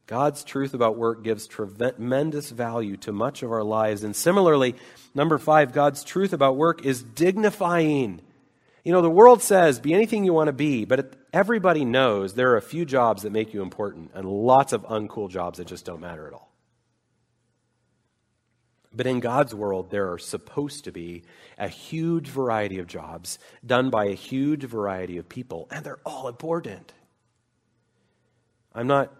God's 0.05 0.43
truth 0.43 0.73
about 0.73 0.97
work 0.97 1.23
gives 1.23 1.47
tremendous 1.47 2.49
value 2.49 2.97
to 2.97 3.11
much 3.11 3.41
of 3.41 3.51
our 3.51 3.63
lives. 3.63 4.03
And 4.03 4.15
similarly, 4.15 4.75
number 5.15 5.37
five, 5.37 5.71
God's 5.71 6.03
truth 6.03 6.33
about 6.33 6.57
work 6.57 6.85
is 6.85 7.01
dignifying. 7.01 8.21
You 8.83 8.91
know, 8.91 9.01
the 9.01 9.09
world 9.09 9.41
says 9.41 9.79
be 9.79 9.93
anything 9.93 10.25
you 10.25 10.33
want 10.33 10.47
to 10.47 10.53
be, 10.53 10.83
but 10.83 11.15
everybody 11.31 11.85
knows 11.85 12.33
there 12.33 12.51
are 12.51 12.57
a 12.57 12.61
few 12.61 12.83
jobs 12.83 13.23
that 13.23 13.31
make 13.31 13.53
you 13.53 13.61
important 13.61 14.11
and 14.13 14.27
lots 14.27 14.73
of 14.73 14.83
uncool 14.83 15.29
jobs 15.29 15.57
that 15.57 15.67
just 15.67 15.85
don't 15.85 16.01
matter 16.01 16.27
at 16.27 16.33
all. 16.33 16.49
But 18.95 19.07
in 19.07 19.21
God's 19.21 19.55
world, 19.55 19.89
there 19.89 20.11
are 20.11 20.19
supposed 20.19 20.83
to 20.83 20.91
be 20.91 21.23
a 21.57 21.67
huge 21.67 22.27
variety 22.27 22.79
of 22.79 22.87
jobs 22.87 23.39
done 23.65 23.89
by 23.89 24.05
a 24.05 24.13
huge 24.13 24.65
variety 24.65 25.17
of 25.17 25.27
people, 25.27 25.67
and 25.71 25.83
they're 25.83 25.99
all 26.05 26.27
important. 26.27 26.93
I'm 28.75 28.87
not, 28.87 29.11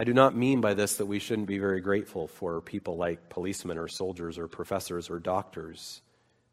I 0.00 0.04
do 0.04 0.14
not 0.14 0.36
mean 0.36 0.60
by 0.60 0.74
this 0.74 0.98
that 0.98 1.06
we 1.06 1.18
shouldn't 1.18 1.48
be 1.48 1.58
very 1.58 1.80
grateful 1.80 2.28
for 2.28 2.60
people 2.60 2.96
like 2.96 3.28
policemen 3.28 3.78
or 3.78 3.88
soldiers 3.88 4.38
or 4.38 4.46
professors 4.46 5.10
or 5.10 5.18
doctors. 5.18 6.02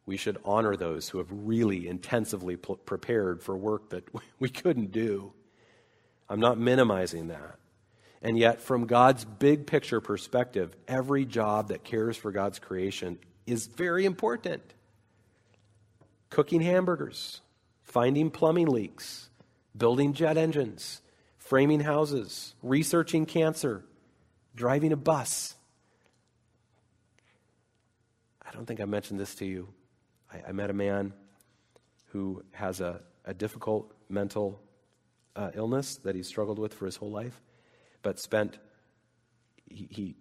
We 0.07 0.17
should 0.17 0.39
honor 0.43 0.75
those 0.75 1.09
who 1.09 1.19
have 1.19 1.27
really 1.29 1.87
intensively 1.87 2.55
prepared 2.55 3.43
for 3.43 3.55
work 3.55 3.91
that 3.91 4.09
we 4.39 4.49
couldn't 4.49 4.91
do. 4.91 5.31
I'm 6.27 6.39
not 6.39 6.57
minimizing 6.57 7.27
that. 7.27 7.59
And 8.23 8.35
yet, 8.35 8.61
from 8.61 8.87
God's 8.87 9.23
big 9.25 9.67
picture 9.67 10.01
perspective, 10.01 10.75
every 10.87 11.23
job 11.23 11.67
that 11.67 11.83
cares 11.83 12.17
for 12.17 12.31
God's 12.31 12.57
creation 12.57 13.19
is 13.45 13.67
very 13.67 14.05
important. 14.05 14.63
Cooking 16.31 16.61
hamburgers, 16.61 17.41
finding 17.83 18.31
plumbing 18.31 18.67
leaks, 18.67 19.29
building 19.77 20.13
jet 20.13 20.35
engines, 20.35 21.03
framing 21.45 21.79
houses, 21.79 22.53
researching 22.61 23.25
cancer, 23.25 23.83
driving 24.55 24.91
a 24.91 24.97
bus. 24.97 25.55
I 28.45 28.51
don't 28.51 28.65
think 28.65 28.79
I 28.79 28.85
mentioned 28.85 29.19
this 29.19 29.33
to 29.35 29.45
you. 29.45 29.69
I, 30.31 30.49
I 30.49 30.51
met 30.51 30.69
a 30.69 30.73
man 30.73 31.13
who 32.09 32.43
has 32.51 32.81
a, 32.81 33.01
a 33.25 33.33
difficult 33.33 33.91
mental 34.09 34.61
uh, 35.35 35.51
illness 35.55 35.97
that 35.97 36.15
he's 36.15 36.27
struggled 36.27 36.59
with 36.59 36.73
for 36.73 36.85
his 36.85 36.95
whole 36.95 37.11
life 37.11 37.41
but 38.05 38.19
spent, 38.19 38.59
he, 39.67 39.87
he 39.89 40.15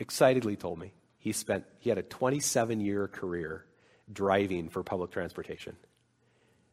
excitedly 0.00 0.56
told 0.56 0.76
me, 0.76 0.92
he 1.18 1.30
spent, 1.30 1.64
he 1.78 1.88
had 1.88 1.96
a 1.96 2.02
27 2.02 2.80
year 2.80 3.06
career 3.06 3.64
driving 4.12 4.68
for 4.68 4.82
public 4.82 5.12
transportation 5.12 5.76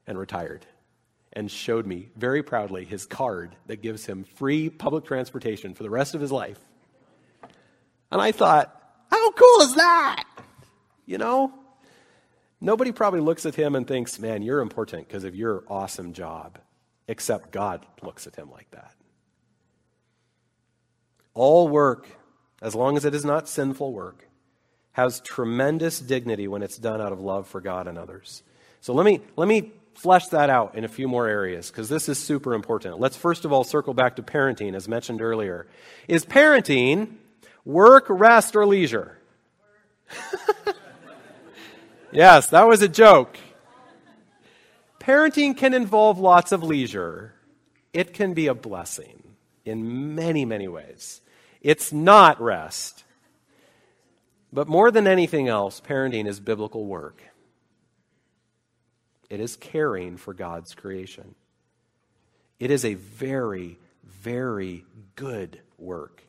and 0.08 0.18
retired 0.18 0.66
and 1.36 1.52
showed 1.52 1.86
me 1.86 2.10
very 2.16 2.42
proudly 2.42 2.86
his 2.86 3.06
card 3.06 3.56
that 3.68 3.82
gives 3.82 4.06
him 4.06 4.24
free 4.24 4.70
public 4.70 5.06
transportation 5.06 5.74
for 5.74 5.84
the 5.84 5.90
rest 5.90 6.16
of 6.16 6.22
his 6.22 6.32
life. 6.32 6.60
And 8.12 8.22
I 8.22 8.32
thought, 8.32 8.74
how 9.12 9.32
cool 9.32 9.62
is 9.62 9.76
that? 9.76 10.24
You 11.06 11.18
know? 11.18 11.54
Nobody 12.62 12.92
probably 12.92 13.20
looks 13.20 13.46
at 13.46 13.56
him 13.56 13.76
and 13.76 13.86
thinks, 13.86 14.18
man, 14.18 14.42
you're 14.42 14.62
important 14.62 15.08
because 15.08 15.26
of 15.26 15.36
your 15.36 15.64
awesome 15.68 16.14
job, 16.14 16.58
except 17.08 17.52
God 17.52 17.86
looks 18.02 18.26
at 18.28 18.36
him 18.36 18.50
like 18.50 18.72
that. 18.72 18.94
All 21.34 21.68
work, 21.68 22.08
as 22.62 22.74
long 22.74 22.96
as 22.96 23.04
it 23.04 23.14
is 23.14 23.26
not 23.26 23.50
sinful 23.50 23.92
work, 23.92 24.30
has 24.94 25.20
tremendous 25.20 26.00
dignity 26.00 26.48
when 26.48 26.64
it's 26.64 26.78
done 26.78 27.02
out 27.02 27.12
of 27.12 27.20
love 27.20 27.48
for 27.48 27.60
God 27.60 27.88
and 27.88 27.98
others. 27.98 28.42
So 28.80 28.94
let 28.94 29.06
me, 29.06 29.20
let 29.36 29.50
me 29.50 29.74
flesh 29.96 30.28
that 30.28 30.50
out 30.50 30.76
in 30.76 30.84
a 30.84 30.88
few 30.88 31.08
more 31.08 31.28
areas 31.28 31.72
because 31.72 31.90
this 31.90 32.10
is 32.10 32.20
super 32.20 32.54
important. 32.54 33.00
Let's 33.00 33.18
first 33.18 33.46
of 33.46 33.52
all 33.52 33.64
circle 33.64 33.94
back 33.94 34.18
to 34.18 34.24
parenting, 34.24 34.76
as 34.76 34.88
mentioned 34.88 35.22
earlier. 35.22 35.68
Is 36.08 36.26
parenting 36.26 37.16
work, 37.64 38.06
rest, 38.10 38.56
or 38.56 38.66
leisure? 38.66 39.18
yes, 42.12 42.48
that 42.48 42.68
was 42.68 42.82
a 42.82 42.90
joke. 42.90 43.38
Parenting 45.00 45.56
can 45.56 45.74
involve 45.74 46.20
lots 46.20 46.52
of 46.52 46.64
leisure. 46.64 47.34
It 47.94 48.14
can 48.14 48.34
be 48.34 48.48
a 48.48 48.56
blessing 48.56 49.24
in 49.64 50.16
many, 50.16 50.46
many 50.46 50.68
ways. 50.68 51.22
It's 51.62 51.94
not 51.94 52.42
rest. 52.42 53.04
But 54.52 54.68
more 54.68 54.92
than 54.92 55.08
anything 55.08 55.48
else, 55.48 55.82
parenting 55.82 56.28
is 56.28 56.40
biblical 56.40 56.86
work. 56.86 57.22
It 59.30 59.40
is 59.40 59.56
caring 59.56 60.18
for 60.18 60.34
God's 60.34 60.74
creation. 60.74 61.36
It 62.60 62.72
is 62.72 62.86
a 62.86 62.94
very, 62.94 63.80
very 64.04 64.86
good 65.16 65.60
work 65.78 66.24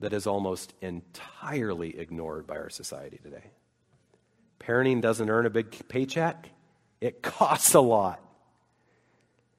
that 0.00 0.12
is 0.12 0.26
almost 0.26 0.74
entirely 0.80 1.98
ignored 1.98 2.46
by 2.46 2.56
our 2.56 2.70
society 2.70 3.18
today. 3.22 3.50
Parenting 4.60 5.00
doesn't 5.00 5.30
earn 5.30 5.46
a 5.46 5.50
big 5.50 5.88
paycheck, 5.88 6.50
it 7.00 7.22
costs 7.22 7.74
a 7.74 7.80
lot. 7.80 8.20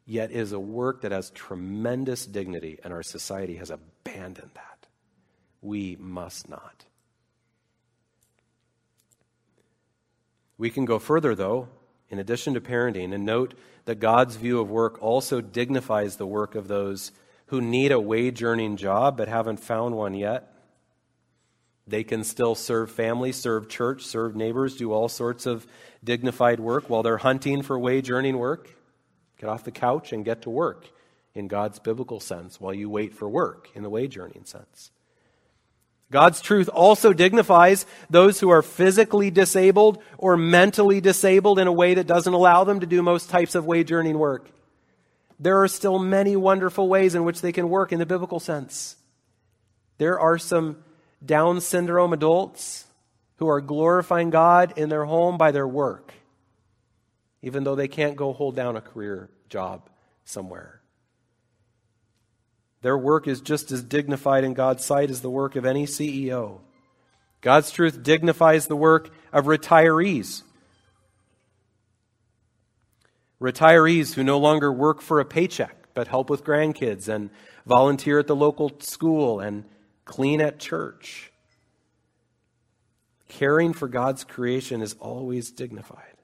Yet 0.08 0.32
is 0.32 0.52
a 0.52 0.60
work 0.60 1.02
that 1.02 1.12
has 1.12 1.32
tremendous 1.32 2.28
dignity, 2.28 2.78
and 2.84 2.94
our 2.94 3.02
society 3.02 3.56
has 3.56 3.72
abandoned 3.72 4.52
that 4.54 4.88
we 5.62 5.98
must 6.00 6.48
not. 6.48 6.86
We 10.60 10.70
can 10.70 10.86
go 10.86 11.00
further, 11.00 11.34
though, 11.34 11.68
in 12.10 12.20
addition 12.20 12.54
to 12.54 12.62
parenting, 12.62 13.14
and 13.14 13.26
note 13.26 13.54
that 13.86 14.00
God's 14.00 14.36
view 14.36 14.60
of 14.60 14.70
work 14.70 15.02
also 15.02 15.42
dignifies 15.42 16.18
the 16.18 16.28
work 16.28 16.56
of 16.56 16.68
those 16.68 17.12
who 17.48 17.62
need 17.62 17.92
a 17.92 18.00
wage 18.00 18.44
earning 18.44 18.78
job 18.78 19.18
but 19.18 19.28
haven't 19.28 19.60
found 19.60 19.96
one 19.96 20.14
yet. 20.14 20.52
They 21.88 22.04
can 22.04 22.24
still 22.24 22.56
serve 22.56 22.90
family, 22.92 23.32
serve 23.32 23.70
church, 23.70 24.04
serve 24.04 24.36
neighbors, 24.36 24.76
do 24.76 24.92
all 24.92 25.08
sorts 25.08 25.46
of 25.46 25.68
dignified 26.04 26.60
work 26.60 26.90
while 26.90 27.04
they're 27.04 27.18
hunting 27.18 27.62
for 27.62 27.78
wage 27.78 28.10
earning 28.10 28.38
work. 28.38 28.70
Get 29.38 29.50
off 29.50 29.64
the 29.64 29.72
couch 29.72 30.12
and 30.12 30.26
get 30.26 30.42
to 30.44 30.50
work 30.50 30.88
in 31.36 31.48
God's 31.48 31.78
biblical 31.78 32.20
sense 32.20 32.60
while 32.60 32.74
you 32.74 32.90
wait 32.90 33.14
for 33.14 33.30
work 33.30 33.70
in 33.76 33.84
the 33.84 33.90
wage 33.90 34.18
earning 34.18 34.46
sense. 34.46 34.92
God's 36.12 36.40
truth 36.40 36.70
also 36.70 37.14
dignifies 37.14 37.86
those 38.10 38.40
who 38.40 38.50
are 38.50 38.62
physically 38.62 39.32
disabled 39.32 40.02
or 40.18 40.38
mentally 40.38 41.02
disabled 41.02 41.60
in 41.60 41.68
a 41.68 41.74
way 41.74 41.96
that 41.96 42.08
doesn't 42.08 42.34
allow 42.34 42.64
them 42.64 42.80
to 42.82 42.86
do 42.86 43.02
most 43.02 43.30
types 43.30 43.56
of 43.56 43.66
wage 43.66 43.92
earning 43.92 44.20
work. 44.20 44.50
There 45.40 45.62
are 45.62 45.68
still 45.68 46.00
many 46.00 46.36
wonderful 46.36 46.88
ways 46.88 47.16
in 47.16 47.24
which 47.24 47.42
they 47.42 47.52
can 47.52 47.70
work 47.70 47.92
in 47.92 48.00
the 48.00 48.06
biblical 48.06 48.40
sense. 48.40 48.96
There 49.98 50.20
are 50.20 50.38
some 50.38 50.78
Down 51.26 51.60
syndrome 51.60 52.14
adults 52.14 52.86
who 53.38 53.50
are 53.50 53.62
glorifying 53.62 54.30
God 54.30 54.74
in 54.78 54.90
their 54.90 55.06
home 55.06 55.38
by 55.38 55.52
their 55.52 55.68
work, 55.68 56.14
even 57.42 57.64
though 57.64 57.76
they 57.76 57.88
can't 57.88 58.16
go 58.16 58.32
hold 58.32 58.56
down 58.56 58.78
a 58.78 58.82
career 58.82 59.30
job 59.50 59.90
somewhere. 60.24 60.82
Their 62.86 63.00
work 63.00 63.28
is 63.28 63.42
just 63.42 63.72
as 63.72 63.82
dignified 63.82 64.44
in 64.44 64.54
God's 64.54 64.86
sight 64.86 65.10
as 65.10 65.22
the 65.22 65.30
work 65.32 65.56
of 65.56 65.66
any 65.66 65.88
CEO. 65.88 66.60
God's 67.42 67.72
truth 67.72 68.04
dignifies 68.04 68.68
the 68.68 68.76
work 68.76 69.10
of 69.34 69.46
retirees. 69.46 70.44
Retirees 73.42 74.14
who 74.14 74.24
no 74.24 74.38
longer 74.38 74.72
work 74.72 75.02
for 75.02 75.20
a 75.20 75.26
paycheck, 75.26 75.76
but 75.96 76.10
help 76.10 76.30
with 76.30 76.44
grandkids 76.44 77.08
and 77.08 77.32
volunteer 77.66 78.20
at 78.20 78.28
the 78.28 78.36
local 78.36 78.72
school 78.82 79.40
and 79.40 79.66
clean 80.06 80.40
at 80.40 80.60
church. 80.60 81.32
Caring 83.30 83.74
for 83.74 83.88
God's 83.88 84.24
creation 84.24 84.84
is 84.84 84.94
always 85.00 85.50
dignified. 85.50 86.18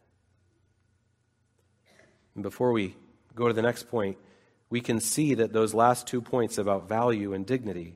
And 2.35 2.43
before 2.43 2.71
we 2.71 2.95
go 3.33 3.47
to 3.47 3.53
the 3.55 3.63
next 3.63 3.89
point, 3.89 4.19
we 4.71 4.81
can 4.81 4.99
see 4.99 5.35
that 5.35 5.53
those 5.53 5.75
last 5.75 6.07
two 6.07 6.21
points 6.21 6.57
about 6.57 6.89
value 6.89 7.33
and 7.33 7.45
dignity 7.45 7.93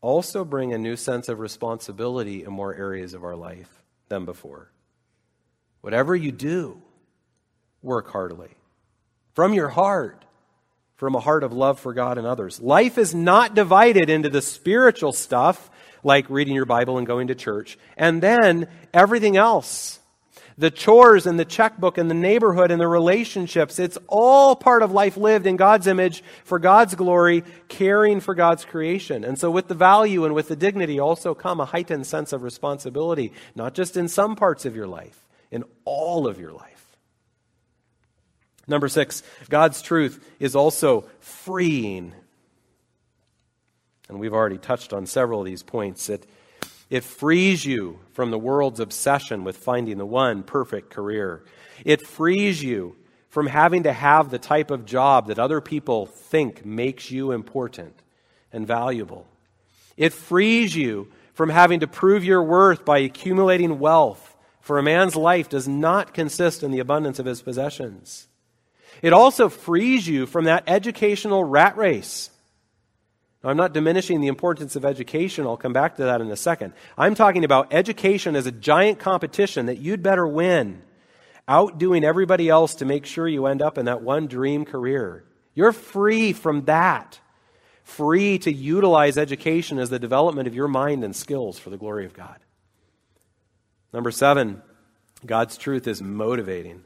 also 0.00 0.44
bring 0.44 0.72
a 0.72 0.78
new 0.78 0.94
sense 0.94 1.28
of 1.28 1.40
responsibility 1.40 2.44
in 2.44 2.52
more 2.52 2.72
areas 2.74 3.14
of 3.14 3.24
our 3.24 3.34
life 3.34 3.82
than 4.08 4.24
before. 4.24 4.70
Whatever 5.80 6.14
you 6.14 6.30
do, 6.30 6.80
work 7.82 8.10
heartily. 8.10 8.50
From 9.34 9.54
your 9.54 9.68
heart, 9.68 10.24
from 10.96 11.14
a 11.14 11.20
heart 11.20 11.44
of 11.44 11.52
love 11.52 11.80
for 11.80 11.94
God 11.94 12.18
and 12.18 12.26
others. 12.26 12.60
Life 12.60 12.98
is 12.98 13.14
not 13.14 13.54
divided 13.54 14.10
into 14.10 14.28
the 14.28 14.42
spiritual 14.42 15.12
stuff, 15.12 15.70
like 16.04 16.28
reading 16.28 16.54
your 16.54 16.66
Bible 16.66 16.98
and 16.98 17.06
going 17.06 17.28
to 17.28 17.34
church, 17.34 17.78
and 17.96 18.22
then 18.22 18.68
everything 18.92 19.36
else 19.36 19.97
The 20.58 20.72
chores 20.72 21.26
and 21.26 21.38
the 21.38 21.44
checkbook 21.44 21.98
and 21.98 22.10
the 22.10 22.14
neighborhood 22.14 22.72
and 22.72 22.80
the 22.80 22.88
relationships, 22.88 23.78
it's 23.78 23.96
all 24.08 24.56
part 24.56 24.82
of 24.82 24.90
life 24.90 25.16
lived 25.16 25.46
in 25.46 25.56
God's 25.56 25.86
image 25.86 26.24
for 26.42 26.58
God's 26.58 26.96
glory, 26.96 27.44
caring 27.68 28.18
for 28.18 28.34
God's 28.34 28.64
creation. 28.64 29.24
And 29.24 29.38
so 29.38 29.52
with 29.52 29.68
the 29.68 29.76
value 29.76 30.24
and 30.24 30.34
with 30.34 30.48
the 30.48 30.56
dignity 30.56 30.98
also 30.98 31.32
come 31.32 31.60
a 31.60 31.64
heightened 31.64 32.08
sense 32.08 32.32
of 32.32 32.42
responsibility, 32.42 33.32
not 33.54 33.72
just 33.74 33.96
in 33.96 34.08
some 34.08 34.34
parts 34.34 34.64
of 34.64 34.74
your 34.74 34.88
life, 34.88 35.24
in 35.52 35.62
all 35.84 36.26
of 36.26 36.40
your 36.40 36.52
life. 36.52 36.96
Number 38.66 38.88
six, 38.88 39.22
God's 39.48 39.80
truth 39.80 40.22
is 40.40 40.56
also 40.56 41.08
freeing. 41.20 42.12
And 44.08 44.18
we've 44.18 44.34
already 44.34 44.58
touched 44.58 44.92
on 44.92 45.06
several 45.06 45.40
of 45.40 45.46
these 45.46 45.62
points. 45.62 46.08
It, 46.08 46.26
it 46.90 47.04
frees 47.04 47.64
you 47.64 48.00
from 48.12 48.30
the 48.30 48.38
world's 48.38 48.80
obsession 48.80 49.44
with 49.44 49.56
finding 49.56 49.98
the 49.98 50.06
one 50.06 50.42
perfect 50.42 50.90
career. 50.90 51.44
It 51.84 52.06
frees 52.06 52.62
you 52.62 52.96
from 53.28 53.46
having 53.46 53.82
to 53.82 53.92
have 53.92 54.30
the 54.30 54.38
type 54.38 54.70
of 54.70 54.86
job 54.86 55.26
that 55.26 55.38
other 55.38 55.60
people 55.60 56.06
think 56.06 56.64
makes 56.64 57.10
you 57.10 57.32
important 57.32 57.94
and 58.52 58.66
valuable. 58.66 59.26
It 59.96 60.12
frees 60.12 60.74
you 60.74 61.08
from 61.34 61.50
having 61.50 61.80
to 61.80 61.86
prove 61.86 62.24
your 62.24 62.42
worth 62.42 62.84
by 62.84 62.98
accumulating 62.98 63.78
wealth, 63.78 64.36
for 64.60 64.78
a 64.78 64.82
man's 64.82 65.14
life 65.14 65.48
does 65.48 65.68
not 65.68 66.14
consist 66.14 66.62
in 66.62 66.70
the 66.70 66.80
abundance 66.80 67.18
of 67.18 67.26
his 67.26 67.42
possessions. 67.42 68.28
It 69.02 69.12
also 69.12 69.48
frees 69.48 70.08
you 70.08 70.26
from 70.26 70.46
that 70.46 70.64
educational 70.66 71.44
rat 71.44 71.76
race. 71.76 72.30
Now, 73.42 73.50
I'm 73.50 73.56
not 73.56 73.72
diminishing 73.72 74.20
the 74.20 74.26
importance 74.26 74.74
of 74.74 74.84
education. 74.84 75.46
I'll 75.46 75.56
come 75.56 75.72
back 75.72 75.96
to 75.96 76.04
that 76.04 76.20
in 76.20 76.30
a 76.30 76.36
second. 76.36 76.72
I'm 76.96 77.14
talking 77.14 77.44
about 77.44 77.72
education 77.72 78.34
as 78.34 78.46
a 78.46 78.52
giant 78.52 78.98
competition 78.98 79.66
that 79.66 79.78
you'd 79.78 80.02
better 80.02 80.26
win, 80.26 80.82
outdoing 81.46 82.04
everybody 82.04 82.48
else 82.48 82.74
to 82.76 82.84
make 82.84 83.06
sure 83.06 83.28
you 83.28 83.46
end 83.46 83.62
up 83.62 83.78
in 83.78 83.84
that 83.84 84.02
one 84.02 84.26
dream 84.26 84.64
career. 84.64 85.24
You're 85.54 85.72
free 85.72 86.32
from 86.32 86.64
that. 86.64 87.20
Free 87.84 88.38
to 88.40 88.52
utilize 88.52 89.16
education 89.16 89.78
as 89.78 89.88
the 89.88 89.98
development 89.98 90.46
of 90.46 90.54
your 90.54 90.68
mind 90.68 91.04
and 91.04 91.16
skills 91.16 91.58
for 91.58 91.70
the 91.70 91.78
glory 91.78 92.04
of 92.04 92.12
God. 92.12 92.38
Number 93.92 94.10
seven, 94.10 94.62
God's 95.24 95.56
truth 95.56 95.86
is 95.86 96.02
motivating. 96.02 96.84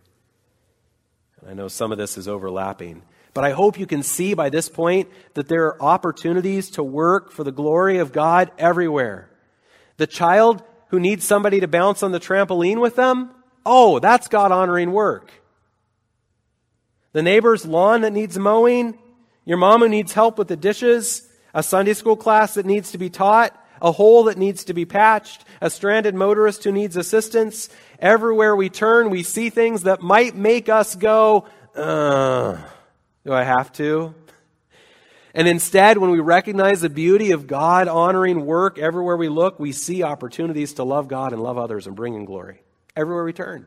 I 1.48 1.54
know 1.54 1.68
some 1.68 1.90
of 1.90 1.98
this 1.98 2.16
is 2.16 2.28
overlapping. 2.28 3.02
But 3.34 3.44
I 3.44 3.50
hope 3.52 3.78
you 3.78 3.86
can 3.86 4.02
see 4.02 4.34
by 4.34 4.50
this 4.50 4.68
point 4.68 5.08
that 5.34 5.48
there 5.48 5.66
are 5.66 5.82
opportunities 5.82 6.70
to 6.72 6.82
work 6.82 7.32
for 7.32 7.44
the 7.44 7.52
glory 7.52 7.98
of 7.98 8.12
God 8.12 8.50
everywhere. 8.58 9.30
The 9.96 10.06
child 10.06 10.62
who 10.88 11.00
needs 11.00 11.24
somebody 11.24 11.60
to 11.60 11.68
bounce 11.68 12.02
on 12.02 12.12
the 12.12 12.20
trampoline 12.20 12.80
with 12.80 12.96
them, 12.96 13.30
oh, 13.64 13.98
that's 13.98 14.28
God 14.28 14.52
honoring 14.52 14.92
work. 14.92 15.32
The 17.12 17.22
neighbor's 17.22 17.64
lawn 17.64 18.02
that 18.02 18.12
needs 18.12 18.38
mowing, 18.38 18.98
your 19.44 19.58
mom 19.58 19.80
who 19.80 19.88
needs 19.88 20.12
help 20.12 20.38
with 20.38 20.48
the 20.48 20.56
dishes, 20.56 21.26
a 21.54 21.62
Sunday 21.62 21.94
school 21.94 22.16
class 22.16 22.54
that 22.54 22.66
needs 22.66 22.92
to 22.92 22.98
be 22.98 23.10
taught, 23.10 23.58
a 23.80 23.92
hole 23.92 24.24
that 24.24 24.38
needs 24.38 24.64
to 24.64 24.74
be 24.74 24.84
patched, 24.84 25.44
a 25.60 25.68
stranded 25.68 26.14
motorist 26.14 26.64
who 26.64 26.72
needs 26.72 26.96
assistance. 26.96 27.68
Everywhere 27.98 28.54
we 28.54 28.68
turn, 28.68 29.10
we 29.10 29.22
see 29.22 29.50
things 29.50 29.82
that 29.82 30.00
might 30.00 30.34
make 30.34 30.68
us 30.68 30.94
go, 30.94 31.46
uh, 31.74 32.58
do 33.24 33.32
I 33.32 33.44
have 33.44 33.72
to? 33.74 34.14
And 35.34 35.48
instead, 35.48 35.98
when 35.98 36.10
we 36.10 36.20
recognize 36.20 36.82
the 36.82 36.90
beauty 36.90 37.30
of 37.30 37.46
God 37.46 37.88
honoring 37.88 38.44
work 38.44 38.78
everywhere 38.78 39.16
we 39.16 39.28
look, 39.28 39.58
we 39.58 39.72
see 39.72 40.02
opportunities 40.02 40.74
to 40.74 40.84
love 40.84 41.08
God 41.08 41.32
and 41.32 41.42
love 41.42 41.56
others 41.56 41.86
and 41.86 41.96
bring 41.96 42.14
in 42.14 42.24
glory 42.24 42.62
everywhere 42.94 43.24
we 43.24 43.32
turn. 43.32 43.66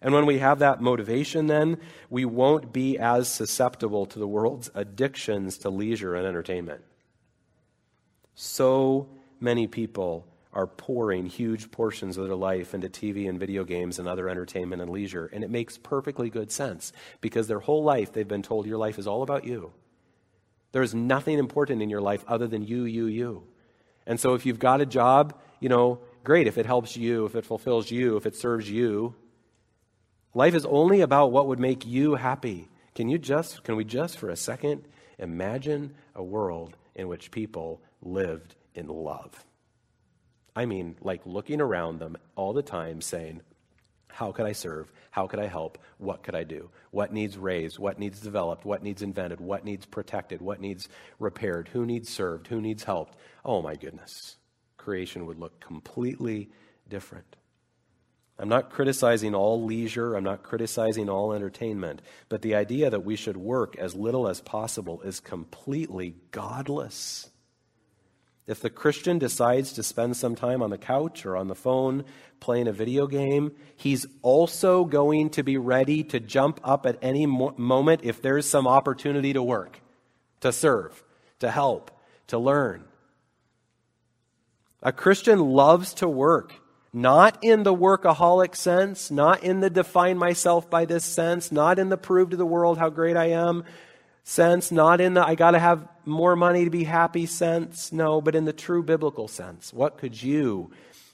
And 0.00 0.14
when 0.14 0.26
we 0.26 0.38
have 0.38 0.60
that 0.60 0.80
motivation, 0.80 1.46
then 1.46 1.78
we 2.08 2.24
won't 2.24 2.72
be 2.72 2.98
as 2.98 3.28
susceptible 3.28 4.06
to 4.06 4.18
the 4.18 4.28
world's 4.28 4.70
addictions 4.74 5.58
to 5.58 5.70
leisure 5.70 6.14
and 6.14 6.26
entertainment. 6.26 6.82
So 8.34 9.08
many 9.40 9.66
people 9.66 10.26
are 10.58 10.66
pouring 10.66 11.26
huge 11.26 11.70
portions 11.70 12.16
of 12.16 12.26
their 12.26 12.34
life 12.34 12.74
into 12.74 12.88
TV 12.88 13.28
and 13.28 13.38
video 13.38 13.62
games 13.62 14.00
and 14.00 14.08
other 14.08 14.28
entertainment 14.28 14.82
and 14.82 14.90
leisure. 14.90 15.30
And 15.32 15.44
it 15.44 15.50
makes 15.50 15.78
perfectly 15.78 16.30
good 16.30 16.50
sense 16.50 16.92
because 17.20 17.46
their 17.46 17.60
whole 17.60 17.84
life 17.84 18.12
they've 18.12 18.26
been 18.26 18.42
told 18.42 18.66
your 18.66 18.76
life 18.76 18.98
is 18.98 19.06
all 19.06 19.22
about 19.22 19.44
you. 19.44 19.72
There 20.72 20.82
is 20.82 20.96
nothing 20.96 21.38
important 21.38 21.80
in 21.80 21.90
your 21.90 22.00
life 22.00 22.24
other 22.26 22.48
than 22.48 22.64
you, 22.64 22.86
you, 22.86 23.06
you. 23.06 23.44
And 24.04 24.18
so 24.18 24.34
if 24.34 24.46
you've 24.46 24.58
got 24.58 24.80
a 24.80 24.86
job, 24.86 25.38
you 25.60 25.68
know, 25.68 26.00
great 26.24 26.48
if 26.48 26.58
it 26.58 26.66
helps 26.66 26.96
you, 26.96 27.24
if 27.24 27.36
it 27.36 27.46
fulfills 27.46 27.88
you, 27.92 28.16
if 28.16 28.26
it 28.26 28.34
serves 28.34 28.68
you. 28.68 29.14
Life 30.34 30.56
is 30.56 30.66
only 30.66 31.02
about 31.02 31.30
what 31.30 31.46
would 31.46 31.60
make 31.60 31.86
you 31.86 32.16
happy. 32.16 32.68
Can 32.96 33.08
you 33.08 33.16
just 33.16 33.62
can 33.62 33.76
we 33.76 33.84
just 33.84 34.18
for 34.18 34.28
a 34.28 34.36
second 34.36 34.88
imagine 35.18 35.94
a 36.16 36.22
world 36.24 36.76
in 36.96 37.06
which 37.06 37.30
people 37.30 37.80
lived 38.02 38.56
in 38.74 38.88
love? 38.88 39.44
I 40.58 40.66
mean, 40.66 40.96
like 41.00 41.20
looking 41.24 41.60
around 41.60 42.00
them 42.00 42.16
all 42.34 42.52
the 42.52 42.64
time 42.64 43.00
saying, 43.00 43.42
How 44.08 44.32
could 44.32 44.44
I 44.44 44.50
serve? 44.50 44.90
How 45.12 45.28
could 45.28 45.38
I 45.38 45.46
help? 45.46 45.78
What 45.98 46.24
could 46.24 46.34
I 46.34 46.42
do? 46.42 46.70
What 46.90 47.12
needs 47.12 47.38
raised? 47.38 47.78
What 47.78 48.00
needs 48.00 48.18
developed? 48.18 48.64
What 48.64 48.82
needs 48.82 49.00
invented? 49.00 49.40
What 49.40 49.64
needs 49.64 49.86
protected? 49.86 50.42
What 50.42 50.60
needs 50.60 50.88
repaired? 51.20 51.68
Who 51.68 51.86
needs 51.86 52.08
served? 52.08 52.48
Who 52.48 52.60
needs 52.60 52.82
helped? 52.82 53.16
Oh 53.44 53.62
my 53.62 53.76
goodness. 53.76 54.34
Creation 54.78 55.26
would 55.26 55.38
look 55.38 55.60
completely 55.60 56.50
different. 56.88 57.36
I'm 58.36 58.48
not 58.48 58.70
criticizing 58.70 59.36
all 59.36 59.62
leisure, 59.62 60.16
I'm 60.16 60.24
not 60.24 60.42
criticizing 60.42 61.08
all 61.08 61.32
entertainment, 61.32 62.02
but 62.28 62.42
the 62.42 62.56
idea 62.56 62.90
that 62.90 63.04
we 63.04 63.14
should 63.14 63.36
work 63.36 63.76
as 63.76 63.94
little 63.94 64.26
as 64.26 64.40
possible 64.40 65.02
is 65.02 65.20
completely 65.20 66.16
godless. 66.32 67.30
If 68.48 68.62
the 68.62 68.70
Christian 68.70 69.18
decides 69.18 69.74
to 69.74 69.82
spend 69.82 70.16
some 70.16 70.34
time 70.34 70.62
on 70.62 70.70
the 70.70 70.78
couch 70.78 71.26
or 71.26 71.36
on 71.36 71.48
the 71.48 71.54
phone 71.54 72.06
playing 72.40 72.66
a 72.66 72.72
video 72.72 73.06
game, 73.06 73.52
he's 73.76 74.06
also 74.22 74.86
going 74.86 75.28
to 75.30 75.42
be 75.42 75.58
ready 75.58 76.02
to 76.04 76.18
jump 76.18 76.58
up 76.64 76.86
at 76.86 76.98
any 77.02 77.26
mo- 77.26 77.54
moment 77.58 78.00
if 78.04 78.22
there's 78.22 78.48
some 78.48 78.66
opportunity 78.66 79.34
to 79.34 79.42
work, 79.42 79.82
to 80.40 80.50
serve, 80.50 81.04
to 81.40 81.50
help, 81.50 81.90
to 82.28 82.38
learn. 82.38 82.84
A 84.82 84.92
Christian 84.92 85.40
loves 85.40 85.92
to 85.94 86.08
work, 86.08 86.54
not 86.90 87.36
in 87.42 87.64
the 87.64 87.74
workaholic 87.74 88.56
sense, 88.56 89.10
not 89.10 89.44
in 89.44 89.60
the 89.60 89.68
define 89.68 90.16
myself 90.16 90.70
by 90.70 90.86
this 90.86 91.04
sense, 91.04 91.52
not 91.52 91.78
in 91.78 91.90
the 91.90 91.98
prove 91.98 92.30
to 92.30 92.36
the 92.36 92.46
world 92.46 92.78
how 92.78 92.88
great 92.88 93.16
I 93.16 93.26
am, 93.26 93.64
sense, 94.24 94.72
not 94.72 95.02
in 95.02 95.12
the 95.12 95.26
I 95.26 95.34
got 95.34 95.50
to 95.50 95.58
have 95.58 95.86
more 96.08 96.36
money 96.36 96.64
to 96.64 96.70
be 96.70 96.84
happy 96.84 97.26
sense, 97.26 97.92
no, 97.92 98.20
but 98.20 98.34
in 98.34 98.44
the 98.44 98.52
true 98.52 98.82
biblical 98.82 99.28
sense. 99.28 99.72
What 99.72 99.98
could 99.98 100.20
you 100.20 100.70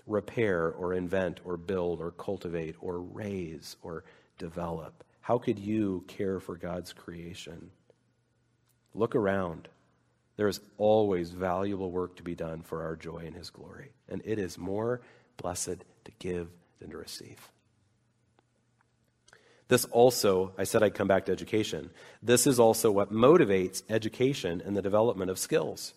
repair 0.07 0.71
or 0.71 0.95
invent 0.95 1.41
or 1.45 1.57
build 1.57 2.01
or 2.01 2.11
cultivate 2.11 2.77
or 2.81 3.01
raise 3.01 3.77
or 3.83 4.05
develop? 4.39 5.05
How 5.21 5.39
could 5.39 5.59
you 5.59 6.05
care 6.07 6.41
for 6.41 6.57
God's 6.57 6.93
creation? 6.93 7.71
Look 8.95 9.15
around. 9.15 9.69
There 10.37 10.49
is 10.49 10.61
always 10.79 11.31
valuable 11.31 11.91
work 11.91 12.17
to 12.17 12.23
be 12.23 12.35
done 12.35 12.63
for 12.63 12.83
our 12.83 12.97
joy 12.97 13.25
and 13.27 13.35
His 13.35 13.51
glory, 13.51 13.93
and 14.09 14.21
it 14.25 14.39
is 14.39 14.59
more 14.59 15.01
blessed 15.37 15.85
to 16.05 16.13
give 16.19 16.49
than 16.81 16.91
to 16.91 16.97
receive. 16.97 17.49
This 19.69 19.85
also, 19.87 20.53
I 20.59 20.65
said 20.65 20.83
I'd 20.83 20.95
come 20.95 21.09
back 21.09 21.27
to 21.27 21.33
education. 21.33 21.91
This 22.23 22.47
is 22.47 22.61
also 22.61 22.91
what 22.91 23.13
motivates 23.13 23.83
education 23.89 24.63
and 24.65 24.77
the 24.77 24.83
development 24.83 25.31
of 25.31 25.39
skills. 25.39 25.95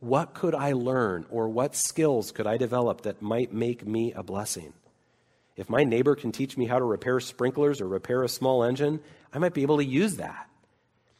What 0.00 0.34
could 0.34 0.54
I 0.54 0.72
learn 0.72 1.26
or 1.30 1.48
what 1.48 1.74
skills 1.74 2.32
could 2.32 2.46
I 2.46 2.56
develop 2.56 3.02
that 3.02 3.22
might 3.22 3.52
make 3.52 3.86
me 3.86 4.12
a 4.12 4.22
blessing? 4.22 4.72
If 5.56 5.68
my 5.68 5.82
neighbor 5.84 6.14
can 6.14 6.30
teach 6.30 6.56
me 6.56 6.66
how 6.66 6.78
to 6.78 6.84
repair 6.84 7.18
sprinklers 7.18 7.80
or 7.80 7.88
repair 7.88 8.22
a 8.22 8.28
small 8.28 8.62
engine, 8.62 9.00
I 9.32 9.38
might 9.38 9.54
be 9.54 9.62
able 9.62 9.78
to 9.78 9.84
use 9.84 10.16
that. 10.16 10.48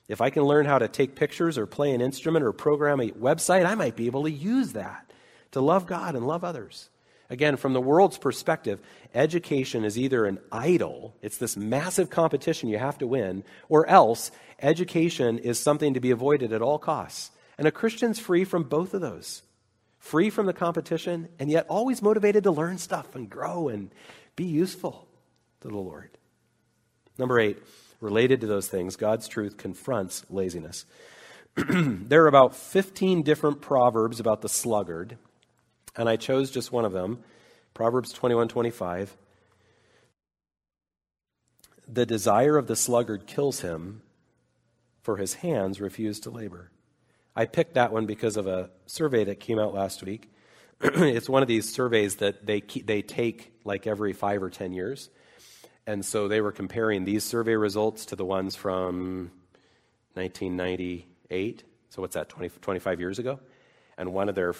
If 0.08 0.20
I 0.20 0.30
can 0.30 0.44
learn 0.44 0.64
how 0.64 0.78
to 0.78 0.88
take 0.88 1.16
pictures 1.16 1.58
or 1.58 1.66
play 1.66 1.92
an 1.92 2.00
instrument 2.00 2.44
or 2.44 2.52
program 2.52 3.00
a 3.00 3.10
website, 3.10 3.66
I 3.66 3.74
might 3.74 3.96
be 3.96 4.06
able 4.06 4.24
to 4.24 4.30
use 4.30 4.72
that 4.72 5.12
to 5.52 5.60
love 5.60 5.86
God 5.86 6.14
and 6.14 6.26
love 6.26 6.44
others. 6.44 6.88
Again, 7.30 7.56
from 7.56 7.74
the 7.74 7.80
world's 7.80 8.16
perspective, 8.16 8.80
education 9.14 9.84
is 9.84 9.98
either 9.98 10.24
an 10.24 10.38
idol, 10.50 11.14
it's 11.20 11.36
this 11.36 11.56
massive 11.56 12.08
competition 12.08 12.70
you 12.70 12.78
have 12.78 12.98
to 12.98 13.06
win, 13.06 13.44
or 13.68 13.86
else 13.86 14.30
education 14.62 15.38
is 15.38 15.58
something 15.58 15.94
to 15.94 16.00
be 16.00 16.10
avoided 16.10 16.52
at 16.52 16.62
all 16.62 16.78
costs. 16.78 17.30
And 17.58 17.68
a 17.68 17.72
Christian's 17.72 18.18
free 18.18 18.44
from 18.44 18.62
both 18.64 18.94
of 18.94 19.00
those 19.00 19.42
free 19.98 20.30
from 20.30 20.46
the 20.46 20.52
competition, 20.52 21.28
and 21.38 21.50
yet 21.50 21.66
always 21.68 22.00
motivated 22.00 22.44
to 22.44 22.50
learn 22.52 22.78
stuff 22.78 23.16
and 23.16 23.28
grow 23.28 23.68
and 23.68 23.90
be 24.36 24.44
useful 24.44 25.06
to 25.60 25.68
the 25.68 25.76
Lord. 25.76 26.10
Number 27.18 27.38
eight, 27.40 27.58
related 28.00 28.40
to 28.40 28.46
those 28.46 28.68
things, 28.68 28.94
God's 28.94 29.26
truth 29.26 29.56
confronts 29.56 30.24
laziness. 30.30 30.86
there 31.56 32.22
are 32.22 32.28
about 32.28 32.54
15 32.54 33.22
different 33.22 33.60
proverbs 33.60 34.20
about 34.20 34.40
the 34.40 34.48
sluggard 34.48 35.18
and 35.96 36.08
I 36.08 36.16
chose 36.16 36.50
just 36.50 36.72
one 36.72 36.84
of 36.84 36.92
them, 36.92 37.22
Proverbs 37.74 38.12
21 38.12 38.48
25. 38.48 39.16
The 41.86 42.06
desire 42.06 42.56
of 42.56 42.66
the 42.66 42.76
sluggard 42.76 43.26
kills 43.26 43.60
him, 43.60 44.02
for 45.02 45.16
his 45.16 45.34
hands 45.34 45.80
refuse 45.80 46.20
to 46.20 46.30
labor. 46.30 46.70
I 47.34 47.46
picked 47.46 47.74
that 47.74 47.92
one 47.92 48.04
because 48.04 48.36
of 48.36 48.46
a 48.46 48.70
survey 48.86 49.24
that 49.24 49.40
came 49.40 49.58
out 49.58 49.72
last 49.72 50.02
week. 50.02 50.30
it's 50.80 51.28
one 51.28 51.40
of 51.40 51.48
these 51.48 51.72
surveys 51.72 52.16
that 52.16 52.44
they, 52.44 52.60
they 52.60 53.00
take 53.00 53.52
like 53.64 53.86
every 53.86 54.12
five 54.12 54.42
or 54.42 54.50
ten 54.50 54.72
years. 54.72 55.08
And 55.86 56.04
so 56.04 56.28
they 56.28 56.42
were 56.42 56.52
comparing 56.52 57.04
these 57.04 57.24
survey 57.24 57.54
results 57.54 58.04
to 58.06 58.16
the 58.16 58.24
ones 58.24 58.54
from 58.54 59.30
1998. 60.14 61.64
So 61.88 62.02
what's 62.02 62.14
that, 62.14 62.28
20, 62.28 62.50
25 62.60 63.00
years 63.00 63.18
ago? 63.18 63.40
And 63.96 64.12
one 64.12 64.28
of 64.28 64.34
their 64.34 64.54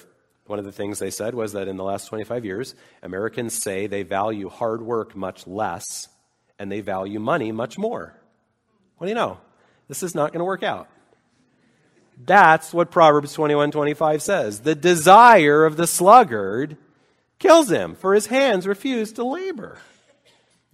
one 0.49 0.59
of 0.59 0.64
the 0.64 0.72
things 0.72 0.99
they 0.99 1.11
said 1.11 1.34
was 1.34 1.53
that 1.53 1.68
in 1.68 1.76
the 1.76 1.84
last 1.84 2.07
25 2.07 2.44
years, 2.44 2.74
Americans 3.03 3.55
say 3.55 3.86
they 3.86 4.03
value 4.03 4.49
hard 4.49 4.82
work 4.82 5.14
much 5.14 5.46
less 5.46 6.09
and 6.59 6.72
they 6.72 6.80
value 6.80 7.20
money 7.20 7.53
much 7.53 7.78
more. 7.78 8.14
What 8.96 9.07
do 9.07 9.11
you 9.11 9.14
know? 9.14 9.38
This 9.88 10.03
is 10.03 10.14
not 10.14 10.32
going 10.32 10.40
to 10.40 10.44
work 10.44 10.62
out. 10.62 10.88
That's 12.24 12.72
what 12.72 12.90
Proverbs 12.90 13.32
21 13.32 13.70
25 13.70 14.22
says. 14.22 14.61
The 14.61 14.74
desire 14.74 15.64
of 15.64 15.76
the 15.76 15.86
sluggard 15.86 16.76
kills 17.38 17.70
him, 17.70 17.94
for 17.94 18.14
his 18.14 18.26
hands 18.26 18.66
refuse 18.66 19.12
to 19.12 19.24
labor. 19.24 19.78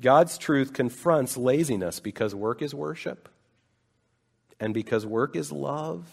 God's 0.00 0.38
truth 0.38 0.72
confronts 0.72 1.36
laziness 1.36 2.00
because 2.00 2.34
work 2.34 2.62
is 2.62 2.74
worship, 2.74 3.28
and 4.58 4.72
because 4.72 5.04
work 5.06 5.36
is 5.36 5.52
love, 5.52 6.06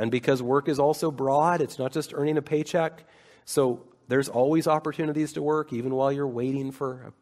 and 0.00 0.10
because 0.10 0.42
work 0.42 0.70
is 0.70 0.78
also 0.78 1.10
broad. 1.10 1.60
It's 1.60 1.78
not 1.78 1.92
just 1.92 2.14
earning 2.14 2.38
a 2.38 2.42
paycheck. 2.42 3.04
So 3.44 3.84
there's 4.08 4.30
always 4.30 4.66
opportunities 4.66 5.34
to 5.34 5.42
work, 5.42 5.74
even 5.74 5.94
while 5.94 6.10
you're 6.10 6.26
waiting 6.26 6.72
for 6.72 7.12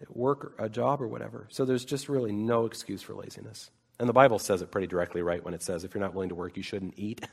a 0.00 0.06
work, 0.08 0.56
or 0.58 0.64
a 0.64 0.68
job, 0.68 1.00
or 1.00 1.06
whatever. 1.06 1.46
So 1.50 1.64
there's 1.64 1.84
just 1.84 2.08
really 2.08 2.32
no 2.32 2.66
excuse 2.66 3.00
for 3.00 3.14
laziness. 3.14 3.70
And 4.00 4.08
the 4.08 4.12
Bible 4.12 4.40
says 4.40 4.60
it 4.60 4.72
pretty 4.72 4.88
directly, 4.88 5.22
right, 5.22 5.42
when 5.42 5.54
it 5.54 5.62
says 5.62 5.84
if 5.84 5.94
you're 5.94 6.02
not 6.02 6.14
willing 6.14 6.30
to 6.30 6.34
work, 6.34 6.56
you 6.56 6.64
shouldn't 6.64 6.94
eat. 6.96 7.24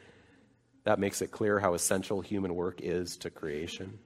that 0.84 0.98
makes 0.98 1.22
it 1.22 1.30
clear 1.30 1.58
how 1.58 1.72
essential 1.72 2.20
human 2.20 2.54
work 2.54 2.82
is 2.82 3.16
to 3.18 3.30
creation. 3.30 4.00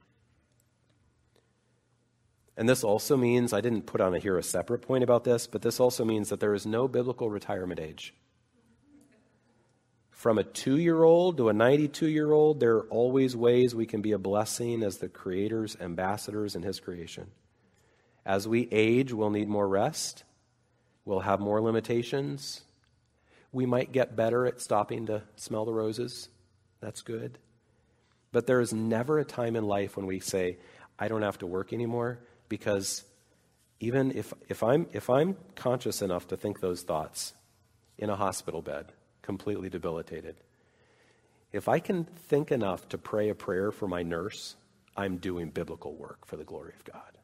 And 2.55 2.69
this 2.69 2.85
also 2.85 3.17
means, 3.17 3.51
I 3.51 3.59
didn't 3.59 3.81
put 3.81 3.99
on 3.99 4.15
a, 4.15 4.19
here 4.19 4.37
a 4.37 4.43
separate 4.43 4.81
point 4.81 5.03
about 5.03 5.25
this, 5.25 5.45
but 5.45 5.61
this 5.61 5.81
also 5.81 6.05
means 6.05 6.29
that 6.29 6.39
there 6.39 6.53
is 6.53 6.65
no 6.65 6.87
biblical 6.87 7.29
retirement 7.29 7.81
age. 7.81 8.13
From 10.25 10.39
a 10.39 10.43
two 10.43 10.77
year 10.77 11.03
old 11.03 11.37
to 11.37 11.49
a 11.49 11.53
92 11.53 12.07
year 12.07 12.31
old, 12.31 12.59
there 12.59 12.77
are 12.77 12.87
always 12.87 13.35
ways 13.35 13.75
we 13.75 13.85
can 13.85 14.01
be 14.01 14.13
a 14.13 14.17
blessing 14.17 14.81
as 14.81 14.97
the 14.97 15.07
Creator's 15.07 15.77
ambassadors 15.79 16.55
in 16.55 16.63
His 16.63 16.79
creation. 16.79 17.29
As 18.25 18.47
we 18.47 18.67
age, 18.71 19.13
we'll 19.13 19.29
need 19.29 19.47
more 19.47 19.67
rest, 19.67 20.23
we'll 21.05 21.19
have 21.19 21.39
more 21.39 21.61
limitations. 21.61 22.63
We 23.51 23.67
might 23.67 23.91
get 23.91 24.15
better 24.15 24.47
at 24.47 24.59
stopping 24.59 25.05
to 25.05 25.21
smell 25.35 25.63
the 25.63 25.73
roses. 25.73 26.27
That's 26.79 27.03
good. 27.03 27.37
But 28.31 28.47
there 28.47 28.61
is 28.61 28.73
never 28.73 29.19
a 29.19 29.25
time 29.25 29.55
in 29.55 29.67
life 29.67 29.95
when 29.95 30.07
we 30.07 30.19
say, 30.21 30.57
I 30.97 31.07
don't 31.07 31.21
have 31.21 31.37
to 31.37 31.45
work 31.45 31.71
anymore 31.71 32.17
because 32.49 33.03
even 33.79 34.11
if, 34.17 34.33
if, 34.49 34.63
I'm, 34.63 34.87
if 34.91 35.07
I'm 35.07 35.37
conscious 35.53 36.01
enough 36.01 36.29
to 36.29 36.35
think 36.35 36.61
those 36.61 36.81
thoughts 36.81 37.35
in 37.99 38.09
a 38.09 38.15
hospital 38.15 38.63
bed, 38.63 38.91
completely 39.25 39.69
debilitated, 39.69 40.35
if 41.51 41.67
I 41.67 41.79
can 41.79 42.05
think 42.05 42.51
enough 42.51 42.87
to 42.89 42.97
pray 42.97 43.29
a 43.29 43.35
prayer 43.35 43.71
for 43.71 43.87
my 43.87 44.03
nurse, 44.03 44.55
I'm 44.95 45.17
doing 45.17 45.49
biblical 45.49 45.95
work 45.95 46.25
for 46.25 46.37
the 46.37 46.43
glory 46.43 46.73
of 46.75 46.85
God. 46.85 47.17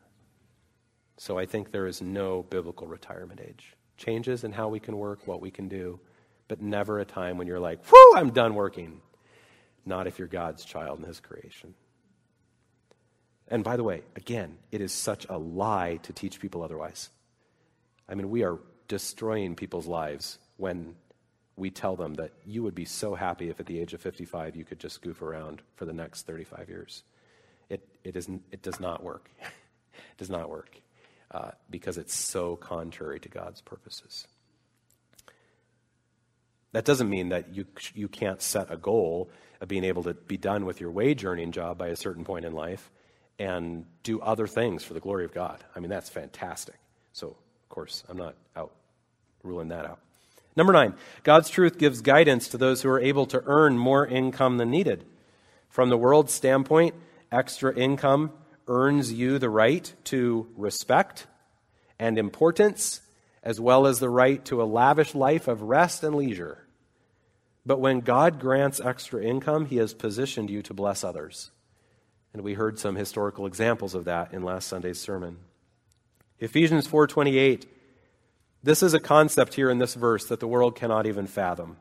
So 1.18 1.38
I 1.38 1.46
think 1.46 1.72
there 1.72 1.86
is 1.86 2.02
no 2.02 2.44
biblical 2.44 2.88
retirement 2.88 3.40
age. 3.40 3.76
Changes 3.98 4.44
in 4.44 4.52
how 4.52 4.68
we 4.70 4.80
can 4.80 4.98
work, 4.98 5.28
what 5.28 5.42
we 5.42 5.52
can 5.52 5.68
do, 5.68 6.00
but 6.48 6.62
never 6.62 7.00
a 7.00 7.06
time 7.06 7.38
when 7.38 7.46
you're 7.46 7.60
like, 7.60 7.86
whew, 7.86 8.14
I'm 8.16 8.32
done 8.32 8.56
working. 8.56 9.02
Not 9.86 10.08
if 10.08 10.18
you're 10.18 10.28
God's 10.28 10.66
child 10.66 11.00
in 11.00 11.06
His 11.06 11.20
creation. 11.20 11.76
And 13.48 13.64
by 13.64 13.78
the 13.78 13.84
way, 13.84 14.02
again, 14.16 14.58
it 14.72 14.82
is 14.82 14.92
such 14.92 15.28
a 15.30 15.38
lie 15.38 16.00
to 16.04 16.14
teach 16.14 16.40
people 16.40 16.64
otherwise. 16.64 17.10
I 18.10 18.16
mean, 18.16 18.30
we 18.30 18.44
are 18.44 18.60
destroying 18.88 19.56
people's 19.56 19.88
lives 19.88 20.40
when 20.58 20.96
we 21.62 21.70
tell 21.70 21.96
them 21.96 22.16
that 22.16 22.32
you 22.44 22.64
would 22.64 22.74
be 22.74 22.86
so 22.86 23.14
happy 23.14 23.50
if 23.50 23.60
at 23.60 23.68
the 23.68 23.80
age 23.80 23.94
of 23.94 24.02
55 24.02 24.56
you 24.56 24.66
could 24.66 24.80
just 24.80 25.00
goof 25.04 25.22
around 25.22 25.62
for 25.76 25.86
the 25.86 25.94
next 25.94 26.26
35 26.26 26.68
years. 26.68 27.04
It, 27.70 27.88
it, 28.04 28.16
isn't, 28.16 28.42
it 28.52 28.64
does 28.64 28.80
not 28.80 29.04
work. 29.04 29.30
it 29.42 30.18
does 30.18 30.32
not 30.32 30.50
work 30.50 30.76
uh, 31.30 31.52
because 31.70 32.00
it's 32.00 32.16
so 32.16 32.56
contrary 32.56 33.20
to 33.20 33.30
God's 33.30 33.62
purposes. 33.62 34.28
That 36.72 36.84
doesn't 36.84 37.10
mean 37.10 37.30
that 37.30 37.54
you, 37.54 37.68
you 37.94 38.08
can't 38.08 38.42
set 38.42 38.72
a 38.72 38.78
goal 38.78 39.30
of 39.62 39.68
being 39.68 39.84
able 39.84 40.02
to 40.04 40.16
be 40.16 40.38
done 40.38 40.66
with 40.66 40.82
your 40.82 40.90
wage 40.90 41.24
earning 41.24 41.52
job 41.52 41.78
by 41.78 41.90
a 41.90 41.96
certain 41.96 42.26
point 42.26 42.44
in 42.44 42.54
life 42.54 42.90
and 43.38 43.86
do 44.02 44.20
other 44.20 44.48
things 44.48 44.84
for 44.84 44.96
the 44.96 45.00
glory 45.00 45.26
of 45.26 45.34
God. 45.34 45.64
I 45.76 45.80
mean, 45.80 45.92
that's 45.92 46.10
fantastic. 46.10 46.80
So, 47.14 47.28
of 47.28 47.70
course, 47.70 48.04
I'm 48.10 48.18
not 48.18 48.34
out 48.56 48.72
ruling 49.44 49.68
that 49.68 49.86
out. 49.86 50.00
Number 50.56 50.74
nine, 50.74 50.96
God's 51.24 51.50
truth 51.50 51.78
gives 51.78 52.02
guidance 52.02 52.50
to 52.50 52.58
those 52.58 52.82
who 52.82 52.90
are 52.90 53.00
able 53.00 53.26
to 53.28 53.42
earn 53.46 53.78
more 53.78 54.06
income 54.06 54.58
than 54.58 54.70
needed. 54.70 55.06
From 55.70 55.90
the 55.90 55.98
world's 55.98 56.34
standpoint, 56.34 56.96
extra 57.32 57.74
income 57.74 58.34
earns 58.68 59.14
you 59.14 59.40
the 59.40 59.50
right 59.50 59.94
to 60.06 60.48
respect 60.58 61.28
and 61.98 62.18
importance, 62.18 63.02
as 63.44 63.60
well 63.60 63.88
as 63.88 64.00
the 64.00 64.10
right 64.10 64.44
to 64.46 64.62
a 64.62 64.66
lavish 64.66 65.16
life 65.16 65.48
of 65.48 65.62
rest 65.62 66.04
and 66.04 66.16
leisure. 66.16 66.66
But 67.66 67.80
when 67.80 68.00
God 68.00 68.40
grants 68.40 68.82
extra 68.82 69.24
income, 69.24 69.66
He 69.68 69.78
has 69.78 69.94
positioned 69.94 70.50
you 70.50 70.62
to 70.64 70.74
bless 70.74 71.04
others. 71.04 71.52
And 72.34 72.44
we 72.44 72.54
heard 72.54 72.80
some 72.80 72.96
historical 72.96 73.46
examples 73.46 73.94
of 73.94 74.06
that 74.06 74.34
in 74.34 74.44
last 74.44 74.68
Sunday's 74.68 75.00
sermon. 75.00 75.38
Ephesians 76.40 76.88
4:28 76.88 77.66
This 78.64 78.84
is 78.84 78.94
a 78.94 79.00
concept 79.00 79.56
here 79.56 79.70
in 79.70 79.80
this 79.80 79.96
verse 79.96 80.26
that 80.26 80.40
the 80.40 80.48
world 80.48 80.76
cannot 80.76 81.08
even 81.08 81.26
fathom. 81.26 81.78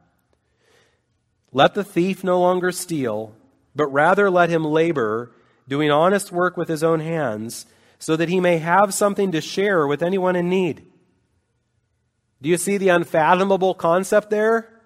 Let 1.52 1.74
the 1.74 1.84
thief 1.84 2.24
no 2.24 2.40
longer 2.40 2.72
steal, 2.72 3.34
but 3.74 3.88
rather 3.88 4.30
let 4.30 4.50
him 4.50 4.64
labor, 4.64 5.32
doing 5.68 5.90
honest 5.90 6.32
work 6.32 6.56
with 6.56 6.68
his 6.68 6.82
own 6.82 7.00
hands, 7.00 7.66
so 7.98 8.16
that 8.16 8.30
he 8.30 8.40
may 8.40 8.58
have 8.58 8.94
something 8.94 9.32
to 9.32 9.40
share 9.42 9.86
with 9.86 10.02
anyone 10.02 10.36
in 10.36 10.48
need. 10.48 10.86
Do 12.40 12.48
you 12.48 12.56
see 12.56 12.78
the 12.78 12.88
unfathomable 12.88 13.74
concept 13.74 14.30
there? 14.30 14.80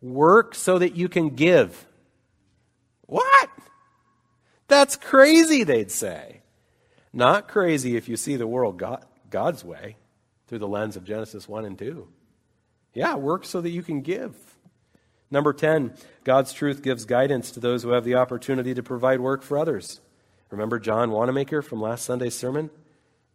Work 0.00 0.54
so 0.54 0.78
that 0.78 0.94
you 0.94 1.08
can 1.08 1.30
give. 1.30 1.86
What? 3.06 3.50
That's 4.68 4.94
crazy, 4.94 5.64
they'd 5.64 5.90
say. 5.90 6.42
Not 7.12 7.48
crazy 7.48 7.96
if 7.96 8.08
you 8.08 8.16
see 8.16 8.36
the 8.36 8.46
world 8.46 8.76
God, 8.76 9.04
God's 9.30 9.64
way 9.64 9.96
through 10.46 10.58
the 10.58 10.68
lens 10.68 10.96
of 10.96 11.04
Genesis 11.04 11.48
1 11.48 11.64
and 11.64 11.78
2. 11.78 12.06
Yeah, 12.94 13.16
work 13.16 13.44
so 13.44 13.60
that 13.60 13.70
you 13.70 13.82
can 13.82 14.00
give. 14.00 14.34
Number 15.30 15.52
10, 15.52 15.92
God's 16.24 16.52
truth 16.52 16.82
gives 16.82 17.04
guidance 17.04 17.50
to 17.52 17.60
those 17.60 17.82
who 17.82 17.90
have 17.90 18.04
the 18.04 18.14
opportunity 18.14 18.74
to 18.74 18.82
provide 18.82 19.20
work 19.20 19.42
for 19.42 19.58
others. 19.58 20.00
Remember 20.50 20.78
John 20.78 21.10
Wanamaker 21.10 21.62
from 21.62 21.80
last 21.80 22.04
Sunday's 22.04 22.36
sermon 22.36 22.70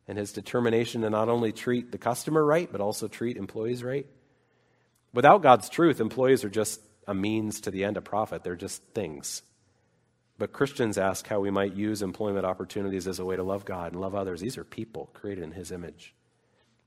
and 0.07 0.17
his 0.17 0.31
determination 0.31 1.01
to 1.01 1.09
not 1.09 1.29
only 1.29 1.51
treat 1.51 1.91
the 1.91 1.97
customer 1.97 2.43
right, 2.43 2.71
but 2.71 2.81
also 2.81 3.07
treat 3.07 3.37
employees 3.37 3.83
right? 3.83 4.07
Without 5.13 5.43
God's 5.43 5.69
truth, 5.69 5.99
employees 5.99 6.45
are 6.45 6.49
just 6.49 6.79
a 7.05 7.13
means 7.13 7.61
to 7.61 7.71
the 7.71 7.83
end 7.83 7.97
of 7.97 8.05
profit. 8.05 8.43
They're 8.43 8.55
just 8.55 8.81
things. 8.93 9.41
But 10.37 10.53
Christians 10.53 10.97
ask 10.97 11.27
how 11.27 11.41
we 11.41 11.51
might 11.51 11.75
use 11.75 12.01
employment 12.01 12.45
opportunities 12.45 13.07
as 13.07 13.19
a 13.19 13.25
way 13.25 13.35
to 13.35 13.43
love 13.43 13.65
God 13.65 13.91
and 13.91 14.01
love 14.01 14.15
others. 14.15 14.39
These 14.39 14.57
are 14.57 14.63
people 14.63 15.09
created 15.13 15.43
in 15.43 15.51
His 15.51 15.71
image 15.71 16.15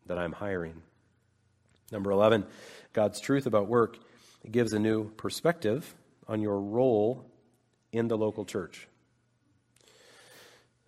that 0.06 0.18
I'm 0.18 0.32
hiring. 0.32 0.82
Number 1.90 2.10
11, 2.10 2.44
God's 2.92 3.20
truth 3.20 3.46
about 3.46 3.68
work 3.68 3.98
it 4.44 4.52
gives 4.52 4.74
a 4.74 4.78
new 4.78 5.08
perspective 5.10 5.94
on 6.28 6.42
your 6.42 6.60
role 6.60 7.24
in 7.92 8.08
the 8.08 8.16
local 8.16 8.44
church. 8.44 8.88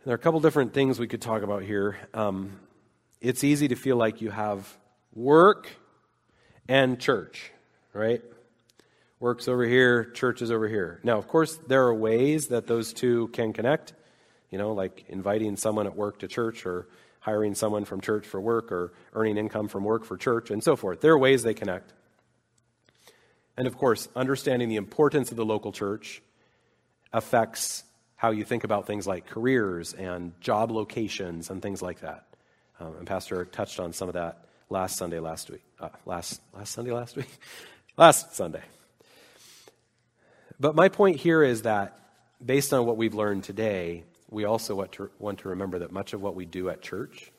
There 0.05 0.13
are 0.13 0.17
a 0.17 0.19
couple 0.21 0.41
different 0.41 0.75
things 0.75 0.99
we 1.01 1.09
could 1.09 1.23
talk 1.23 1.43
about 1.43 1.63
here. 1.63 1.97
Um, 2.15 2.61
it's 3.21 3.43
easy 3.43 3.69
to 3.69 3.75
feel 3.75 3.97
like 3.97 4.21
you 4.21 4.31
have 4.31 4.77
work 5.15 5.69
and 6.69 7.01
church, 7.01 7.51
right? 7.93 8.23
Works 9.19 9.49
over 9.49 9.65
here, 9.65 10.05
church 10.05 10.43
is 10.43 10.51
over 10.51 10.69
here. 10.69 11.01
Now, 11.03 11.17
of 11.17 11.27
course, 11.27 11.59
there 11.67 11.87
are 11.87 11.95
ways 11.95 12.49
that 12.49 12.67
those 12.67 12.93
two 12.93 13.29
can 13.29 13.55
connect, 13.55 13.95
you 14.51 14.59
know, 14.59 14.73
like 14.73 15.05
inviting 15.09 15.57
someone 15.57 15.87
at 15.87 15.97
work 15.97 16.21
to 16.21 16.29
church 16.29 16.67
or 16.67 16.89
hiring 17.21 17.55
someone 17.55 17.85
from 17.85 18.01
church 18.01 18.27
for 18.27 18.41
work 18.41 18.71
or 18.71 18.93
earning 19.13 19.37
income 19.37 19.69
from 19.69 19.85
work 19.85 20.05
for 20.05 20.17
church 20.17 20.51
and 20.51 20.63
so 20.63 20.77
forth. 20.77 21.01
There 21.01 21.13
are 21.13 21.19
ways 21.19 21.43
they 21.43 21.55
connect. 21.55 21.93
And 23.57 23.67
of 23.67 23.77
course, 23.77 24.09
understanding 24.15 24.69
the 24.69 24.77
importance 24.77 25.31
of 25.31 25.37
the 25.37 25.45
local 25.45 25.73
church 25.73 26.23
affects 27.13 27.83
how 28.15 28.31
you 28.31 28.45
think 28.45 28.65
about 28.65 28.87
things 28.87 29.07
like 29.07 29.27
careers 29.27 29.93
and 29.93 30.39
job 30.41 30.71
locations 30.71 31.51
and 31.51 31.61
things 31.61 31.83
like 31.83 32.01
that. 32.01 32.27
Um, 32.79 32.95
and 32.99 33.07
Pastor 33.07 33.45
touched 33.45 33.81
on 33.81 33.93
some 33.93 34.09
of 34.09 34.15
that 34.15 34.47
last 34.71 34.97
Sunday 34.97 35.19
last 35.19 35.51
week. 35.51 35.65
Uh, 35.81 35.89
last, 36.05 36.41
last 36.55 36.73
Sunday 36.73 36.93
last 36.93 37.17
week? 37.17 37.31
last 37.97 38.35
Sunday. 38.35 38.63
But 40.61 40.75
my 40.75 40.89
point 40.89 41.17
here 41.17 41.43
is 41.43 41.63
that 41.63 41.99
based 42.45 42.73
on 42.73 42.87
what 42.87 42.97
we've 42.97 43.15
learned 43.15 43.45
today, 43.45 44.05
we 44.31 44.45
also 44.45 44.75
want 44.75 44.93
to, 44.93 45.11
want 45.19 45.39
to 45.41 45.49
remember 45.49 45.79
that 45.81 45.93
much 45.93 46.13
of 46.13 46.21
what 46.21 46.35
we 46.35 46.45
do 46.45 46.69
at 46.69 46.83
church 46.83 47.31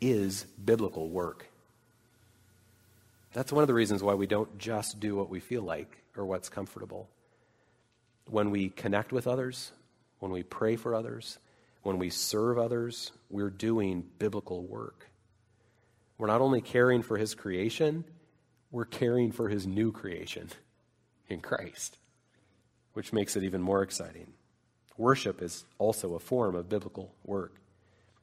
is 0.00 0.44
biblical 0.64 1.08
work. 1.08 1.48
That's 3.32 3.52
one 3.52 3.62
of 3.62 3.68
the 3.68 3.74
reasons 3.74 4.02
why 4.02 4.14
we 4.14 4.26
don't 4.26 4.56
just 4.58 5.00
do 5.00 5.16
what 5.16 5.28
we 5.28 5.40
feel 5.40 5.62
like 5.62 6.04
or 6.16 6.24
what's 6.24 6.48
comfortable. 6.48 7.08
When 8.28 8.50
we 8.50 8.70
connect 8.70 9.12
with 9.12 9.26
others, 9.26 9.72
when 10.20 10.32
we 10.32 10.42
pray 10.42 10.76
for 10.76 10.94
others, 10.94 11.38
when 11.82 11.98
we 11.98 12.10
serve 12.10 12.58
others, 12.58 13.12
we're 13.30 13.50
doing 13.50 14.04
biblical 14.18 14.62
work. 14.62 15.08
We're 16.18 16.26
not 16.28 16.40
only 16.40 16.60
caring 16.60 17.02
for 17.02 17.18
his 17.18 17.34
creation, 17.34 18.04
we're 18.70 18.86
caring 18.86 19.32
for 19.32 19.48
his 19.48 19.66
new 19.66 19.92
creation 19.92 20.48
in 21.28 21.40
Christ, 21.40 21.98
which 22.94 23.12
makes 23.12 23.36
it 23.36 23.44
even 23.44 23.62
more 23.62 23.82
exciting. 23.82 24.32
Worship 24.98 25.42
is 25.42 25.64
also 25.78 26.14
a 26.14 26.18
form 26.18 26.54
of 26.54 26.68
biblical 26.68 27.14
work. 27.24 27.56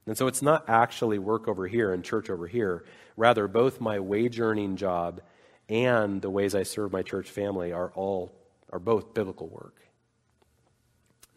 And 0.05 0.17
so 0.17 0.27
it's 0.27 0.41
not 0.41 0.65
actually 0.67 1.19
work 1.19 1.47
over 1.47 1.67
here 1.67 1.93
and 1.93 2.03
church 2.03 2.29
over 2.29 2.47
here. 2.47 2.83
Rather, 3.15 3.47
both 3.47 3.79
my 3.79 3.99
wage 3.99 4.39
earning 4.39 4.75
job 4.75 5.21
and 5.69 6.21
the 6.21 6.29
ways 6.29 6.55
I 6.55 6.63
serve 6.63 6.91
my 6.91 7.03
church 7.03 7.29
family 7.29 7.71
are 7.71 7.91
all 7.95 8.33
are 8.71 8.79
both 8.79 9.13
biblical 9.13 9.47
work. 9.47 9.75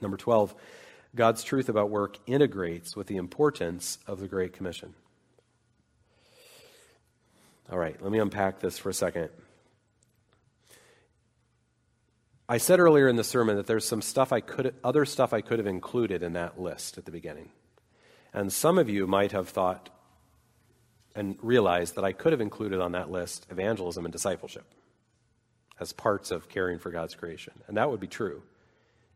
Number 0.00 0.16
12, 0.16 0.54
God's 1.14 1.44
truth 1.44 1.68
about 1.68 1.90
work 1.90 2.18
integrates 2.26 2.96
with 2.96 3.06
the 3.06 3.16
importance 3.16 3.98
of 4.06 4.20
the 4.20 4.28
Great 4.28 4.52
Commission. 4.52 4.94
All 7.70 7.78
right, 7.78 8.00
let 8.02 8.12
me 8.12 8.18
unpack 8.18 8.60
this 8.60 8.78
for 8.78 8.90
a 8.90 8.94
second. 8.94 9.28
I 12.48 12.58
said 12.58 12.78
earlier 12.78 13.08
in 13.08 13.16
the 13.16 13.24
sermon 13.24 13.56
that 13.56 13.66
there's 13.66 13.84
some 13.84 14.02
stuff 14.02 14.32
I 14.32 14.40
could 14.40 14.74
other 14.84 15.04
stuff 15.04 15.32
I 15.32 15.40
could 15.40 15.58
have 15.58 15.66
included 15.66 16.22
in 16.22 16.34
that 16.34 16.60
list 16.60 16.96
at 16.96 17.04
the 17.04 17.10
beginning. 17.10 17.50
And 18.32 18.52
some 18.52 18.78
of 18.78 18.88
you 18.88 19.06
might 19.06 19.32
have 19.32 19.48
thought 19.48 19.90
and 21.14 21.36
realized 21.42 21.96
that 21.96 22.04
I 22.04 22.12
could 22.12 22.32
have 22.32 22.40
included 22.40 22.80
on 22.80 22.92
that 22.92 23.10
list 23.10 23.46
evangelism 23.50 24.04
and 24.04 24.12
discipleship 24.12 24.66
as 25.80 25.92
parts 25.92 26.30
of 26.30 26.48
caring 26.48 26.78
for 26.78 26.90
God's 26.90 27.14
creation. 27.14 27.54
And 27.66 27.76
that 27.76 27.90
would 27.90 28.00
be 28.00 28.06
true. 28.06 28.42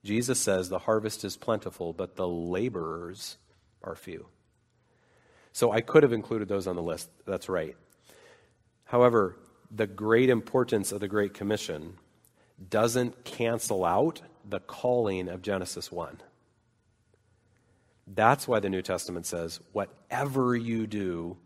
Jesus 0.03 0.41
says 0.41 0.69
the 0.69 0.79
harvest 0.79 1.25
is 1.25 1.37
plentiful, 1.37 1.93
but 1.93 2.17
the 2.17 2.27
laborers 2.27 3.37
are 3.83 3.95
few. 3.95 4.27
So 5.53 5.71
I 5.71 5.83
could 5.83 6.03
have 6.03 6.13
included 6.13 6.49
those 6.49 6.67
on 6.67 6.77
the 6.77 6.83
list. 6.83 7.11
That's 7.27 7.49
right. 7.49 7.77
However, 8.85 9.37
the 9.71 9.87
great 9.87 10.31
importance 10.31 10.91
of 10.91 11.01
the 11.01 11.09
Great 11.09 11.35
Commission 11.35 11.99
doesn't 12.69 13.25
cancel 13.25 13.85
out 13.85 14.21
the 14.49 14.61
calling 14.61 15.29
of 15.29 15.43
Genesis 15.43 15.91
1. 15.91 16.21
That's 18.07 18.49
why 18.49 18.61
the 18.61 18.69
New 18.69 18.83
Testament 18.83 19.27
says, 19.27 19.61
whatever 19.73 20.57
you 20.57 20.87
do, 20.87 21.37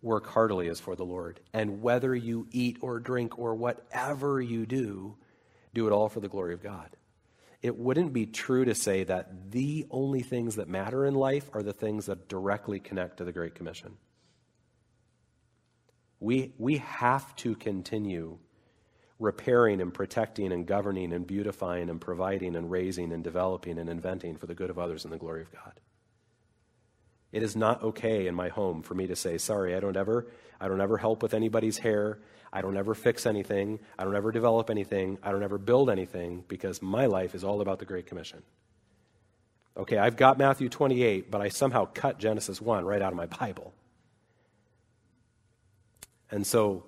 work 0.00 0.26
heartily 0.26 0.68
as 0.68 0.80
for 0.80 0.96
the 0.96 1.04
Lord. 1.04 1.40
And 1.52 1.82
whether 1.82 2.14
you 2.14 2.46
eat 2.50 2.78
or 2.80 2.98
drink 2.98 3.38
or 3.38 3.54
whatever 3.54 4.40
you 4.40 4.64
do, 4.64 5.16
do 5.74 5.86
it 5.86 5.92
all 5.92 6.08
for 6.08 6.20
the 6.20 6.28
glory 6.28 6.54
of 6.54 6.62
God. 6.62 6.90
It 7.60 7.76
wouldn't 7.76 8.12
be 8.12 8.26
true 8.26 8.64
to 8.64 8.74
say 8.74 9.04
that 9.04 9.50
the 9.50 9.86
only 9.90 10.22
things 10.22 10.56
that 10.56 10.68
matter 10.68 11.04
in 11.04 11.14
life 11.14 11.50
are 11.52 11.62
the 11.62 11.72
things 11.72 12.06
that 12.06 12.28
directly 12.28 12.78
connect 12.78 13.16
to 13.18 13.24
the 13.24 13.32
Great 13.32 13.54
Commission. 13.54 13.96
We, 16.20 16.52
we 16.56 16.78
have 16.78 17.34
to 17.36 17.54
continue 17.56 18.38
repairing 19.18 19.80
and 19.80 19.92
protecting 19.92 20.52
and 20.52 20.66
governing 20.66 21.12
and 21.12 21.26
beautifying 21.26 21.90
and 21.90 22.00
providing 22.00 22.54
and 22.54 22.70
raising 22.70 23.12
and 23.12 23.24
developing 23.24 23.78
and 23.78 23.88
inventing 23.88 24.36
for 24.36 24.46
the 24.46 24.54
good 24.54 24.70
of 24.70 24.78
others 24.78 25.04
and 25.04 25.12
the 25.12 25.18
glory 25.18 25.42
of 25.42 25.52
God. 25.52 25.72
It 27.32 27.42
is 27.42 27.56
not 27.56 27.82
okay 27.82 28.26
in 28.26 28.34
my 28.34 28.48
home 28.48 28.82
for 28.82 28.94
me 28.94 29.06
to 29.08 29.16
say, 29.16 29.36
sorry, 29.38 29.74
I 29.74 29.80
don't 29.80 29.96
ever, 29.96 30.26
I 30.60 30.68
don't 30.68 30.80
ever 30.80 30.96
help 30.96 31.22
with 31.22 31.34
anybody's 31.34 31.78
hair. 31.78 32.20
I 32.52 32.62
don't 32.62 32.76
ever 32.76 32.94
fix 32.94 33.26
anything. 33.26 33.80
I 33.98 34.04
don't 34.04 34.16
ever 34.16 34.32
develop 34.32 34.70
anything. 34.70 35.18
I 35.22 35.32
don't 35.32 35.42
ever 35.42 35.58
build 35.58 35.90
anything 35.90 36.44
because 36.48 36.80
my 36.80 37.06
life 37.06 37.34
is 37.34 37.44
all 37.44 37.60
about 37.60 37.80
the 37.80 37.84
Great 37.84 38.06
Commission. 38.06 38.42
Okay, 39.76 39.98
I've 39.98 40.16
got 40.16 40.38
Matthew 40.38 40.68
28, 40.68 41.30
but 41.30 41.40
I 41.40 41.50
somehow 41.50 41.84
cut 41.84 42.18
Genesis 42.18 42.60
1 42.60 42.84
right 42.84 43.02
out 43.02 43.12
of 43.12 43.16
my 43.16 43.26
Bible. 43.26 43.74
And 46.30 46.46
so 46.46 46.84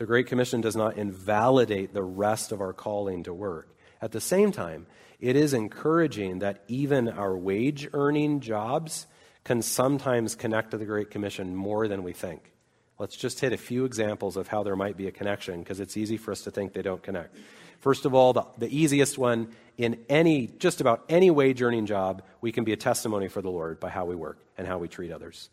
the 0.00 0.06
Great 0.06 0.28
Commission 0.28 0.62
does 0.62 0.76
not 0.76 0.96
invalidate 0.96 1.92
the 1.92 2.02
rest 2.02 2.52
of 2.52 2.62
our 2.62 2.72
calling 2.72 3.24
to 3.24 3.34
work. 3.34 3.76
At 4.00 4.12
the 4.12 4.20
same 4.20 4.50
time, 4.50 4.86
it 5.20 5.36
is 5.36 5.52
encouraging 5.52 6.38
that 6.38 6.64
even 6.68 7.06
our 7.06 7.36
wage 7.36 7.86
earning 7.92 8.40
jobs 8.40 9.06
can 9.44 9.60
sometimes 9.60 10.34
connect 10.34 10.70
to 10.70 10.78
the 10.78 10.86
Great 10.86 11.10
Commission 11.10 11.54
more 11.54 11.86
than 11.86 12.02
we 12.02 12.14
think. 12.14 12.50
Let's 12.98 13.14
just 13.14 13.40
hit 13.40 13.52
a 13.52 13.58
few 13.58 13.84
examples 13.84 14.38
of 14.38 14.48
how 14.48 14.62
there 14.62 14.74
might 14.74 14.96
be 14.96 15.06
a 15.06 15.12
connection 15.12 15.58
because 15.58 15.80
it's 15.80 15.98
easy 15.98 16.16
for 16.16 16.32
us 16.32 16.40
to 16.44 16.50
think 16.50 16.72
they 16.72 16.80
don't 16.80 17.02
connect. 17.02 17.36
First 17.80 18.06
of 18.06 18.14
all, 18.14 18.32
the, 18.32 18.46
the 18.56 18.74
easiest 18.74 19.18
one 19.18 19.54
in 19.76 19.98
any, 20.08 20.46
just 20.46 20.80
about 20.80 21.04
any 21.10 21.30
wage 21.30 21.60
earning 21.60 21.84
job, 21.84 22.22
we 22.40 22.52
can 22.52 22.64
be 22.64 22.72
a 22.72 22.76
testimony 22.78 23.28
for 23.28 23.42
the 23.42 23.50
Lord 23.50 23.78
by 23.78 23.90
how 23.90 24.06
we 24.06 24.14
work 24.14 24.38
and 24.56 24.66
how 24.66 24.78
we 24.78 24.88
treat 24.88 25.12
others. 25.12 25.50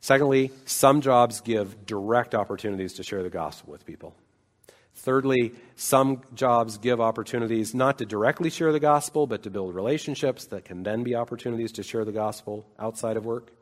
Secondly, 0.00 0.52
some 0.64 1.00
jobs 1.00 1.40
give 1.40 1.86
direct 1.86 2.34
opportunities 2.34 2.94
to 2.94 3.02
share 3.02 3.22
the 3.22 3.30
gospel 3.30 3.72
with 3.72 3.84
people. 3.84 4.14
Thirdly, 4.94 5.54
some 5.76 6.22
jobs 6.34 6.76
give 6.78 7.00
opportunities 7.00 7.74
not 7.74 7.98
to 7.98 8.06
directly 8.06 8.50
share 8.50 8.72
the 8.72 8.80
gospel, 8.80 9.26
but 9.26 9.44
to 9.44 9.50
build 9.50 9.74
relationships 9.74 10.46
that 10.46 10.64
can 10.64 10.82
then 10.82 11.04
be 11.04 11.14
opportunities 11.14 11.72
to 11.72 11.84
share 11.84 12.04
the 12.04 12.12
gospel 12.12 12.66
outside 12.78 13.16
of 13.16 13.24
work. 13.24 13.52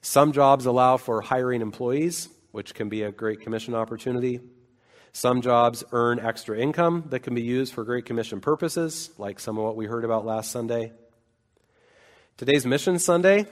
Some 0.00 0.32
jobs 0.32 0.66
allow 0.66 0.96
for 0.96 1.20
hiring 1.20 1.62
employees, 1.62 2.28
which 2.50 2.74
can 2.74 2.88
be 2.88 3.02
a 3.02 3.12
Great 3.12 3.40
Commission 3.40 3.74
opportunity. 3.74 4.40
Some 5.12 5.42
jobs 5.42 5.84
earn 5.92 6.18
extra 6.18 6.58
income 6.58 7.04
that 7.10 7.20
can 7.20 7.34
be 7.36 7.42
used 7.42 7.72
for 7.72 7.84
Great 7.84 8.04
Commission 8.04 8.40
purposes, 8.40 9.10
like 9.18 9.38
some 9.38 9.58
of 9.58 9.64
what 9.64 9.76
we 9.76 9.86
heard 9.86 10.04
about 10.04 10.26
last 10.26 10.50
Sunday. 10.50 10.92
Today's 12.36 12.66
Mission 12.66 12.98
Sunday, 12.98 13.46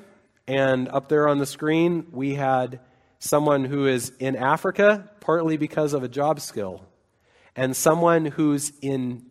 and 0.51 0.89
up 0.89 1.09
there 1.09 1.29
on 1.29 1.39
the 1.39 1.47
screen, 1.47 2.09
we 2.11 2.35
had 2.35 2.81
someone 3.21 3.65
who 3.65 3.87
is 3.87 4.11
in 4.19 4.35
Africa, 4.35 5.09
partly 5.21 5.57
because 5.57 5.93
of 5.93 6.03
a 6.03 6.09
job 6.09 6.41
skill, 6.41 6.85
and 7.55 7.77
someone 7.77 8.25
who's 8.25 8.73
in 8.83 9.27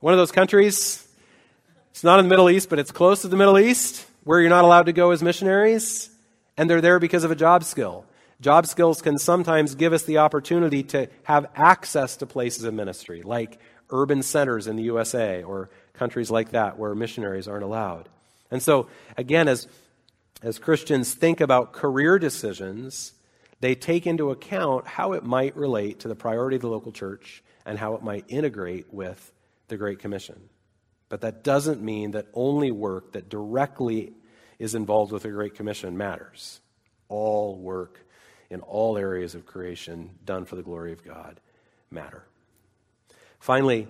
one 0.00 0.12
of 0.12 0.18
those 0.18 0.32
countries. 0.32 1.08
It's 1.92 2.04
not 2.04 2.18
in 2.18 2.26
the 2.26 2.28
Middle 2.28 2.50
East, 2.50 2.68
but 2.68 2.78
it's 2.78 2.92
close 2.92 3.22
to 3.22 3.28
the 3.28 3.38
Middle 3.38 3.58
East, 3.58 4.06
where 4.24 4.38
you're 4.38 4.50
not 4.50 4.64
allowed 4.64 4.84
to 4.84 4.92
go 4.92 5.12
as 5.12 5.22
missionaries, 5.22 6.10
and 6.58 6.68
they're 6.68 6.82
there 6.82 6.98
because 6.98 7.24
of 7.24 7.30
a 7.30 7.34
job 7.34 7.64
skill. 7.64 8.04
Job 8.42 8.66
skills 8.66 9.00
can 9.00 9.16
sometimes 9.16 9.74
give 9.74 9.94
us 9.94 10.02
the 10.02 10.18
opportunity 10.18 10.82
to 10.82 11.08
have 11.22 11.46
access 11.56 12.18
to 12.18 12.26
places 12.26 12.64
of 12.64 12.74
ministry, 12.74 13.22
like 13.22 13.58
urban 13.88 14.22
centers 14.22 14.66
in 14.66 14.76
the 14.76 14.82
USA 14.82 15.42
or 15.42 15.70
countries 16.00 16.30
like 16.30 16.52
that 16.52 16.78
where 16.78 16.94
missionaries 16.94 17.46
aren't 17.46 17.62
allowed. 17.62 18.08
And 18.50 18.62
so, 18.62 18.88
again, 19.18 19.48
as 19.48 19.68
as 20.42 20.58
Christians 20.58 21.12
think 21.12 21.42
about 21.42 21.74
career 21.74 22.18
decisions, 22.18 23.12
they 23.60 23.74
take 23.74 24.06
into 24.06 24.30
account 24.30 24.86
how 24.86 25.12
it 25.12 25.22
might 25.22 25.54
relate 25.54 26.00
to 26.00 26.08
the 26.08 26.14
priority 26.14 26.56
of 26.56 26.62
the 26.62 26.68
local 26.68 26.90
church 26.90 27.44
and 27.66 27.78
how 27.78 27.94
it 27.94 28.02
might 28.02 28.24
integrate 28.28 28.86
with 28.90 29.32
the 29.68 29.76
Great 29.76 29.98
Commission. 29.98 30.48
But 31.10 31.20
that 31.20 31.44
doesn't 31.44 31.82
mean 31.82 32.12
that 32.12 32.28
only 32.32 32.70
work 32.70 33.12
that 33.12 33.28
directly 33.28 34.14
is 34.58 34.74
involved 34.74 35.12
with 35.12 35.24
the 35.24 35.30
Great 35.30 35.54
Commission 35.54 35.98
matters. 35.98 36.60
All 37.10 37.56
work 37.56 38.00
in 38.48 38.60
all 38.60 38.96
areas 38.96 39.34
of 39.34 39.44
creation 39.44 40.10
done 40.24 40.46
for 40.46 40.56
the 40.56 40.62
glory 40.62 40.92
of 40.94 41.04
God 41.04 41.38
matter. 41.90 42.24
Finally, 43.40 43.88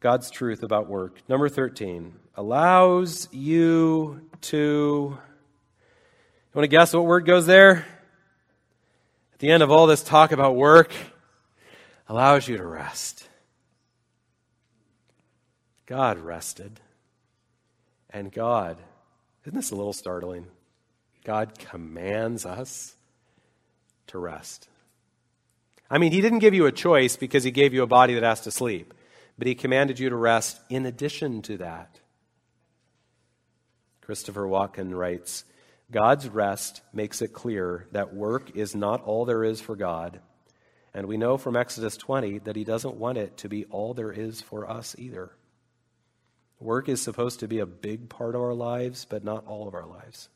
God's 0.00 0.30
truth 0.30 0.62
about 0.62 0.88
work. 0.88 1.20
Number 1.28 1.48
13 1.48 2.14
allows 2.36 3.28
you 3.32 4.28
to 4.42 4.56
You 4.56 5.18
want 6.54 6.64
to 6.64 6.68
guess 6.68 6.92
what 6.92 7.04
word 7.04 7.26
goes 7.26 7.46
there? 7.46 7.86
At 9.34 9.40
the 9.40 9.50
end 9.50 9.62
of 9.62 9.70
all 9.70 9.86
this 9.86 10.02
talk 10.02 10.32
about 10.32 10.56
work, 10.56 10.92
allows 12.08 12.48
you 12.48 12.56
to 12.56 12.66
rest. 12.66 13.28
God 15.86 16.18
rested. 16.18 16.80
And 18.10 18.32
God, 18.32 18.78
isn't 19.44 19.54
this 19.54 19.70
a 19.70 19.76
little 19.76 19.92
startling? 19.92 20.46
God 21.24 21.58
commands 21.58 22.46
us 22.46 22.94
to 24.08 24.18
rest. 24.18 24.68
I 25.90 25.98
mean, 25.98 26.12
He 26.12 26.20
didn't 26.20 26.38
give 26.38 26.54
you 26.54 26.66
a 26.66 26.72
choice 26.72 27.16
because 27.16 27.44
He 27.44 27.50
gave 27.50 27.74
you 27.74 27.82
a 27.82 27.86
body 27.86 28.14
that 28.14 28.22
has 28.22 28.40
to 28.42 28.50
sleep, 28.50 28.94
but 29.38 29.46
He 29.46 29.54
commanded 29.54 29.98
you 29.98 30.08
to 30.08 30.16
rest 30.16 30.60
in 30.68 30.86
addition 30.86 31.42
to 31.42 31.58
that. 31.58 32.00
Christopher 34.00 34.46
Watkin 34.46 34.94
writes 34.94 35.44
God's 35.90 36.28
rest 36.28 36.80
makes 36.92 37.22
it 37.22 37.32
clear 37.32 37.86
that 37.92 38.14
work 38.14 38.56
is 38.56 38.74
not 38.74 39.04
all 39.04 39.24
there 39.24 39.44
is 39.44 39.60
for 39.60 39.76
God. 39.76 40.20
And 40.92 41.06
we 41.06 41.16
know 41.16 41.36
from 41.36 41.56
Exodus 41.56 41.96
20 41.96 42.38
that 42.40 42.56
He 42.56 42.64
doesn't 42.64 42.96
want 42.96 43.18
it 43.18 43.36
to 43.38 43.48
be 43.48 43.66
all 43.66 43.94
there 43.94 44.12
is 44.12 44.40
for 44.40 44.68
us 44.68 44.96
either. 44.98 45.30
Work 46.58 46.88
is 46.88 47.02
supposed 47.02 47.40
to 47.40 47.48
be 47.48 47.58
a 47.58 47.66
big 47.66 48.08
part 48.08 48.34
of 48.34 48.40
our 48.40 48.54
lives, 48.54 49.04
but 49.04 49.22
not 49.22 49.46
all 49.46 49.68
of 49.68 49.74
our 49.74 49.86
lives. 49.86 50.28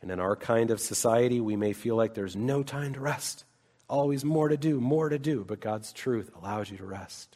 And 0.00 0.10
in 0.10 0.20
our 0.20 0.36
kind 0.36 0.70
of 0.70 0.80
society, 0.80 1.40
we 1.40 1.56
may 1.56 1.72
feel 1.72 1.96
like 1.96 2.14
there's 2.14 2.36
no 2.36 2.62
time 2.62 2.92
to 2.94 3.00
rest, 3.00 3.44
always 3.88 4.24
more 4.24 4.48
to 4.48 4.56
do, 4.56 4.80
more 4.80 5.08
to 5.08 5.18
do, 5.18 5.44
but 5.44 5.60
God's 5.60 5.92
truth 5.92 6.30
allows 6.36 6.70
you 6.70 6.76
to 6.76 6.86
rest. 6.86 7.35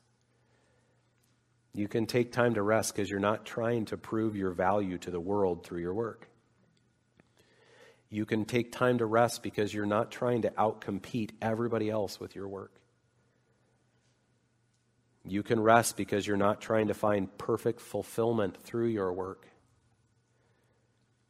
You 1.73 1.87
can 1.89 2.07
take 2.07 2.33
time 2.33 2.55
to 2.55 2.63
rest 2.63 2.95
because 2.95 3.09
you're 3.09 3.21
not 3.21 3.45
trying 3.47 3.85
to 3.87 3.97
prove 3.97 4.35
your 4.35 4.51
value 4.51 4.99
to 4.99 5.11
the 5.11 5.21
world 5.21 5.65
through 5.65 5.81
your 5.81 5.95
work. 5.95 6.29
You 8.09 8.27
can 8.27 8.45
take 8.45 8.73
time 8.73 8.99
to 8.99 9.07
rest 9.07 9.43
because 9.43 9.73
you're 9.73 9.87
not 9.87 10.11
trying 10.11 10.43
to 10.43 10.51
outcompete 10.51 11.31
everybody 11.41 11.89
else 11.89 12.19
with 12.19 12.35
your 12.35 12.49
work. 12.49 12.73
You 15.25 15.45
can 15.45 15.61
rest 15.61 15.97
because 15.97 16.27
you're 16.27 16.37
not 16.37 16.61
trying 16.61 16.89
to 16.89 16.95
find 16.95 17.37
perfect 17.39 17.81
fulfillment 17.81 18.61
through 18.63 18.89
your 18.89 19.13
work. 19.13 19.47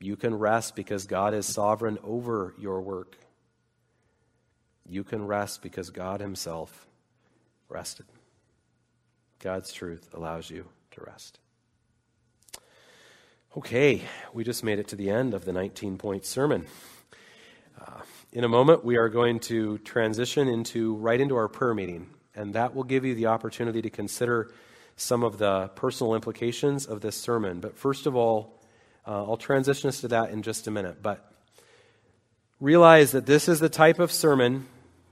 You 0.01 0.17
can 0.17 0.35
rest 0.35 0.75
because 0.75 1.05
God 1.05 1.35
is 1.35 1.45
sovereign 1.45 1.99
over 2.03 2.55
your 2.59 2.81
work. 2.81 3.19
You 4.89 5.05
can 5.05 5.27
rest 5.27 5.61
because 5.61 5.91
God 5.91 6.21
Himself 6.21 6.87
rested. 7.69 8.07
God's 9.41 9.73
truth 9.73 10.09
allows 10.13 10.51
you 10.51 10.67
to 10.93 11.03
rest. 11.03 11.39
Okay, 13.57 14.03
we 14.35 14.45
just 14.45 14.63
made 14.63 14.79
it 14.79 14.89
to 14.89 14.97
the 14.97 15.11
end 15.11 15.33
of 15.33 15.45
the 15.45 15.53
19 15.53 15.97
point 15.97 16.27
sermon. 16.27 16.67
Uh, 17.81 18.03
in 18.33 18.45
a 18.45 18.49
moment, 18.49 18.85
we 18.85 18.97
are 18.97 19.09
going 19.09 19.41
to 19.41 19.79
transition 19.79 20.47
into 20.47 20.95
right 20.97 21.21
into 21.21 21.37
our 21.37 21.49
prayer 21.49 21.75
meeting, 21.75 22.11
and 22.35 22.55
that 22.55 22.75
will 22.75 22.85
give 22.85 23.05
you 23.05 23.15
the 23.15 23.27
opportunity 23.27 23.81
to 23.81 23.91
consider 23.91 24.53
some 24.97 25.23
of 25.23 25.39
the 25.39 25.69
personal 25.75 26.15
implications 26.15 26.85
of 26.85 27.01
this 27.01 27.17
sermon. 27.17 27.61
But 27.61 27.77
first 27.77 28.07
of 28.07 28.15
all, 28.15 28.61
uh, 29.07 29.25
I'll 29.25 29.39
transition 29.39 29.89
us 29.89 30.03
to 30.03 30.09
that 30.09 30.31
in 30.31 30.43
just 30.43 30.67
a 30.67 30.71
minute. 30.71 31.03
But 31.03 31.33
realize 32.61 33.13
that 33.13 33.25
this 33.25 33.49
is 33.49 33.59
the 33.59 33.71
type 33.71 33.99
of 33.99 34.13
sermon 34.13 34.67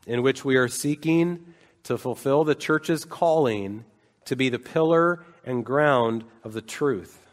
in 0.07 0.23
which 0.23 0.45
we 0.45 0.57
are 0.57 0.69
seeking 0.69 1.55
to 1.85 1.97
fulfill 1.97 2.45
the 2.45 2.55
church's 2.55 3.07
calling 3.07 3.85
to 4.29 4.37
be 4.37 4.49
the 4.49 4.59
pillar 4.59 5.25
and 5.45 5.65
ground 5.65 6.25
of 6.45 6.53
the 6.53 6.63
truth, 6.63 7.27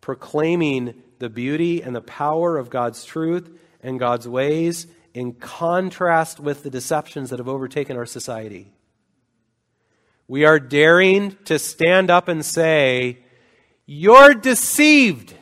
proclaiming 0.00 0.94
the 1.18 1.30
beauty 1.30 1.82
and 1.82 1.94
the 1.94 2.00
power 2.00 2.58
of 2.58 2.70
God's 2.70 3.04
truth 3.04 3.50
and 3.80 3.98
God's 3.98 4.28
ways 4.28 4.86
in 5.14 5.32
contrast 5.32 6.40
with 6.40 6.62
the 6.62 6.70
deceptions 6.70 7.30
that 7.30 7.38
have 7.38 7.48
overtaken 7.48 7.96
our 7.96 8.06
society. 8.06 8.72
We 10.26 10.44
are 10.44 10.58
daring 10.58 11.36
to 11.44 11.58
stand 11.58 12.10
up 12.10 12.28
and 12.28 12.44
say, 12.44 13.18
You're 13.86 14.34
deceived 14.34 15.34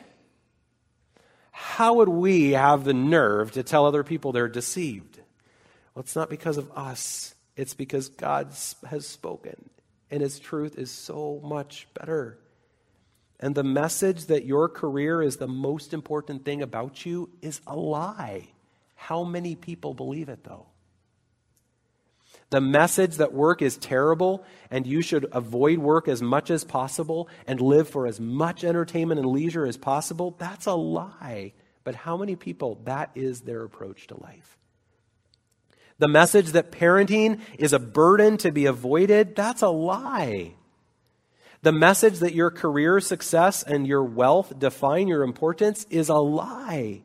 how 1.80 1.94
would 1.94 2.10
we 2.10 2.50
have 2.50 2.84
the 2.84 2.92
nerve 2.92 3.52
to 3.52 3.62
tell 3.62 3.86
other 3.86 4.04
people 4.04 4.32
they're 4.32 4.48
deceived? 4.48 5.16
Well, 5.94 6.02
it's 6.02 6.14
not 6.14 6.28
because 6.28 6.58
of 6.58 6.70
us, 6.76 7.34
it's 7.56 7.72
because 7.72 8.10
God 8.10 8.48
has 8.86 9.06
spoken, 9.06 9.70
and 10.10 10.22
His 10.22 10.38
truth 10.38 10.78
is 10.78 10.90
so 10.90 11.40
much 11.42 11.88
better. 11.94 12.38
And 13.38 13.54
the 13.54 13.64
message 13.64 14.26
that 14.26 14.44
your 14.44 14.68
career 14.68 15.22
is 15.22 15.36
the 15.36 15.48
most 15.48 15.94
important 15.94 16.44
thing 16.44 16.60
about 16.60 17.06
you 17.06 17.30
is 17.40 17.60
a 17.66 17.74
lie. 17.74 18.48
How 18.94 19.24
many 19.24 19.56
people 19.56 19.94
believe 19.94 20.28
it, 20.28 20.44
though? 20.44 20.66
The 22.50 22.60
message 22.60 23.16
that 23.16 23.32
work 23.32 23.62
is 23.62 23.76
terrible 23.76 24.44
and 24.70 24.86
you 24.86 25.02
should 25.02 25.26
avoid 25.32 25.78
work 25.78 26.08
as 26.08 26.20
much 26.20 26.50
as 26.50 26.64
possible 26.64 27.28
and 27.46 27.60
live 27.60 27.88
for 27.88 28.06
as 28.06 28.18
much 28.18 28.64
entertainment 28.64 29.20
and 29.20 29.30
leisure 29.30 29.66
as 29.66 29.76
possible, 29.76 30.34
that's 30.36 30.66
a 30.66 30.74
lie. 30.74 31.52
But 31.84 31.94
how 31.94 32.16
many 32.16 32.36
people, 32.36 32.80
that 32.84 33.10
is 33.14 33.42
their 33.42 33.62
approach 33.62 34.08
to 34.08 34.20
life? 34.20 34.59
The 36.00 36.08
message 36.08 36.52
that 36.52 36.72
parenting 36.72 37.40
is 37.58 37.74
a 37.74 37.78
burden 37.78 38.38
to 38.38 38.50
be 38.50 38.64
avoided, 38.64 39.36
that's 39.36 39.60
a 39.60 39.68
lie. 39.68 40.54
The 41.60 41.72
message 41.72 42.20
that 42.20 42.34
your 42.34 42.50
career 42.50 43.00
success 43.00 43.62
and 43.62 43.86
your 43.86 44.02
wealth 44.02 44.58
define 44.58 45.08
your 45.08 45.22
importance 45.22 45.84
is 45.90 46.08
a 46.08 46.14
lie. 46.14 47.02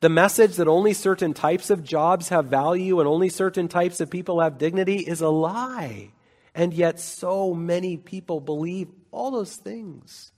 The 0.00 0.10
message 0.10 0.56
that 0.56 0.68
only 0.68 0.92
certain 0.92 1.32
types 1.32 1.70
of 1.70 1.82
jobs 1.82 2.28
have 2.28 2.44
value 2.46 3.00
and 3.00 3.08
only 3.08 3.30
certain 3.30 3.66
types 3.66 3.98
of 3.98 4.10
people 4.10 4.42
have 4.42 4.58
dignity 4.58 4.96
is 4.98 5.22
a 5.22 5.30
lie. 5.30 6.10
And 6.54 6.74
yet, 6.74 7.00
so 7.00 7.54
many 7.54 7.96
people 7.96 8.40
believe 8.40 8.88
all 9.10 9.30
those 9.30 9.56
things. 9.56 10.32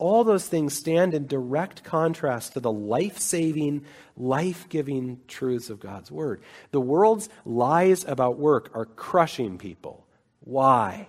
All 0.00 0.24
those 0.24 0.48
things 0.48 0.72
stand 0.72 1.12
in 1.12 1.26
direct 1.26 1.84
contrast 1.84 2.54
to 2.54 2.60
the 2.60 2.72
life 2.72 3.18
saving, 3.18 3.84
life 4.16 4.66
giving 4.70 5.20
truths 5.28 5.68
of 5.68 5.78
God's 5.78 6.10
Word. 6.10 6.40
The 6.70 6.80
world's 6.80 7.28
lies 7.44 8.06
about 8.06 8.38
work 8.38 8.70
are 8.72 8.86
crushing 8.86 9.58
people. 9.58 10.06
Why? 10.40 11.06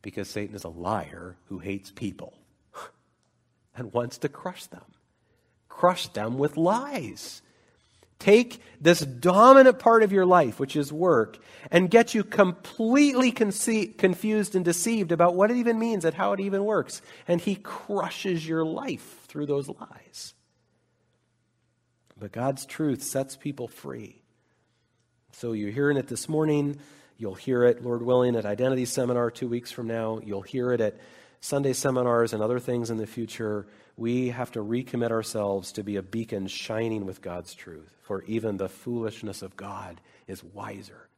Because 0.00 0.30
Satan 0.30 0.56
is 0.56 0.64
a 0.64 0.70
liar 0.70 1.36
who 1.48 1.58
hates 1.58 1.90
people 1.90 2.32
and 3.76 3.92
wants 3.92 4.16
to 4.18 4.30
crush 4.30 4.64
them. 4.64 4.94
Crush 5.68 6.08
them 6.08 6.38
with 6.38 6.56
lies 6.56 7.42
take 8.22 8.62
this 8.80 9.00
dominant 9.00 9.80
part 9.80 10.04
of 10.04 10.12
your 10.12 10.24
life, 10.24 10.60
which 10.60 10.76
is 10.76 10.92
work, 10.92 11.38
and 11.72 11.90
get 11.90 12.14
you 12.14 12.22
completely 12.22 13.32
conce- 13.32 13.98
confused 13.98 14.54
and 14.54 14.64
deceived 14.64 15.10
about 15.10 15.34
what 15.34 15.50
it 15.50 15.56
even 15.56 15.78
means 15.78 16.04
and 16.04 16.14
how 16.14 16.32
it 16.32 16.38
even 16.38 16.64
works. 16.64 17.02
And 17.26 17.40
he 17.40 17.56
crushes 17.56 18.46
your 18.46 18.64
life 18.64 19.26
through 19.26 19.46
those 19.46 19.68
lies. 19.68 20.34
But 22.18 22.30
God's 22.30 22.64
truth 22.64 23.02
sets 23.02 23.34
people 23.36 23.66
free. 23.66 24.22
So 25.32 25.52
you're 25.52 25.72
hearing 25.72 25.96
it 25.96 26.06
this 26.06 26.28
morning. 26.28 26.78
You'll 27.18 27.34
hear 27.34 27.64
it, 27.64 27.82
Lord 27.82 28.02
willing, 28.02 28.36
at 28.36 28.46
Identity 28.46 28.84
Seminar 28.84 29.32
two 29.32 29.48
weeks 29.48 29.72
from 29.72 29.88
now. 29.88 30.20
You'll 30.24 30.42
hear 30.42 30.72
it 30.72 30.80
at 30.80 30.96
Sunday 31.44 31.72
seminars 31.72 32.32
and 32.32 32.40
other 32.40 32.60
things 32.60 32.88
in 32.88 32.98
the 32.98 33.06
future 33.06 33.66
we 33.96 34.28
have 34.28 34.52
to 34.52 34.60
recommit 34.60 35.10
ourselves 35.10 35.72
to 35.72 35.82
be 35.82 35.96
a 35.96 36.02
beacon 36.02 36.46
shining 36.46 37.04
with 37.04 37.20
God's 37.20 37.52
truth. 37.52 37.96
For 38.02 38.22
even 38.24 38.56
the 38.56 38.68
foolishness 38.68 39.42
of 39.42 39.56
God 39.56 40.00
is 40.28 40.44
wiser 40.44 41.08